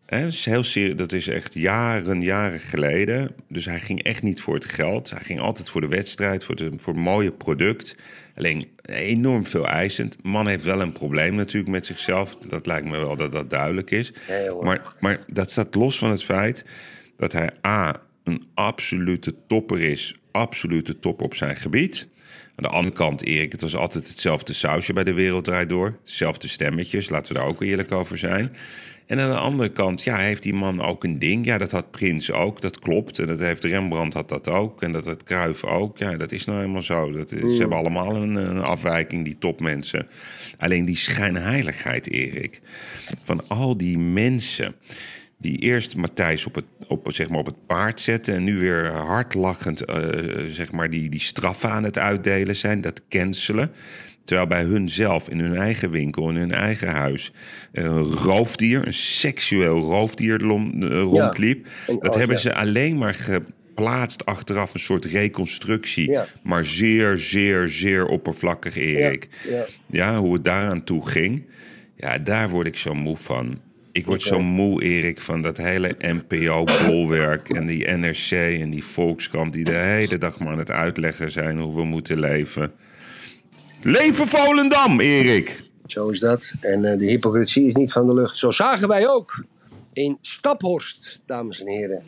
Dat, 0.07 0.21
is 0.33 0.45
heel 0.45 0.63
serie- 0.63 0.95
dat 0.95 1.13
is 1.13 1.29
echt 1.29 1.55
jaren, 1.55 2.23
jaren 2.23 2.61
geleden. 2.61 3.35
Dus 3.49 3.65
hij 3.65 3.81
ging 3.81 4.03
echt 4.03 4.23
niet 4.23 4.41
voor 4.41 4.55
het 4.55 4.65
geld. 4.65 5.11
Hij 5.11 5.23
ging 5.23 5.41
altijd 5.41 5.71
voor 5.71 5.81
de 5.81 5.89
wedstrijd, 5.89 6.45
voor, 6.45 6.57
de, 6.57 6.71
voor 6.77 6.93
het 6.93 7.03
mooie 7.03 7.33
product. 7.33 7.97
Alleen 8.37 8.69
enorm 8.83 9.47
veel 9.47 9.67
eisend. 9.67 10.17
Man 10.23 10.49
heeft 10.49 10.65
wel 10.65 10.81
een 10.81 10.93
probleem 10.93 11.35
natuurlijk 11.35 11.73
met 11.73 11.87
zichzelf. 11.87 12.37
Dat 12.37 12.67
lijkt 12.67 12.87
me 12.87 12.97
wel 12.97 13.17
dat 13.17 13.33
dat 13.33 13.51
duidelijk 13.51 13.91
is. 13.91 14.13
Maar, 14.63 14.95
maar 15.01 15.25
dat 15.27 15.51
staat 15.51 15.75
los 15.75 15.99
van 15.99 16.11
het 16.11 16.25
feit 16.25 16.65
dat 17.17 17.33
hij 17.33 17.51
A, 17.67 18.01
een 18.25 18.45
absolute 18.55 19.35
topper 19.47 19.81
is. 19.81 20.15
Absolute 20.31 20.99
top 20.99 21.23
op 21.23 21.35
zijn 21.35 21.57
gebied. 21.57 22.09
Aan 22.57 22.71
de 22.71 22.77
andere 22.77 22.95
kant, 22.95 23.25
Erik, 23.25 23.53
het 23.53 23.61
was 23.61 23.77
altijd 23.77 24.09
hetzelfde 24.09 24.53
sausje 24.53 24.93
bij 24.93 25.05
de 25.05 25.13
Wereld 25.13 25.45
Draait 25.45 25.69
Door. 25.69 25.99
Hetzelfde 26.03 26.49
stemmetjes, 26.49 27.09
laten 27.09 27.33
we 27.33 27.39
daar 27.39 27.49
ook 27.49 27.63
eerlijk 27.63 27.93
over 27.93 28.19
zijn. 28.19 28.57
En 29.07 29.19
aan 29.19 29.31
de 29.31 29.39
andere 29.39 29.69
kant, 29.69 30.03
ja, 30.03 30.17
heeft 30.17 30.43
die 30.43 30.55
man 30.55 30.81
ook 30.81 31.05
een 31.05 31.19
ding. 31.19 31.45
Ja, 31.45 31.59
dat 31.59 31.71
had 31.71 31.91
Prins 31.91 32.33
ook, 32.33 32.61
dat 32.61 32.79
klopt. 32.79 33.19
En 33.19 33.27
dat 33.27 33.39
heeft 33.39 33.65
Rembrandt 33.65 34.15
had 34.15 34.29
dat 34.29 34.49
ook. 34.49 34.83
En 34.83 34.93
dat 34.93 35.07
had 35.07 35.23
Cruijff 35.23 35.65
ook. 35.65 35.99
Ja, 35.99 36.17
dat 36.17 36.33
is 36.33 36.45
nou 36.45 36.59
helemaal 36.59 36.83
zo. 36.83 37.13
Dat 37.13 37.29
Ze 37.29 37.57
hebben 37.59 37.79
allemaal 37.79 38.17
een, 38.17 38.35
een 38.35 38.63
afwijking, 38.63 39.25
die 39.25 39.39
topmensen. 39.39 40.07
Alleen 40.59 40.85
die 40.85 40.97
schijnheiligheid, 40.97 42.11
Erik, 42.11 42.61
van 43.23 43.49
al 43.49 43.77
die 43.77 43.99
mensen 43.99 44.75
die 45.39 45.59
eerst 45.59 45.97
Matthijs 45.97 46.47
op 46.47 46.55
het, 46.55 46.65
op, 46.87 47.07
zeg 47.13 47.29
maar 47.29 47.39
op 47.39 47.47
het 47.47 47.67
paard 47.67 48.01
zette... 48.01 48.33
en 48.33 48.45
nu 48.45 48.59
weer 48.59 48.93
hardlachend 48.93 49.85
eh, 49.85 49.99
zeg 50.49 50.73
maar 50.73 50.91
die, 50.91 51.09
die 51.09 51.21
straffen 51.21 51.71
aan 51.71 51.85
het 51.85 51.99
uitdelen 51.99 52.57
zijn, 52.57 52.81
dat 52.81 53.03
cancelen... 53.09 53.71
Terwijl 54.27 54.49
bij 54.49 54.63
hun 54.63 54.89
zelf, 54.89 55.29
in 55.29 55.39
hun 55.39 55.55
eigen 55.55 55.91
winkel, 55.91 56.29
in 56.29 56.37
hun 56.37 56.53
eigen 56.53 56.89
huis... 56.89 57.33
een 57.73 58.03
roofdier, 58.03 58.87
een 58.87 58.95
seksueel 58.95 59.81
roofdier 59.81 60.41
eh, 60.41 61.01
rondliep. 61.01 61.67
En- 61.87 61.99
dat 61.99 62.13
oh, 62.13 62.17
hebben 62.17 62.37
ja. 62.37 62.43
ze 62.43 62.55
alleen 62.55 62.99
maar 62.99 63.15
geplaatst 63.15 64.25
achteraf, 64.25 64.75
een 64.75 64.81
soort 64.81 65.05
reconstructie. 65.05 66.11
Ja. 66.11 66.27
Maar 66.43 66.65
zeer, 66.65 67.17
zeer, 67.17 67.69
zeer 67.69 68.07
oppervlakkig, 68.07 68.77
Erik. 68.77 69.29
Ja, 69.45 69.57
ja. 69.57 69.65
Ja, 69.87 70.21
hoe 70.21 70.33
het 70.33 70.45
daaraan 70.45 70.85
toe 70.85 71.09
ging. 71.09 71.45
Ja, 71.97 72.19
daar 72.19 72.49
word 72.49 72.67
ik 72.67 72.77
zo 72.77 72.95
moe 72.95 73.17
van. 73.17 73.61
Ik 73.93 74.07
word 74.07 74.23
zo 74.23 74.39
moe, 74.39 74.83
Erik, 74.83 75.21
van 75.21 75.43
dat 75.43 75.57
hele 75.57 75.97
NPO-bolwerk... 75.99 77.49
en 77.49 77.67
die 77.67 77.89
NRC 77.89 78.31
en 78.31 78.71
die 78.71 78.85
Volkskrant... 78.85 79.53
die 79.53 79.65
de 79.65 79.75
hele 79.75 80.19
dag 80.19 80.39
maar 80.39 80.53
aan 80.53 80.59
het 80.59 80.71
uitleggen 80.71 81.31
zijn 81.31 81.59
hoe 81.59 81.75
we 81.75 81.85
moeten 81.85 82.19
leven. 82.21 82.73
Leven 83.83 84.27
Volendam, 84.27 85.01
Erik! 85.01 85.65
Zo 85.87 86.09
is 86.09 86.21
dat. 86.21 86.53
En 86.61 86.85
eh, 86.85 86.99
de 86.99 87.05
hypocrisie 87.05 87.67
is 87.67 87.75
niet 87.75 87.93
van 87.93 88.07
de 88.07 88.15
lucht. 88.15 88.37
Zo 88.37 88.51
zagen 88.51 88.89
wij 88.89 89.09
ook 89.09 89.45
in 89.93 90.19
Staphorst, 90.21 91.21
dames 91.27 91.61
en 91.61 91.69
heren. 91.69 92.03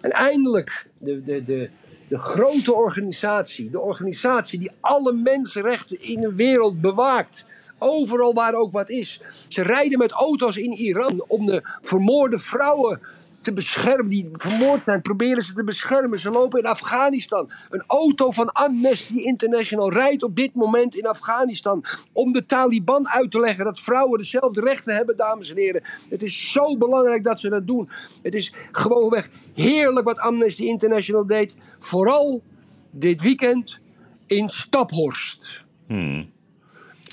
En 0.00 0.10
eindelijk 0.10 0.86
de, 0.98 1.24
de, 1.24 1.44
de, 1.44 1.70
de 2.08 2.18
grote 2.18 2.74
organisatie. 2.74 3.70
De 3.70 3.80
organisatie 3.80 4.58
die 4.58 4.70
alle 4.80 5.12
mensenrechten 5.12 6.02
in 6.02 6.20
de 6.20 6.34
wereld 6.34 6.80
bewaakt. 6.80 7.44
Overal 7.78 8.34
waar 8.34 8.54
ook 8.54 8.72
wat 8.72 8.90
is. 8.90 9.20
Ze 9.48 9.62
rijden 9.62 9.98
met 9.98 10.10
auto's 10.10 10.56
in 10.56 10.72
Iran 10.72 11.24
om 11.28 11.46
de 11.46 11.60
vermoorde 11.82 12.38
vrouwen 12.38 13.00
te 13.40 13.52
beschermen. 13.52 14.08
Die 14.08 14.28
vermoord 14.32 14.84
zijn, 14.84 15.02
proberen 15.02 15.42
ze 15.42 15.52
te 15.52 15.64
beschermen. 15.64 16.18
Ze 16.18 16.30
lopen 16.30 16.58
in 16.58 16.66
Afghanistan. 16.66 17.50
Een 17.70 17.82
auto 17.86 18.30
van 18.30 18.52
Amnesty 18.52 19.18
International 19.18 19.92
rijdt 19.92 20.22
op 20.22 20.36
dit 20.36 20.54
moment 20.54 20.94
in 20.94 21.06
Afghanistan. 21.06 21.84
Om 22.12 22.32
de 22.32 22.46
Taliban 22.46 23.08
uit 23.08 23.30
te 23.30 23.40
leggen 23.40 23.64
dat 23.64 23.80
vrouwen 23.80 24.18
dezelfde 24.18 24.60
rechten 24.60 24.94
hebben, 24.94 25.16
dames 25.16 25.50
en 25.50 25.56
heren. 25.56 25.82
Het 26.08 26.22
is 26.22 26.50
zo 26.50 26.76
belangrijk 26.76 27.24
dat 27.24 27.40
ze 27.40 27.48
dat 27.48 27.66
doen. 27.66 27.88
Het 28.22 28.34
is 28.34 28.52
gewoonweg 28.72 29.28
heerlijk 29.54 30.06
wat 30.06 30.18
Amnesty 30.18 30.62
International 30.62 31.26
deed. 31.26 31.56
Vooral 31.78 32.42
dit 32.90 33.22
weekend 33.22 33.78
in 34.26 34.48
Staphorst. 34.48 35.64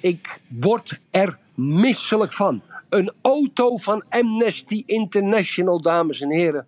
Ik 0.02 0.40
word 0.48 1.00
er 1.12 1.38
misselijk 1.56 2.34
van. 2.34 2.62
Een 2.96 3.12
auto 3.22 3.78
van 3.78 4.04
Amnesty 4.10 4.84
International, 4.86 5.82
dames 5.82 6.22
en 6.22 6.32
heren, 6.32 6.66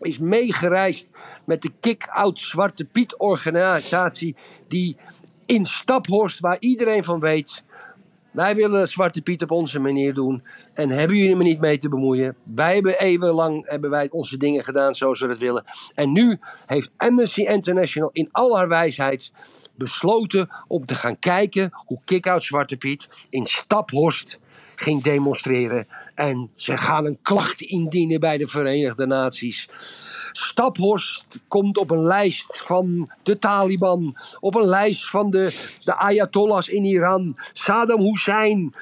is 0.00 0.18
meegereisd 0.18 1.10
met 1.44 1.62
de 1.62 1.72
Kick-Out 1.80 2.38
Zwarte 2.38 2.84
Piet 2.84 3.18
organisatie 3.18 4.36
die 4.68 4.96
in 5.46 5.66
Staphorst, 5.66 6.40
waar 6.40 6.56
iedereen 6.58 7.04
van 7.04 7.20
weet, 7.20 7.62
wij 8.30 8.54
willen 8.54 8.88
Zwarte 8.88 9.22
Piet 9.22 9.42
op 9.42 9.50
onze 9.50 9.80
manier 9.80 10.14
doen. 10.14 10.42
En 10.74 10.90
hebben 10.90 11.16
jullie 11.16 11.36
me 11.36 11.42
niet 11.42 11.60
mee 11.60 11.78
te 11.78 11.88
bemoeien. 11.88 12.36
Wij 12.54 12.74
hebben 12.74 12.98
eeuwenlang 12.98 13.68
hebben 13.68 13.90
wij 13.90 14.10
onze 14.10 14.36
dingen 14.36 14.64
gedaan 14.64 14.94
zoals 14.94 15.20
we 15.20 15.26
dat 15.26 15.38
willen. 15.38 15.64
En 15.94 16.12
nu 16.12 16.38
heeft 16.66 16.90
Amnesty 16.96 17.42
International 17.42 18.10
in 18.12 18.28
al 18.32 18.56
haar 18.56 18.68
wijsheid 18.68 19.32
besloten 19.74 20.48
om 20.68 20.86
te 20.86 20.94
gaan 20.94 21.18
kijken 21.18 21.70
hoe 21.72 22.00
Kick-Out 22.04 22.42
Zwarte 22.42 22.76
Piet 22.76 23.08
in 23.30 23.46
Staphorst 23.46 24.38
ging 24.80 25.02
demonstreren. 25.02 25.86
En 26.14 26.50
ze 26.56 26.76
gaan 26.78 27.04
een 27.06 27.18
klacht 27.22 27.60
indienen 27.60 28.20
bij 28.20 28.36
de 28.36 28.46
Verenigde 28.46 29.06
Naties. 29.06 29.68
Staphorst 30.32 31.26
komt 31.48 31.76
op 31.78 31.90
een 31.90 32.02
lijst 32.02 32.60
van 32.64 33.10
de 33.22 33.38
Taliban, 33.38 34.16
op 34.40 34.54
een 34.54 34.66
lijst 34.66 35.10
van 35.10 35.30
de, 35.30 35.74
de 35.84 35.94
Ayatollahs 35.96 36.68
in 36.68 36.84
Iran. 36.84 37.36
Saddam 37.52 38.00
Hussein 38.00 38.74
3.0 38.74 38.80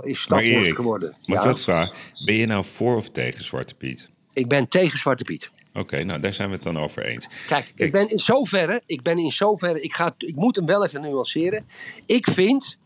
is 0.00 0.26
Maar 0.28 0.42
Staphorst 0.42 0.72
geworden. 0.74 1.08
mag 1.10 1.36
ik 1.38 1.42
Ja, 1.42 1.48
wat 1.48 1.60
vragen? 1.60 1.96
Ben 2.24 2.34
je 2.34 2.46
nou 2.46 2.64
voor 2.64 2.96
of 2.96 3.10
tegen 3.10 3.44
Zwarte 3.44 3.74
Piet? 3.74 4.12
ik 4.32 4.48
ben 4.48 4.68
tegen 4.68 4.98
Zwarte 4.98 5.24
Piet. 5.24 5.50
Oké, 5.74 6.04
nou 6.04 6.20
daar 6.20 6.32
zijn 6.34 6.48
we 6.48 6.54
het 6.54 6.62
dan 6.64 6.78
over 6.78 7.04
eens. 7.04 7.26
Kijk, 7.26 7.64
Kijk. 7.64 7.72
ik 7.76 7.92
ben 7.92 8.10
in 8.10 8.18
zoverre, 8.18 8.82
ik 8.86 9.02
ben 9.02 9.18
in 9.18 9.30
zoverre, 9.30 9.80
ik, 9.80 9.92
ga, 9.94 10.14
ik 10.18 10.34
moet 10.34 10.56
hem 10.56 10.66
wel 10.66 10.84
even 10.84 11.00
nuanceren. 11.00 11.66
Ik 12.06 12.28
vind, 12.30 12.78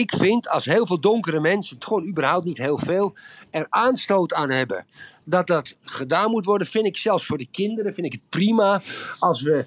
ik 0.00 0.12
vind 0.16 0.48
als 0.48 0.64
heel 0.64 0.86
veel 0.86 1.00
donkere 1.00 1.40
mensen, 1.40 1.74
het 1.76 1.84
gewoon 1.84 2.06
überhaupt 2.06 2.44
niet 2.44 2.58
heel 2.58 2.78
veel, 2.78 3.14
er 3.50 3.66
aanstoot 3.68 4.32
aan 4.32 4.50
hebben 4.50 4.86
dat 5.24 5.46
dat 5.46 5.76
gedaan 5.82 6.30
moet 6.30 6.44
worden, 6.44 6.66
vind 6.66 6.86
ik 6.86 6.96
zelfs 6.96 7.26
voor 7.26 7.38
de 7.38 7.48
kinderen, 7.50 7.94
vind 7.94 8.06
ik 8.06 8.12
het 8.12 8.28
prima 8.28 8.82
als 9.18 9.42
we 9.42 9.66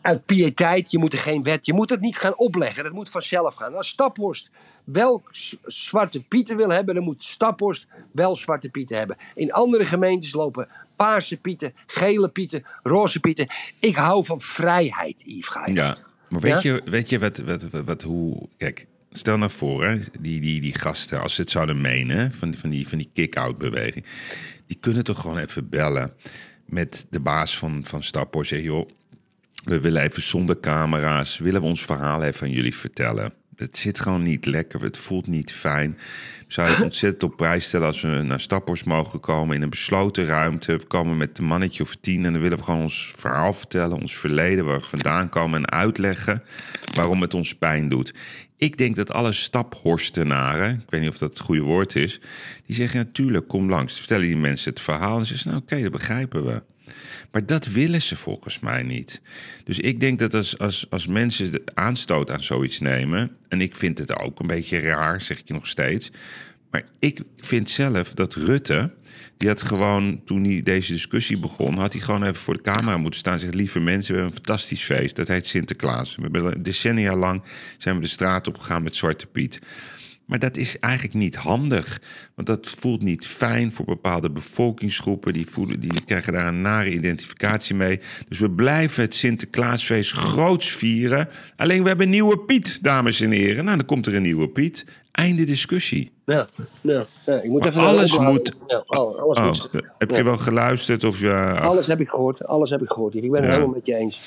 uit 0.00 0.24
piëteit, 0.26 0.90
je 0.90 0.98
moet 0.98 1.12
er 1.12 1.18
geen 1.18 1.42
wet, 1.42 1.66
je 1.66 1.72
moet 1.72 1.90
het 1.90 2.00
niet 2.00 2.16
gaan 2.18 2.36
opleggen, 2.38 2.84
dat 2.84 2.92
moet 2.92 3.10
vanzelf 3.10 3.54
gaan. 3.54 3.74
Als 3.74 3.88
Staphorst 3.88 4.50
wel 4.84 5.22
zwarte 5.66 6.22
pieten 6.22 6.56
wil 6.56 6.70
hebben, 6.70 6.94
dan 6.94 7.04
moet 7.04 7.22
Staphorst 7.22 7.86
wel 8.12 8.36
zwarte 8.36 8.68
pieten 8.68 8.96
hebben. 8.96 9.16
In 9.34 9.52
andere 9.52 9.84
gemeentes 9.84 10.32
lopen 10.32 10.68
paarse 10.96 11.36
pieten, 11.36 11.74
gele 11.86 12.28
pieten, 12.28 12.64
roze 12.82 13.20
pieten. 13.20 13.46
Ik 13.78 13.96
hou 13.96 14.24
van 14.24 14.40
vrijheid, 14.40 15.22
Yves. 15.26 15.72
Ja, 15.72 15.96
maar 16.28 16.40
weet 16.40 16.62
Ja? 16.62 16.72
je, 16.74 16.82
weet 16.84 17.08
je 17.08 17.18
wat, 17.18 17.38
wat, 17.38 17.62
wat, 17.62 17.84
wat- 17.84 18.02
hoe... 18.02 18.48
Kijk, 18.56 18.86
stel 19.18 19.38
nou 19.38 19.50
voor, 19.50 19.98
die, 20.20 20.40
die, 20.40 20.60
die 20.60 20.74
gasten, 20.78 21.20
als 21.20 21.34
ze 21.34 21.40
het 21.40 21.50
zouden 21.50 21.80
menen, 21.80 22.34
van, 22.34 22.54
van 22.54 22.70
die, 22.70 22.88
van 22.88 22.98
die 22.98 23.10
kick-out 23.12 23.58
beweging, 23.58 24.04
die 24.66 24.76
kunnen 24.80 25.04
toch 25.04 25.20
gewoon 25.20 25.38
even 25.38 25.68
bellen 25.68 26.12
met 26.64 27.06
de 27.10 27.20
baas 27.20 27.58
van, 27.58 27.84
van 27.84 28.02
Stappor. 28.02 28.44
Zeggen, 28.44 28.68
joh, 28.68 28.88
we 29.64 29.80
willen 29.80 30.02
even 30.02 30.22
zonder 30.22 30.60
camera's, 30.60 31.38
willen 31.38 31.60
we 31.60 31.66
ons 31.66 31.84
verhaal 31.84 32.22
even 32.22 32.46
aan 32.46 32.52
jullie 32.52 32.74
vertellen. 32.74 33.32
Het 33.58 33.78
zit 33.78 34.00
gewoon 34.00 34.22
niet 34.22 34.46
lekker, 34.46 34.82
het 34.82 34.98
voelt 34.98 35.26
niet 35.26 35.52
fijn. 35.52 35.98
Zou 36.46 36.70
je 36.70 36.82
ontzettend 36.82 37.22
op 37.22 37.36
prijs 37.36 37.64
stellen 37.64 37.86
als 37.86 38.00
we 38.00 38.08
naar 38.08 38.40
Stappers 38.40 38.84
mogen 38.84 39.20
komen 39.20 39.56
in 39.56 39.62
een 39.62 39.70
besloten 39.70 40.24
ruimte. 40.24 40.76
We 40.76 40.84
komen 40.84 41.16
met 41.16 41.38
een 41.38 41.44
mannetje 41.44 41.82
of 41.82 41.96
tien 42.00 42.24
en 42.24 42.32
dan 42.32 42.42
willen 42.42 42.58
we 42.58 42.64
gewoon 42.64 42.80
ons 42.80 43.12
verhaal 43.16 43.52
vertellen, 43.52 44.00
ons 44.00 44.16
verleden, 44.16 44.64
waar 44.64 44.78
we 44.78 44.84
vandaan 44.84 45.28
komen 45.28 45.58
en 45.60 45.70
uitleggen 45.70 46.42
waarom 46.94 47.20
het 47.20 47.34
ons 47.34 47.54
pijn 47.54 47.88
doet. 47.88 48.14
Ik 48.56 48.76
denk 48.76 48.96
dat 48.96 49.12
alle 49.12 49.32
staphorstenaren, 49.32 50.74
ik 50.74 50.90
weet 50.90 51.00
niet 51.00 51.10
of 51.10 51.18
dat 51.18 51.30
het 51.30 51.40
goede 51.40 51.62
woord 51.62 51.94
is, 51.94 52.20
die 52.66 52.76
zeggen 52.76 52.98
natuurlijk, 52.98 53.48
kom 53.48 53.68
langs. 53.68 53.92
Dan 53.92 53.98
vertellen 53.98 54.26
die 54.26 54.36
mensen 54.36 54.70
het 54.70 54.80
verhaal 54.80 55.18
en 55.18 55.26
ze 55.26 55.34
zeggen, 55.34 55.50
nou 55.50 55.62
oké, 55.62 55.82
dat 55.82 55.92
begrijpen 55.92 56.44
we. 56.44 56.62
Maar 57.30 57.46
dat 57.46 57.66
willen 57.66 58.02
ze 58.02 58.16
volgens 58.16 58.60
mij 58.60 58.82
niet. 58.82 59.20
Dus 59.64 59.78
ik 59.78 60.00
denk 60.00 60.18
dat 60.18 60.34
als, 60.34 60.58
als, 60.58 60.86
als 60.90 61.06
mensen 61.06 61.52
de 61.52 61.62
aanstoot 61.74 62.30
aan 62.30 62.42
zoiets 62.42 62.80
nemen. 62.80 63.36
En 63.48 63.60
ik 63.60 63.76
vind 63.76 63.98
het 63.98 64.18
ook 64.18 64.40
een 64.40 64.46
beetje 64.46 64.80
raar, 64.80 65.20
zeg 65.20 65.38
ik 65.38 65.48
nog 65.48 65.66
steeds. 65.66 66.10
Maar 66.70 66.82
ik 66.98 67.20
vind 67.36 67.70
zelf 67.70 68.14
dat 68.14 68.34
Rutte. 68.34 68.90
Die 69.36 69.48
had 69.48 69.62
gewoon, 69.62 70.20
toen 70.24 70.44
hij 70.44 70.62
deze 70.62 70.92
discussie 70.92 71.38
begon, 71.38 71.78
had 71.78 71.92
hij 71.92 72.02
gewoon 72.02 72.22
even 72.22 72.34
voor 72.34 72.54
de 72.54 72.62
camera 72.62 72.96
moeten 72.96 73.20
staan 73.20 73.32
en 73.32 73.40
zeggen: 73.40 73.58
Lieve 73.58 73.80
mensen, 73.80 74.14
we 74.14 74.20
hebben 74.20 74.36
een 74.38 74.44
fantastisch 74.44 74.84
feest. 74.84 75.16
Dat 75.16 75.28
heet 75.28 75.46
Sinterklaas. 75.46 76.16
We 76.16 76.22
hebben 76.22 76.62
decennia 76.62 77.16
lang 77.16 77.42
zijn 77.78 77.94
we 77.94 78.00
de 78.00 78.06
straat 78.06 78.46
op 78.46 78.58
gegaan 78.58 78.82
met 78.82 78.94
Zwarte 78.94 79.26
Piet. 79.26 79.60
Maar 80.28 80.38
dat 80.38 80.56
is 80.56 80.78
eigenlijk 80.78 81.14
niet 81.14 81.36
handig. 81.36 82.00
Want 82.34 82.46
dat 82.48 82.68
voelt 82.78 83.02
niet 83.02 83.26
fijn 83.26 83.72
voor 83.72 83.84
bepaalde 83.84 84.30
bevolkingsgroepen. 84.30 85.32
Die, 85.32 85.46
voelen, 85.46 85.80
die 85.80 86.04
krijgen 86.04 86.32
daar 86.32 86.46
een 86.46 86.60
nare 86.60 86.92
identificatie 86.92 87.74
mee. 87.74 88.00
Dus 88.28 88.38
we 88.38 88.50
blijven 88.50 89.02
het 89.02 89.14
Sinterklaasfeest 89.14 90.12
groots 90.12 90.70
vieren. 90.72 91.28
Alleen 91.56 91.82
we 91.82 91.88
hebben 91.88 92.06
een 92.06 92.12
nieuwe 92.12 92.38
Piet, 92.38 92.78
dames 92.82 93.20
en 93.20 93.30
heren. 93.30 93.64
Nou, 93.64 93.76
dan 93.76 93.86
komt 93.86 94.06
er 94.06 94.14
een 94.14 94.22
nieuwe 94.22 94.48
Piet. 94.48 94.84
Einde 95.12 95.44
discussie. 95.44 96.12
Ja, 96.24 96.48
ja, 96.80 97.06
ja, 97.26 97.34
ik 97.42 97.50
moet 97.50 97.60
Maar 97.60 97.68
even 97.68 97.80
alles 97.82 98.18
moet- 98.18 98.52
Ja, 98.66 98.82
al- 98.86 99.18
alles 99.20 99.38
Oh, 99.38 99.44
moet. 99.46 99.68
heb 99.98 100.10
je 100.10 100.22
wel 100.22 100.36
geluisterd? 100.36 101.04
Of 101.04 101.20
ja, 101.20 101.52
Alles 101.52 101.86
heb 101.86 102.00
ik 102.00 102.08
gehoord, 102.08 102.44
alles 102.46 102.70
heb 102.70 102.82
ik 102.82 102.88
gehoord. 102.90 103.14
Ik 103.14 103.30
ben 103.30 103.40
het 103.42 103.50
helemaal 103.50 103.68
met 103.74 103.86
je 103.86 103.94
eens. 103.94 104.20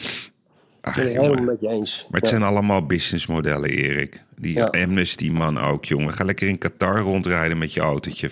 Ik 0.82 0.88
ach, 0.88 0.96
ben 0.96 1.04
het 1.06 1.14
helemaal 1.14 1.44
met 1.44 1.62
je 1.62 1.68
eens. 1.68 2.08
Maar 2.10 2.20
het 2.22 2.30
Ja. 2.30 2.38
zijn 2.38 2.50
allemaal 2.50 2.86
businessmodellen, 2.86 3.70
Erik. 3.70 4.24
Die 4.36 4.54
Ja. 4.54 4.66
Amnesty-man 4.66 5.60
ook, 5.60 5.86
jongen. 5.86 6.14
Ga 6.14 6.24
lekker 6.24 6.48
in 6.48 6.58
Qatar 6.58 7.00
rondrijden 7.00 7.58
met 7.58 7.74
je 7.74 7.80
autootje, 7.80 8.30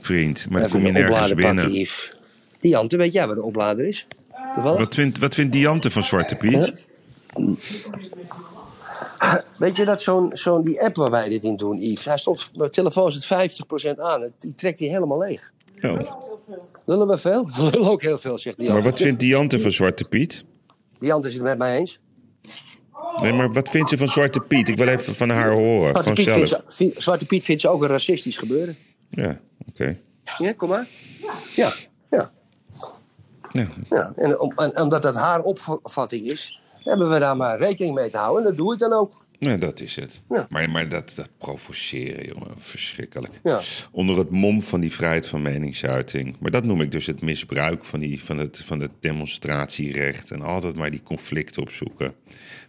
vriend. 0.00 0.46
Maar 0.50 0.60
dan 0.60 0.70
kom 0.70 0.86
je 0.86 0.92
nergens 0.92 1.34
binnen. 1.34 1.86
Diante, 2.60 2.96
weet 2.96 3.12
jij 3.12 3.26
waar 3.26 3.34
de 3.34 3.42
oplader 3.42 3.86
is? 3.86 4.06
Toevallig? 4.54 4.78
Wat 4.78 4.94
vindt, 4.94 5.18
wat 5.18 5.34
vindt 5.34 5.52
Diante 5.52 5.90
van 5.90 6.02
Zwarte 6.02 6.34
Piet? 6.34 6.88
Weet 9.58 9.76
je 9.76 9.84
dat 9.84 10.02
zo'n 10.02 10.30
zo'n 10.32 10.64
die 10.64 10.82
app 10.82 10.96
waar 10.96 11.10
wij 11.10 11.28
dit 11.28 11.44
in 11.44 11.56
doen, 11.56 11.78
Yves? 11.78 12.04
Hij 12.04 12.16
stond, 12.16 12.50
mijn 12.56 12.70
telefoon 12.70 13.10
zit 13.10 13.24
50% 13.24 13.98
aan. 14.00 14.32
Die 14.38 14.54
trekt 14.54 14.78
hij 14.80 14.88
helemaal 14.88 15.18
leeg. 15.18 15.50
Ja. 15.80 16.16
Lullen 16.84 17.06
we 17.08 17.18
veel? 17.18 17.46
We 17.56 17.62
lullen 17.62 17.90
ook 17.90 18.02
heel 18.02 18.18
veel, 18.18 18.38
zegt 18.38 18.56
Diante. 18.56 18.74
Maar 18.74 18.90
wat 18.90 19.00
vindt 19.00 19.20
Diante 19.20 19.60
van 19.60 19.70
Zwarte 19.70 20.04
Piet? 20.04 20.44
Diante 21.06 21.28
is 21.28 21.34
het 21.34 21.42
met 21.42 21.58
mij 21.58 21.76
eens. 21.78 21.98
Nee, 23.20 23.32
maar 23.32 23.52
wat 23.52 23.68
vindt 23.68 23.88
ze 23.88 23.96
van 23.96 24.08
Zwarte 24.08 24.40
Piet? 24.40 24.68
Ik 24.68 24.76
wil 24.76 24.88
even 24.88 25.14
van 25.14 25.28
haar 25.30 25.50
horen. 25.50 25.90
Zwarte 25.90 26.12
Piet, 26.12 26.28
vindt 26.30 26.48
ze, 26.48 26.62
vindt- 26.68 27.02
Zwarte 27.02 27.26
Piet 27.26 27.44
vindt 27.44 27.60
ze 27.60 27.68
ook 27.68 27.82
een 27.82 27.88
racistisch 27.88 28.36
gebeuren. 28.36 28.76
Ja, 29.10 29.40
oké. 29.68 29.98
Ja, 30.38 30.52
kom 30.52 30.68
maar. 30.68 30.86
Ja, 31.54 31.72
ja. 32.10 32.30
Ja. 33.52 33.68
ja. 33.90 34.12
En, 34.16 34.40
om- 34.40 34.52
en 34.56 34.80
omdat 34.80 35.02
dat 35.02 35.14
haar 35.14 35.42
opvatting 35.42 36.26
is, 36.26 36.60
hebben 36.78 37.08
we 37.10 37.18
daar 37.18 37.36
maar 37.36 37.58
rekening 37.58 37.94
mee 37.94 38.10
te 38.10 38.16
houden. 38.16 38.42
En 38.42 38.48
dat 38.48 38.56
doe 38.58 38.72
ik 38.74 38.78
dan 38.78 38.92
ook. 38.92 39.24
Nee, 39.38 39.58
dat 39.58 39.80
is 39.80 39.96
het. 39.96 40.22
Ja. 40.28 40.46
Maar, 40.50 40.70
maar 40.70 40.88
dat, 40.88 41.12
dat 41.16 41.28
provoceren, 41.38 42.26
jongen, 42.26 42.54
verschrikkelijk. 42.58 43.32
Ja. 43.42 43.60
Onder 43.90 44.18
het 44.18 44.30
mom 44.30 44.62
van 44.62 44.80
die 44.80 44.92
vrijheid 44.92 45.26
van 45.26 45.42
meningsuiting. 45.42 46.36
Maar 46.38 46.50
dat 46.50 46.64
noem 46.64 46.80
ik 46.80 46.90
dus 46.90 47.06
het 47.06 47.22
misbruik 47.22 47.84
van, 47.84 48.00
die, 48.00 48.24
van, 48.24 48.38
het, 48.38 48.62
van 48.64 48.80
het 48.80 48.90
demonstratierecht. 49.00 50.30
En 50.30 50.42
altijd 50.42 50.74
maar 50.74 50.90
die 50.90 51.02
conflicten 51.02 51.62
opzoeken. 51.62 52.14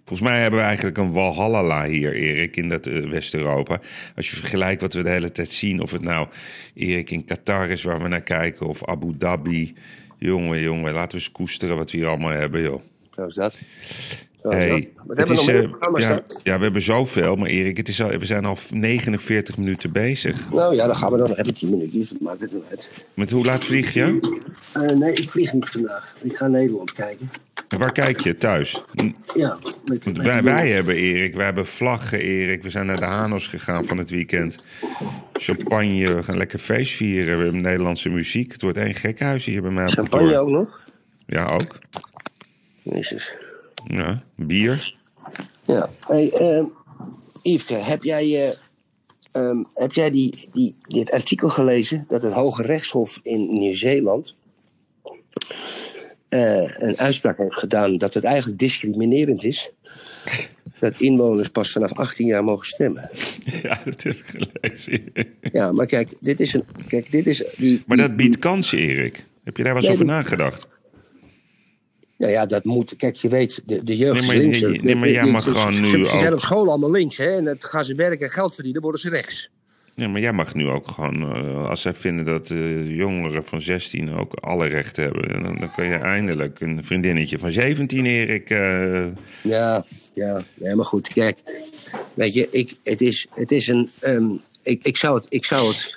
Volgens 0.05 0.30
mij 0.30 0.41
hebben 0.41 0.59
we 0.59 0.65
eigenlijk 0.65 0.97
een 0.97 1.11
walhalla 1.11 1.86
hier, 1.86 2.13
Erik, 2.13 2.55
in 2.55 2.70
dat 2.70 2.88
eh, 2.88 3.09
West-Europa. 3.09 3.80
Als 4.15 4.30
je 4.30 4.36
vergelijkt 4.36 4.82
wat 4.82 4.93
we 4.93 5.03
de 5.03 5.09
hele 5.09 5.32
tijd 5.32 5.49
zien, 5.49 5.82
of 5.82 5.91
het 5.91 6.01
nou 6.01 6.28
Erik 6.74 7.09
in 7.09 7.26
Qatar 7.26 7.70
is 7.70 7.84
waar 7.84 8.01
we 8.01 8.07
naar 8.07 8.22
kijken, 8.22 8.68
of 8.68 8.86
Abu 8.86 9.18
Dhabi. 9.18 9.76
Jongen, 10.20 10.61
jongen, 10.61 10.93
laten 10.93 11.18
we 11.18 11.24
eens 11.24 11.32
koesteren 11.32 11.78
wat 11.78 11.91
we 11.91 11.97
hier 11.97 12.07
allemaal 12.07 12.32
hebben, 12.32 12.61
joh. 12.61 12.82
Zo 13.15 13.26
is 13.26 13.36
dat. 13.36 13.57
Hey, 14.50 14.89
hebben 15.08 15.26
is, 15.26 15.38
nog 15.38 15.48
meer 15.48 15.64
eh, 15.64 15.70
programma's 15.70 16.04
ja, 16.43 16.58
we 16.58 16.64
hebben 16.64 16.82
zoveel, 16.82 17.36
maar 17.36 17.50
Erik, 17.50 17.78
het 17.78 17.88
is 17.88 18.02
al, 18.02 18.10
we 18.10 18.26
zijn 18.26 18.45
al 18.45 18.58
49 18.72 19.58
minuten 19.58 19.91
bezig. 19.91 20.52
Nou 20.52 20.76
ja, 20.76 20.86
dan 20.86 20.95
gaan 20.95 21.12
we 21.12 21.18
dan 21.18 21.30
nog 21.30 21.38
even 21.38 21.54
10 21.54 21.70
minuutjes. 21.70 22.10
Dat 22.10 22.20
maakt 22.20 22.41
het 22.41 22.54
niet 22.54 22.64
uit. 22.70 23.06
Met 23.14 23.32
hoe 23.32 23.45
laat 23.45 23.64
vlieg 23.64 23.93
je? 23.93 24.20
Eh, 24.72 24.82
nee, 24.82 25.14
ik 25.14 25.30
vlieg 25.30 25.54
niet 25.54 25.70
vandaag. 25.70 26.16
Ik 26.22 26.38
ga 26.38 26.48
Nederland 26.48 26.91
kijken. 26.91 27.30
En 27.68 27.78
waar 27.78 27.91
kijk 27.91 28.20
je? 28.20 28.38
Thuis? 28.38 28.84
Ja, 29.36 29.58
met, 29.86 30.04
Want 30.04 30.06
met- 30.06 30.26
wij, 30.26 30.43
wij 30.43 30.70
hebben 30.70 30.95
Erik, 30.95 31.36
wij 31.36 31.45
hebben 31.45 31.66
vlaggen 31.66 32.20
Erik. 32.20 32.64
We 32.64 32.70
zijn 32.70 32.86
naar 32.86 33.00
de 33.00 33.06
Hanos 33.06 33.48
gegaan 33.48 33.86
van 33.86 33.98
het 33.98 34.10
weekend. 34.10 34.64
Champagne, 35.34 36.16
we 36.16 36.24
gaan 36.24 36.38
lekker 36.38 36.60
feest 36.60 36.93
vieren. 36.95 37.38
We 37.38 37.43
hebben 37.43 37.62
Nederlandse 37.62 38.10
muziek. 38.10 38.52
Het 38.52 38.62
wordt 38.62 38.78
één 38.78 38.93
gek 38.93 39.20
huis 39.20 39.45
hier 39.45 39.62
bij 39.62 39.72
mij 39.72 39.88
Champagne 39.88 40.38
ook 40.38 40.50
nog? 40.50 40.80
Ja, 41.26 41.45
ook. 41.45 41.78
Jezus. 42.82 43.34
Ja, 43.88 44.23
bier. 44.35 44.95
Ja. 45.65 45.89
Hey, 46.07 46.31
ehm 46.31 46.65
Yveske, 47.41 47.73
heb 47.73 48.03
jij, 48.03 48.47
eh, 48.47 48.55
ehm, 49.31 49.63
heb 49.73 49.93
jij 49.93 50.11
die, 50.11 50.49
die, 50.53 50.75
dit 50.81 51.11
artikel 51.11 51.49
gelezen 51.49 52.05
dat 52.07 52.21
het 52.21 52.33
Hoge 52.33 52.63
Rechtshof 52.63 53.19
in 53.23 53.53
Nieuw-Zeeland 53.59 54.35
eh, 56.29 56.77
een 56.77 56.97
uitspraak 56.97 57.38
heeft 57.38 57.59
gedaan 57.59 57.97
dat 57.97 58.13
het 58.13 58.23
eigenlijk 58.23 58.59
discriminerend 58.59 59.43
is 59.43 59.71
dat 60.79 60.99
inwoners 60.99 61.49
pas 61.49 61.71
vanaf 61.71 61.93
18 61.93 62.27
jaar 62.27 62.43
mogen 62.43 62.65
stemmen? 62.65 63.09
Ja, 63.63 63.81
dat 63.85 64.03
heb 64.03 64.13
ik 64.13 64.25
gelezen. 64.25 65.03
Ja, 65.51 65.71
maar 65.71 65.85
kijk, 65.85 66.13
dit 66.19 66.39
is 66.39 66.53
een. 66.53 66.63
Kijk, 66.88 67.11
dit 67.11 67.27
is 67.27 67.43
die, 67.57 67.83
Maar 67.85 67.97
dat 67.97 68.15
biedt 68.15 68.39
kansen, 68.39 68.77
Erik. 68.77 69.25
Heb 69.43 69.57
je 69.57 69.63
daar 69.63 69.73
wel 69.73 69.81
eens 69.81 69.91
Nee, 69.91 70.01
over 70.01 70.13
nagedacht? 70.15 70.67
Nou 72.18 72.32
ja, 72.32 72.45
dat 72.45 72.63
moet. 72.63 72.95
Kijk, 72.95 73.15
je 73.15 73.28
weet, 73.30 73.61
de, 73.65 73.84
de 73.84 73.97
jeugd 73.97 74.13
Nee, 74.13 74.22
is 74.22 74.28
maar- 74.28 74.38
links. 74.38 74.61
nee, 74.61 74.82
nee, 74.82 74.95
maar 74.95 75.09
jij 75.09 75.26
mag 75.26 75.43
gewoon 75.43 75.80
nu 75.80 75.86
Ze 75.86 76.03
zijn 76.03 76.34
op 76.34 76.39
school 76.39 76.70
allemaal 76.70 76.91
links, 76.91 77.18
hè? 77.18 77.36
En 77.38 77.43
dan 77.45 77.55
gaan 77.59 77.86
ze 77.86 77.95
werken 77.95 78.26
en 78.26 78.32
geld 78.32 78.53
verdienen, 78.53 78.82
worden 78.82 79.01
ze 79.01 79.09
rechts. 79.09 79.49
Ja, 79.95 80.07
maar 80.07 80.22
jij 80.22 80.34
mag 80.34 80.53
nu 80.53 80.68
ook 80.68 80.88
gewoon, 80.88 81.22
eh, 81.36 81.70
als 81.70 81.82
zij 81.82 81.93
vinden 81.93 82.26
dat 82.26 82.47
jongeren 82.88 83.45
van 83.45 83.61
16 83.61 84.13
ook 84.15 84.34
alle 84.34 84.68
rechten 84.68 85.03
hebben, 85.03 85.43
dan, 85.43 85.55
dan 85.59 85.72
kan 85.76 85.86
je 85.86 85.93
eindelijk 85.95 86.59
een 86.59 86.84
vriendinnetje 86.84 87.39
van 87.39 87.51
17, 87.51 88.05
Erik. 88.05 88.49
eh, 88.49 89.05
Ja, 89.43 89.86
ja, 90.13 90.41
ja, 90.53 90.76
maar 90.76 90.86
goed, 90.86 91.07
kijk. 91.13 91.38
Weet 92.13 92.34
je, 92.34 92.47
ik, 92.51 92.76
het, 92.84 93.01
is, 93.01 93.28
het 93.36 93.51
is 93.51 93.68
een. 93.68 93.89
ehm, 93.99 94.26
ik, 94.63 94.84
ik 94.84 94.97
zou 94.97 95.15
het. 95.15 95.26
Ik 95.30 95.45
zou 95.45 95.68
het 95.68 95.95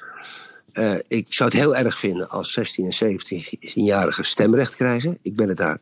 eh, 0.72 0.94
ik 1.08 1.26
zou 1.28 1.50
het 1.50 1.58
heel 1.58 1.76
erg 1.76 1.98
vinden 1.98 2.28
als 2.30 2.52
16 2.52 2.90
en 2.90 3.18
17-jarigen 3.18 4.24
stemrecht 4.24 4.76
krijgen. 4.76 5.18
Ik 5.22 5.36
ben 5.36 5.48
het 5.48 5.56
daar 5.56 5.78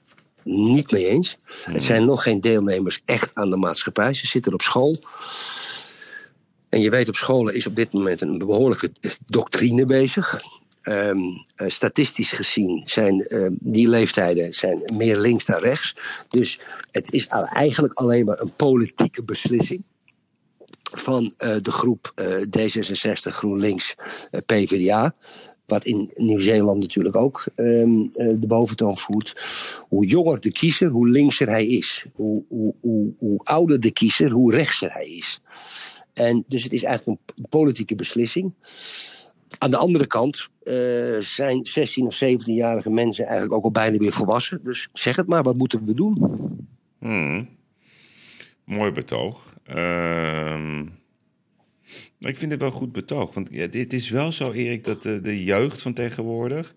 niet 0.48 0.90
mee 0.90 1.06
eens. 1.06 1.36
Het 1.44 1.82
zijn 1.82 2.04
nog 2.04 2.22
geen 2.22 2.40
deelnemers 2.40 3.00
echt 3.04 3.30
aan 3.34 3.50
de 3.50 3.56
maatschappij. 3.56 4.14
Ze 4.14 4.26
zitten 4.26 4.52
op 4.52 4.62
school. 4.62 4.96
En 6.68 6.80
je 6.80 6.90
weet, 6.90 7.08
op 7.08 7.16
scholen 7.16 7.54
is 7.54 7.66
op 7.66 7.76
dit 7.76 7.92
moment 7.92 8.20
een 8.20 8.38
behoorlijke 8.38 8.90
doctrine 9.26 9.86
bezig. 9.86 10.40
Ehm, 10.82 11.18
eh, 11.54 11.68
statistisch 11.68 12.32
gezien 12.32 12.82
zijn 12.86 13.26
ehm, 13.26 13.52
die 13.52 13.88
leeftijden 13.88 14.52
zijn 14.52 14.82
meer 14.96 15.18
links 15.18 15.44
dan 15.44 15.60
rechts. 15.60 15.94
Dus 16.28 16.60
het 16.90 17.12
is 17.12 17.26
eigenlijk 17.52 17.94
alleen 17.94 18.24
maar 18.24 18.40
een 18.40 18.52
politieke 18.56 19.22
beslissing 19.22 19.82
van 20.82 21.32
eh, 21.36 21.56
de 21.62 21.72
groep 21.72 22.12
eh, 22.14 22.26
D66, 22.58 23.34
GroenLinks, 23.34 23.94
PvdA. 24.46 25.14
Wat 25.68 25.84
in 25.84 26.10
Nieuw-Zeeland 26.14 26.80
natuurlijk 26.80 27.16
ook 27.16 27.44
eh, 27.54 27.64
de 28.14 28.46
boventoon 28.46 28.96
voert. 28.96 29.34
Hoe 29.88 30.06
jonger 30.06 30.40
de 30.40 30.52
kiezer, 30.52 30.88
hoe 30.88 31.08
linkser 31.08 31.48
hij 31.48 31.66
is. 31.66 32.06
Hoe, 32.12 32.44
hoe, 32.48 32.74
hoe, 33.18 33.40
ouder 33.44 33.80
de 33.80 33.90
kiezer, 33.90 34.30
hoe 34.30 34.54
rechtser 34.54 34.92
hij 34.92 35.08
is. 35.08 35.40
En 36.12 36.44
dus 36.46 36.62
het 36.62 36.72
is 36.72 36.82
eigenlijk 36.82 37.20
een 37.36 37.48
politieke 37.48 37.94
beslissing. 37.94 38.54
Aan 39.58 39.70
de 39.70 39.76
andere 39.76 40.06
kant 40.06 40.48
eh, 40.62 41.18
zijn 41.18 41.66
16 41.66 42.06
of 42.06 42.22
17-jarige 42.24 42.90
mensen 42.90 43.24
eigenlijk 43.24 43.54
ook 43.54 43.64
al 43.64 43.70
bijna 43.70 43.98
weer 43.98 44.12
volwassen. 44.12 44.60
Dus 44.62 44.88
zeg 44.92 45.16
het 45.16 45.26
maar, 45.26 45.42
wat 45.42 45.56
moeten 45.56 45.84
we 45.84 45.94
doen? 45.94 46.18
hmm. 46.98 47.48
Mooi 48.64 48.90
betoog. 48.90 49.54
Ehm, 49.64 50.86
ik 52.18 52.36
vind 52.36 52.50
het 52.50 52.60
wel 52.60 52.70
goed 52.70 52.92
betoog. 52.92 53.34
Want 53.34 53.48
ja, 53.50 53.66
dit 53.66 53.92
is 53.92 54.10
wel 54.10 54.32
zo, 54.32 54.52
Erik, 54.52 54.84
dat 54.84 55.02
de, 55.02 55.44
jeugd 55.44 55.82
van 55.82 55.92
tegenwoordig 55.92 56.74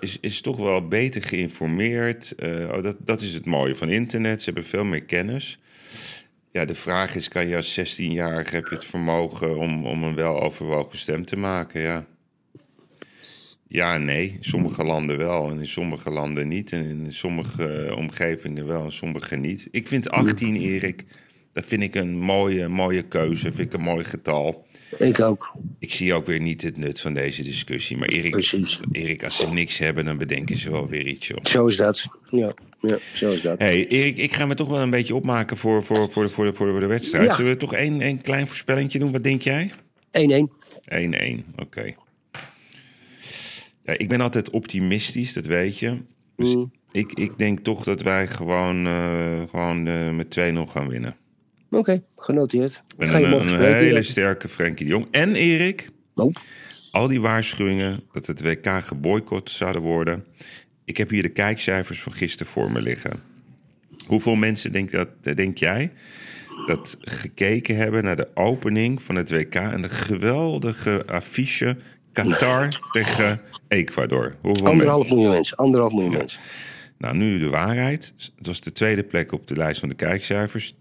is, 0.00 0.18
is 0.20 0.40
toch 0.40 0.56
wel 0.56 0.88
beter 0.88 1.22
geïnformeerd. 1.22 2.34
Oh, 2.42 2.82
dat, 2.82 2.96
dat 2.98 3.20
is 3.20 3.34
het 3.34 3.46
mooie 3.46 3.76
van 3.76 3.88
internet. 3.88 4.38
Ze 4.38 4.44
hebben 4.44 4.64
veel 4.64 4.84
meer 4.84 5.04
kennis. 5.04 5.58
Ja, 6.54 6.64
de 6.64 6.74
vraag 6.74 7.14
is, 7.14 7.28
kan 7.28 7.46
je 7.46 7.56
als 7.56 7.80
16-jarige, 7.80 8.54
heb 8.54 8.66
je 8.66 8.74
het 8.74 8.84
vermogen 8.84 9.58
om, 9.58 9.86
om 9.86 10.02
een 10.02 10.14
weloverwogen 10.14 10.98
stem 10.98 11.24
te 11.24 11.36
maken? 11.36 11.80
Ja. 11.80 12.06
Ja 13.68 13.98
nee. 13.98 14.28
In 14.28 14.44
sommige 14.44 14.84
landen 14.84 15.18
wel 15.18 15.50
en 15.50 15.58
in 15.58 15.66
sommige 15.66 16.10
landen 16.10 16.48
niet. 16.48 16.72
En 16.72 16.84
in 16.84 17.12
sommige 17.12 17.64
eh, 17.64 17.96
omgevingen 17.96 18.66
wel 18.66 18.84
en 18.84 18.92
sommige 18.92 19.36
niet. 19.36 19.68
Ik 19.70 19.88
vind 19.88 20.10
18, 20.10 20.56
Erik, 20.56 21.04
dat 21.54 21.66
vind 21.66 21.82
ik 21.82 21.94
een 21.94 22.18
mooie, 22.18 22.68
mooie 22.68 23.02
keuze. 23.02 23.52
Vind 23.52 23.58
ik 23.68 23.72
een 23.72 23.84
mooi 23.84 24.04
getal. 24.04 24.66
Ik 24.98 25.20
ook. 25.20 25.52
Ik 25.78 25.92
zie 25.94 26.14
ook 26.14 26.26
weer 26.26 26.40
niet 26.40 26.62
het 26.62 26.76
nut 26.76 27.00
van 27.00 27.14
deze 27.14 27.42
discussie. 27.42 27.96
Maar 27.96 28.08
Erik, 28.08 28.30
Precies. 28.30 28.80
Erik 28.92 29.24
als 29.24 29.36
ze 29.36 29.48
niks 29.48 29.78
hebben, 29.78 30.04
dan 30.04 30.18
bedenken 30.18 30.56
ze 30.56 30.70
wel 30.70 30.88
weer 30.88 31.06
iets, 31.06 31.26
joh. 31.26 31.38
Zo 31.44 31.66
is 31.66 31.76
dat. 31.76 32.06
Ja, 32.30 32.52
ja 32.80 32.98
zo 33.14 33.30
is 33.30 33.40
dat. 33.42 33.58
hey, 33.58 33.86
Erik, 33.88 34.16
ik 34.16 34.34
ga 34.34 34.46
me 34.46 34.54
toch 34.54 34.68
wel 34.68 34.80
een 34.80 34.90
beetje 34.90 35.14
opmaken 35.14 35.56
voor, 35.56 35.84
voor, 35.84 36.10
voor, 36.10 36.30
voor, 36.30 36.54
voor 36.54 36.80
de 36.80 36.86
wedstrijd. 36.86 37.26
Ja. 37.26 37.34
Zullen 37.34 37.50
we 37.52 37.56
toch 37.58 37.74
één, 37.74 38.00
één 38.00 38.20
klein 38.20 38.46
voorspellingje 38.46 38.98
doen? 38.98 39.12
Wat 39.12 39.24
denk 39.24 39.42
jij? 39.42 39.70
1-1. 40.10 40.20
1-1, 40.84 41.44
oké. 41.56 41.94
Ja, 43.84 43.98
ik 43.98 44.08
ben 44.08 44.20
altijd 44.20 44.50
optimistisch, 44.50 45.32
dat 45.32 45.46
weet 45.46 45.78
je. 45.78 45.96
Dus 46.36 46.54
Mm. 46.54 46.72
ik, 46.90 47.12
ik 47.12 47.38
denk 47.38 47.58
toch 47.58 47.84
dat 47.84 48.02
wij 48.02 48.26
gewoon, 48.26 48.86
eh, 48.86 49.42
gewoon 49.50 49.86
eh, 49.86 50.10
met 50.10 50.30
2-0 50.30 50.66
gaan 50.66 50.88
winnen. 50.88 51.16
Oké, 51.78 52.02
genoteerd. 52.16 52.82
En 52.98 53.08
Ga 53.08 53.18
je 53.18 53.26
een, 53.26 53.74
hele 53.74 54.02
sterke 54.02 54.48
Frenkie 54.48 54.86
de 54.86 54.92
Jong. 54.92 55.06
En 55.10 55.34
Erik, 55.34 55.90
Oh, 56.14 56.34
al 56.90 57.08
die 57.08 57.20
waarschuwingen 57.20 58.00
dat 58.12 58.26
het 58.26 58.42
WK 58.42 58.68
geboycott 58.82 59.50
zouden 59.50 59.82
worden. 59.82 60.24
Ik 60.84 60.96
heb 60.96 61.10
hier 61.10 61.22
de 61.22 61.28
kijkcijfers 61.28 62.02
van 62.02 62.12
gisteren 62.12 62.52
voor 62.52 62.72
me 62.72 62.80
liggen. 62.80 63.12
Hoeveel 64.06 64.34
mensen 64.34 64.72
denk, 64.72 64.90
dat, 64.90 65.08
denk 65.34 65.58
jij 65.58 65.92
dat 66.66 66.96
gekeken 67.00 67.76
hebben 67.76 68.04
naar 68.04 68.16
de 68.16 68.28
opening 68.34 69.02
van 69.02 69.14
het 69.14 69.30
WK 69.30 69.54
en 69.54 69.82
de 69.82 69.88
geweldige 69.88 71.04
affiche 71.06 71.76
Qatar 72.12 72.68
tegen 72.90 73.40
Ecuador? 73.68 74.36
Hoeveel 74.40 74.66
anderhalf 74.66 75.08
miljoen 75.08 75.30
mensen. 75.30 75.56
Anderhalf 75.56 75.92
miljoen 75.92 76.12
Ja. 76.12 76.26
Nou, 76.98 77.16
nu 77.16 77.38
de 77.38 77.48
waarheid. 77.48 78.14
Het 78.36 78.46
was 78.46 78.60
de 78.60 78.72
tweede 78.72 79.02
plek 79.02 79.32
op 79.32 79.46
de 79.46 79.56
lijst 79.56 79.80
van 79.80 79.88
de 79.88 79.94
kijkcijfers. 79.94 80.74
2.195.000. 80.74 80.78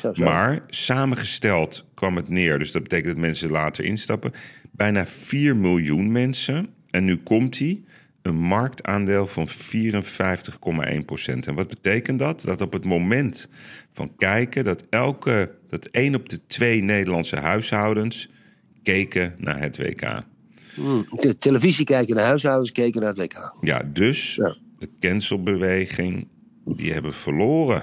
Zo, 0.00 0.12
zo. 0.14 0.24
Maar 0.24 0.62
samengesteld 0.68 1.86
kwam 1.94 2.16
het 2.16 2.28
neer. 2.28 2.58
Dus 2.58 2.72
dat 2.72 2.82
betekent 2.82 3.12
dat 3.12 3.22
mensen 3.22 3.50
later 3.50 3.84
instappen. 3.84 4.32
Bijna 4.70 5.06
4 5.06 5.56
miljoen 5.56 6.12
mensen. 6.12 6.68
En 6.90 7.04
nu 7.04 7.16
komt 7.16 7.58
hij. 7.58 7.80
Een 8.22 8.36
marktaandeel 8.36 9.26
van 9.26 9.48
54,1 9.48 11.04
procent. 11.06 11.46
En 11.46 11.54
wat 11.54 11.68
betekent 11.68 12.18
dat? 12.18 12.42
Dat 12.44 12.60
op 12.60 12.72
het 12.72 12.84
moment 12.84 13.48
van 13.92 14.16
kijken... 14.16 14.64
dat 14.64 14.86
elke, 14.90 15.50
dat 15.68 15.86
één 15.86 16.14
op 16.14 16.28
de 16.28 16.46
twee 16.46 16.82
Nederlandse 16.82 17.36
huishoudens... 17.36 18.28
keken 18.82 19.34
naar 19.38 19.60
het 19.60 19.76
WK. 19.76 20.22
Mm, 20.80 21.04
De 21.10 21.38
televisie 21.38 21.84
kijken 21.84 22.14
naar 22.16 22.24
huishoudens, 22.24 22.72
keken 22.72 23.00
naar 23.00 23.14
het 23.14 23.18
WK. 23.18 23.54
Ja, 23.60 23.82
dus 23.92 24.34
Ja. 24.34 24.56
de 24.78 24.88
cancelbeweging, 25.00 26.28
die 26.64 26.92
hebben 26.92 27.12
verloren. 27.12 27.82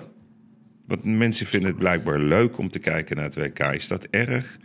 Want 0.88 1.04
mensen 1.04 1.45
vinden 1.45 1.70
het 1.70 1.80
blijkbaar 1.80 2.20
leuk 2.20 2.58
om 2.58 2.70
te 2.70 2.80
kijken 2.80 3.16
naar 3.16 3.26
het 3.26 3.36
WK. 3.36 3.60
Is 3.60 3.88
dat 3.88 4.04
erg? 4.04 4.58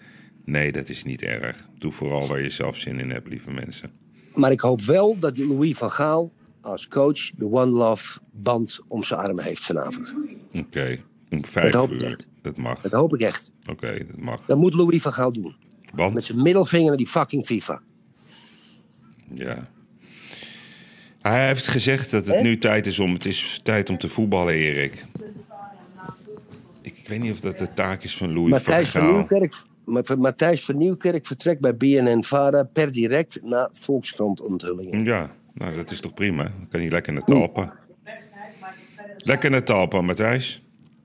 Nee, 0.45 0.73
dat 0.73 0.89
is 0.89 1.05
niet 1.05 1.23
erg. 1.23 1.69
Doe 1.79 1.93
vooral 1.93 2.27
waar 2.27 2.43
je 2.43 2.51
zelf 2.51 2.77
zin 2.77 2.99
in 2.99 3.11
hebt, 3.11 3.29
lieve 3.29 3.51
mensen. 3.51 3.91
Maar 4.35 4.51
ik 4.51 4.61
hoop 4.61 4.81
wel 4.81 5.19
dat 5.19 5.39
Louis 5.39 5.77
van 5.77 5.91
Gaal 5.91 6.33
als 6.61 6.89
coach 6.89 7.31
de 7.37 7.45
One 7.45 7.71
Love 7.71 8.19
band 8.33 8.79
om 8.89 9.03
zijn 9.05 9.21
arm 9.21 9.39
heeft 9.39 9.65
vanavond. 9.65 10.15
Oké, 10.53 10.99
om 11.31 11.45
vijf 11.45 11.75
uur. 11.91 12.19
Dat 12.43 12.57
mag. 12.57 12.81
Dat 12.81 12.93
hoop 12.93 13.15
ik 13.15 13.21
echt. 13.21 13.51
Oké, 13.67 13.99
dat 14.07 14.17
mag. 14.17 14.45
Dat 14.47 14.57
moet 14.59 14.75
Louis 14.75 15.03
van 15.03 15.13
Gaal 15.13 15.33
doen. 15.33 15.55
Met 15.83 15.91
Want, 15.95 16.23
zijn 16.23 16.43
middelvinger 16.43 16.89
naar 16.89 16.97
die 16.97 17.07
fucking 17.07 17.45
FIFA. 17.47 17.83
Ja. 19.35 19.69
Hij 21.21 21.47
heeft 21.47 21.67
gezegd 21.67 22.11
dat 22.11 22.27
het 22.27 22.43
nu 22.43 22.59
tijd 22.59 22.87
is 22.87 22.99
om... 22.99 23.13
Het 23.13 23.25
is 23.25 23.61
tijd 23.63 23.91
om 23.91 23.99
te 23.99 24.09
voetballen, 24.09 24.55
Erik. 24.55 25.05
Ik, 26.83 26.99
ik 26.99 27.09
weet 27.09 27.21
niet 27.21 27.33
of 27.33 27.41
dat 27.41 27.59
de 27.59 27.73
taak 27.73 28.03
is 28.03 28.17
van 28.17 28.33
Louis 28.33 28.51
Matthijs 28.51 28.89
van. 28.89 29.07
Nieuwkerk, 29.13 29.55
Ma- 29.85 30.03
Matthijs 30.17 30.65
van 30.65 30.77
Nieuwkerk 30.77 31.27
vertrekt 31.27 31.61
bij 31.61 31.77
BNN-Vara 31.77 32.63
per 32.63 32.93
direct 32.93 33.39
na 33.43 33.69
Volkskrant-onthullingen. 33.73 35.05
Ja, 35.05 35.31
nou 35.55 35.77
dat 35.77 35.91
is 35.91 36.01
toch 36.01 36.15
prima. 36.15 36.43
Dan 36.43 36.69
kan 36.69 36.81
hij 36.81 36.91
lekker 36.91 37.13
naar 37.13 37.23
Talpa. 37.25 37.75
Lekker 39.17 39.51
naar 39.51 39.65
Talpa, 39.65 40.01
Matthijs. 40.01 40.62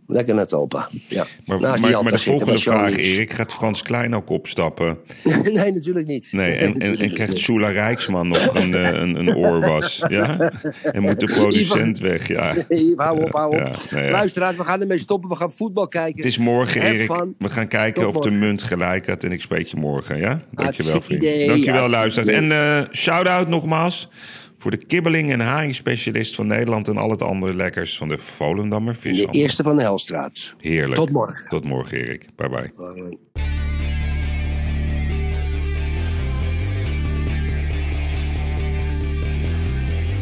Lekker 0.07 0.35
naar 0.35 0.47
Talpa. 0.47 0.89
Ja. 1.07 1.25
Maar, 1.45 1.59
Naast 1.59 1.83
die 1.83 1.91
maar, 1.91 2.03
maar 2.03 2.11
de 2.11 2.19
volgende 2.19 2.57
vraag. 2.57 2.97
Erik. 2.97 3.33
Gaat 3.33 3.53
Frans 3.53 3.81
Klein 3.81 4.15
ook 4.15 4.29
opstappen? 4.29 4.97
nee, 5.43 5.71
natuurlijk 5.71 6.07
niet. 6.07 6.27
Nee, 6.31 6.55
en, 6.55 6.79
en, 6.99 7.13
krijgt. 7.13 7.37
Sula 7.37 7.67
Rijksman 7.67 8.27
nog 8.27 8.55
een, 8.55 8.75
eh, 8.75 9.01
een, 9.01 9.15
een 9.15 9.35
oorwas? 9.35 10.03
Ja? 10.07 10.51
En 10.81 11.01
moet 11.01 11.19
de 11.19 11.25
producent 11.25 11.99
weg? 11.99 12.27
Ja. 12.27 12.55
Yves, 12.69 12.93
hou 12.95 13.23
op, 13.23 13.31
hou 13.31 13.55
op. 13.55 13.75
Ja, 13.89 13.99
ja. 13.99 14.11
Luisteraars, 14.11 14.55
we 14.55 14.63
gaan 14.63 14.81
ermee 14.81 14.99
stoppen. 14.99 15.29
We 15.29 15.35
gaan 15.35 15.51
voetbal 15.51 15.87
kijken. 15.87 16.15
Het 16.15 16.25
is 16.25 16.37
morgen, 16.37 16.81
Erik. 16.81 17.07
We 17.37 17.49
gaan 17.49 17.67
kijken 17.67 18.03
Tot 18.03 18.15
of 18.15 18.23
de 18.23 18.31
munt 18.31 18.61
gelijk 18.61 19.07
had. 19.07 19.23
En 19.23 19.31
ik 19.31 19.41
spreek 19.41 19.67
je 19.67 19.77
morgen, 19.77 20.17
ja? 20.17 20.41
Dankjewel, 20.51 21.01
vriend. 21.01 21.47
Dankjewel, 21.47 21.89
luisteraars. 21.89 22.37
En 22.37 22.51
eh 22.51 22.81
shout-out 22.91 23.47
nogmaals 23.47 24.09
voor 24.57 24.71
de 24.71 24.77
kibbeling- 24.85 25.31
en 25.31 25.39
haringspecialist 25.39 26.35
van 26.35 26.47
Nederland... 26.47 26.87
en 26.87 26.97
al 26.97 27.09
het 27.09 27.21
andere 27.21 27.53
lekkers 27.53 27.97
van 27.97 28.07
de 28.07 28.17
Volendammer 28.17 28.93
De 28.93 28.99
Vishandel. 28.99 29.41
eerste 29.41 29.63
van 29.63 29.75
de 29.75 29.81
Helstraat. 29.81 30.55
Heerlijk. 30.57 30.95
Tot 30.95 31.11
morgen. 31.11 31.47
Tot 31.47 31.63
morgen, 31.65 31.97
Erik. 31.97 32.25
Bye-bye. 32.35 32.71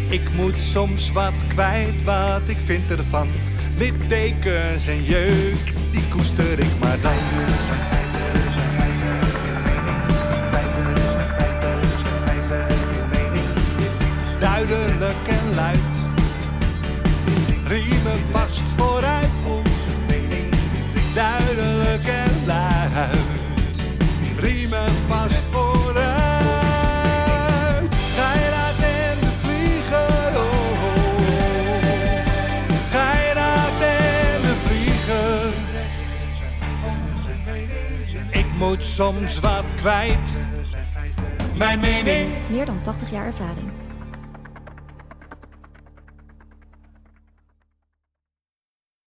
Ik 0.09 0.33
moet 0.33 0.61
soms 0.61 1.11
wat 1.11 1.33
kwijt, 1.47 2.03
wat 2.03 2.41
ik 2.45 2.57
vind 2.59 2.91
ervan. 2.91 3.27
Littekens 3.77 4.87
en 4.87 5.03
jeuk, 5.03 5.73
die 5.91 6.07
koester 6.09 6.59
ik 6.59 6.79
maar 6.79 6.97
dan. 7.01 7.13
Duidelijk 14.99 15.27
en 15.27 15.55
luid. 15.55 15.79
Riemen 17.67 18.19
vast 18.31 18.61
vooruit, 18.77 19.29
onze 19.47 19.89
mening. 20.07 20.53
Duidelijk 21.13 22.05
en 22.05 22.45
luid. 22.45 23.09
Riemen 24.39 24.91
vast 25.07 25.43
vooruit. 25.51 26.03
Laat 28.17 28.77
in 28.77 29.19
de 29.19 29.33
vliegen, 29.41 30.35
oh, 30.35 30.43
oh, 30.43 31.15
oh. 32.91 33.03
Laat 33.35 33.81
in 33.81 34.41
de 34.41 34.55
vliegen. 34.65 35.53
Ik 38.29 38.45
moet 38.57 38.83
soms 38.83 39.39
wat 39.39 39.65
kwijt. 39.75 40.31
Mijn 41.57 41.79
mening. 41.79 42.29
Meer 42.49 42.65
dan 42.65 42.81
80 42.81 43.11
jaar 43.11 43.25
ervaring. 43.25 43.74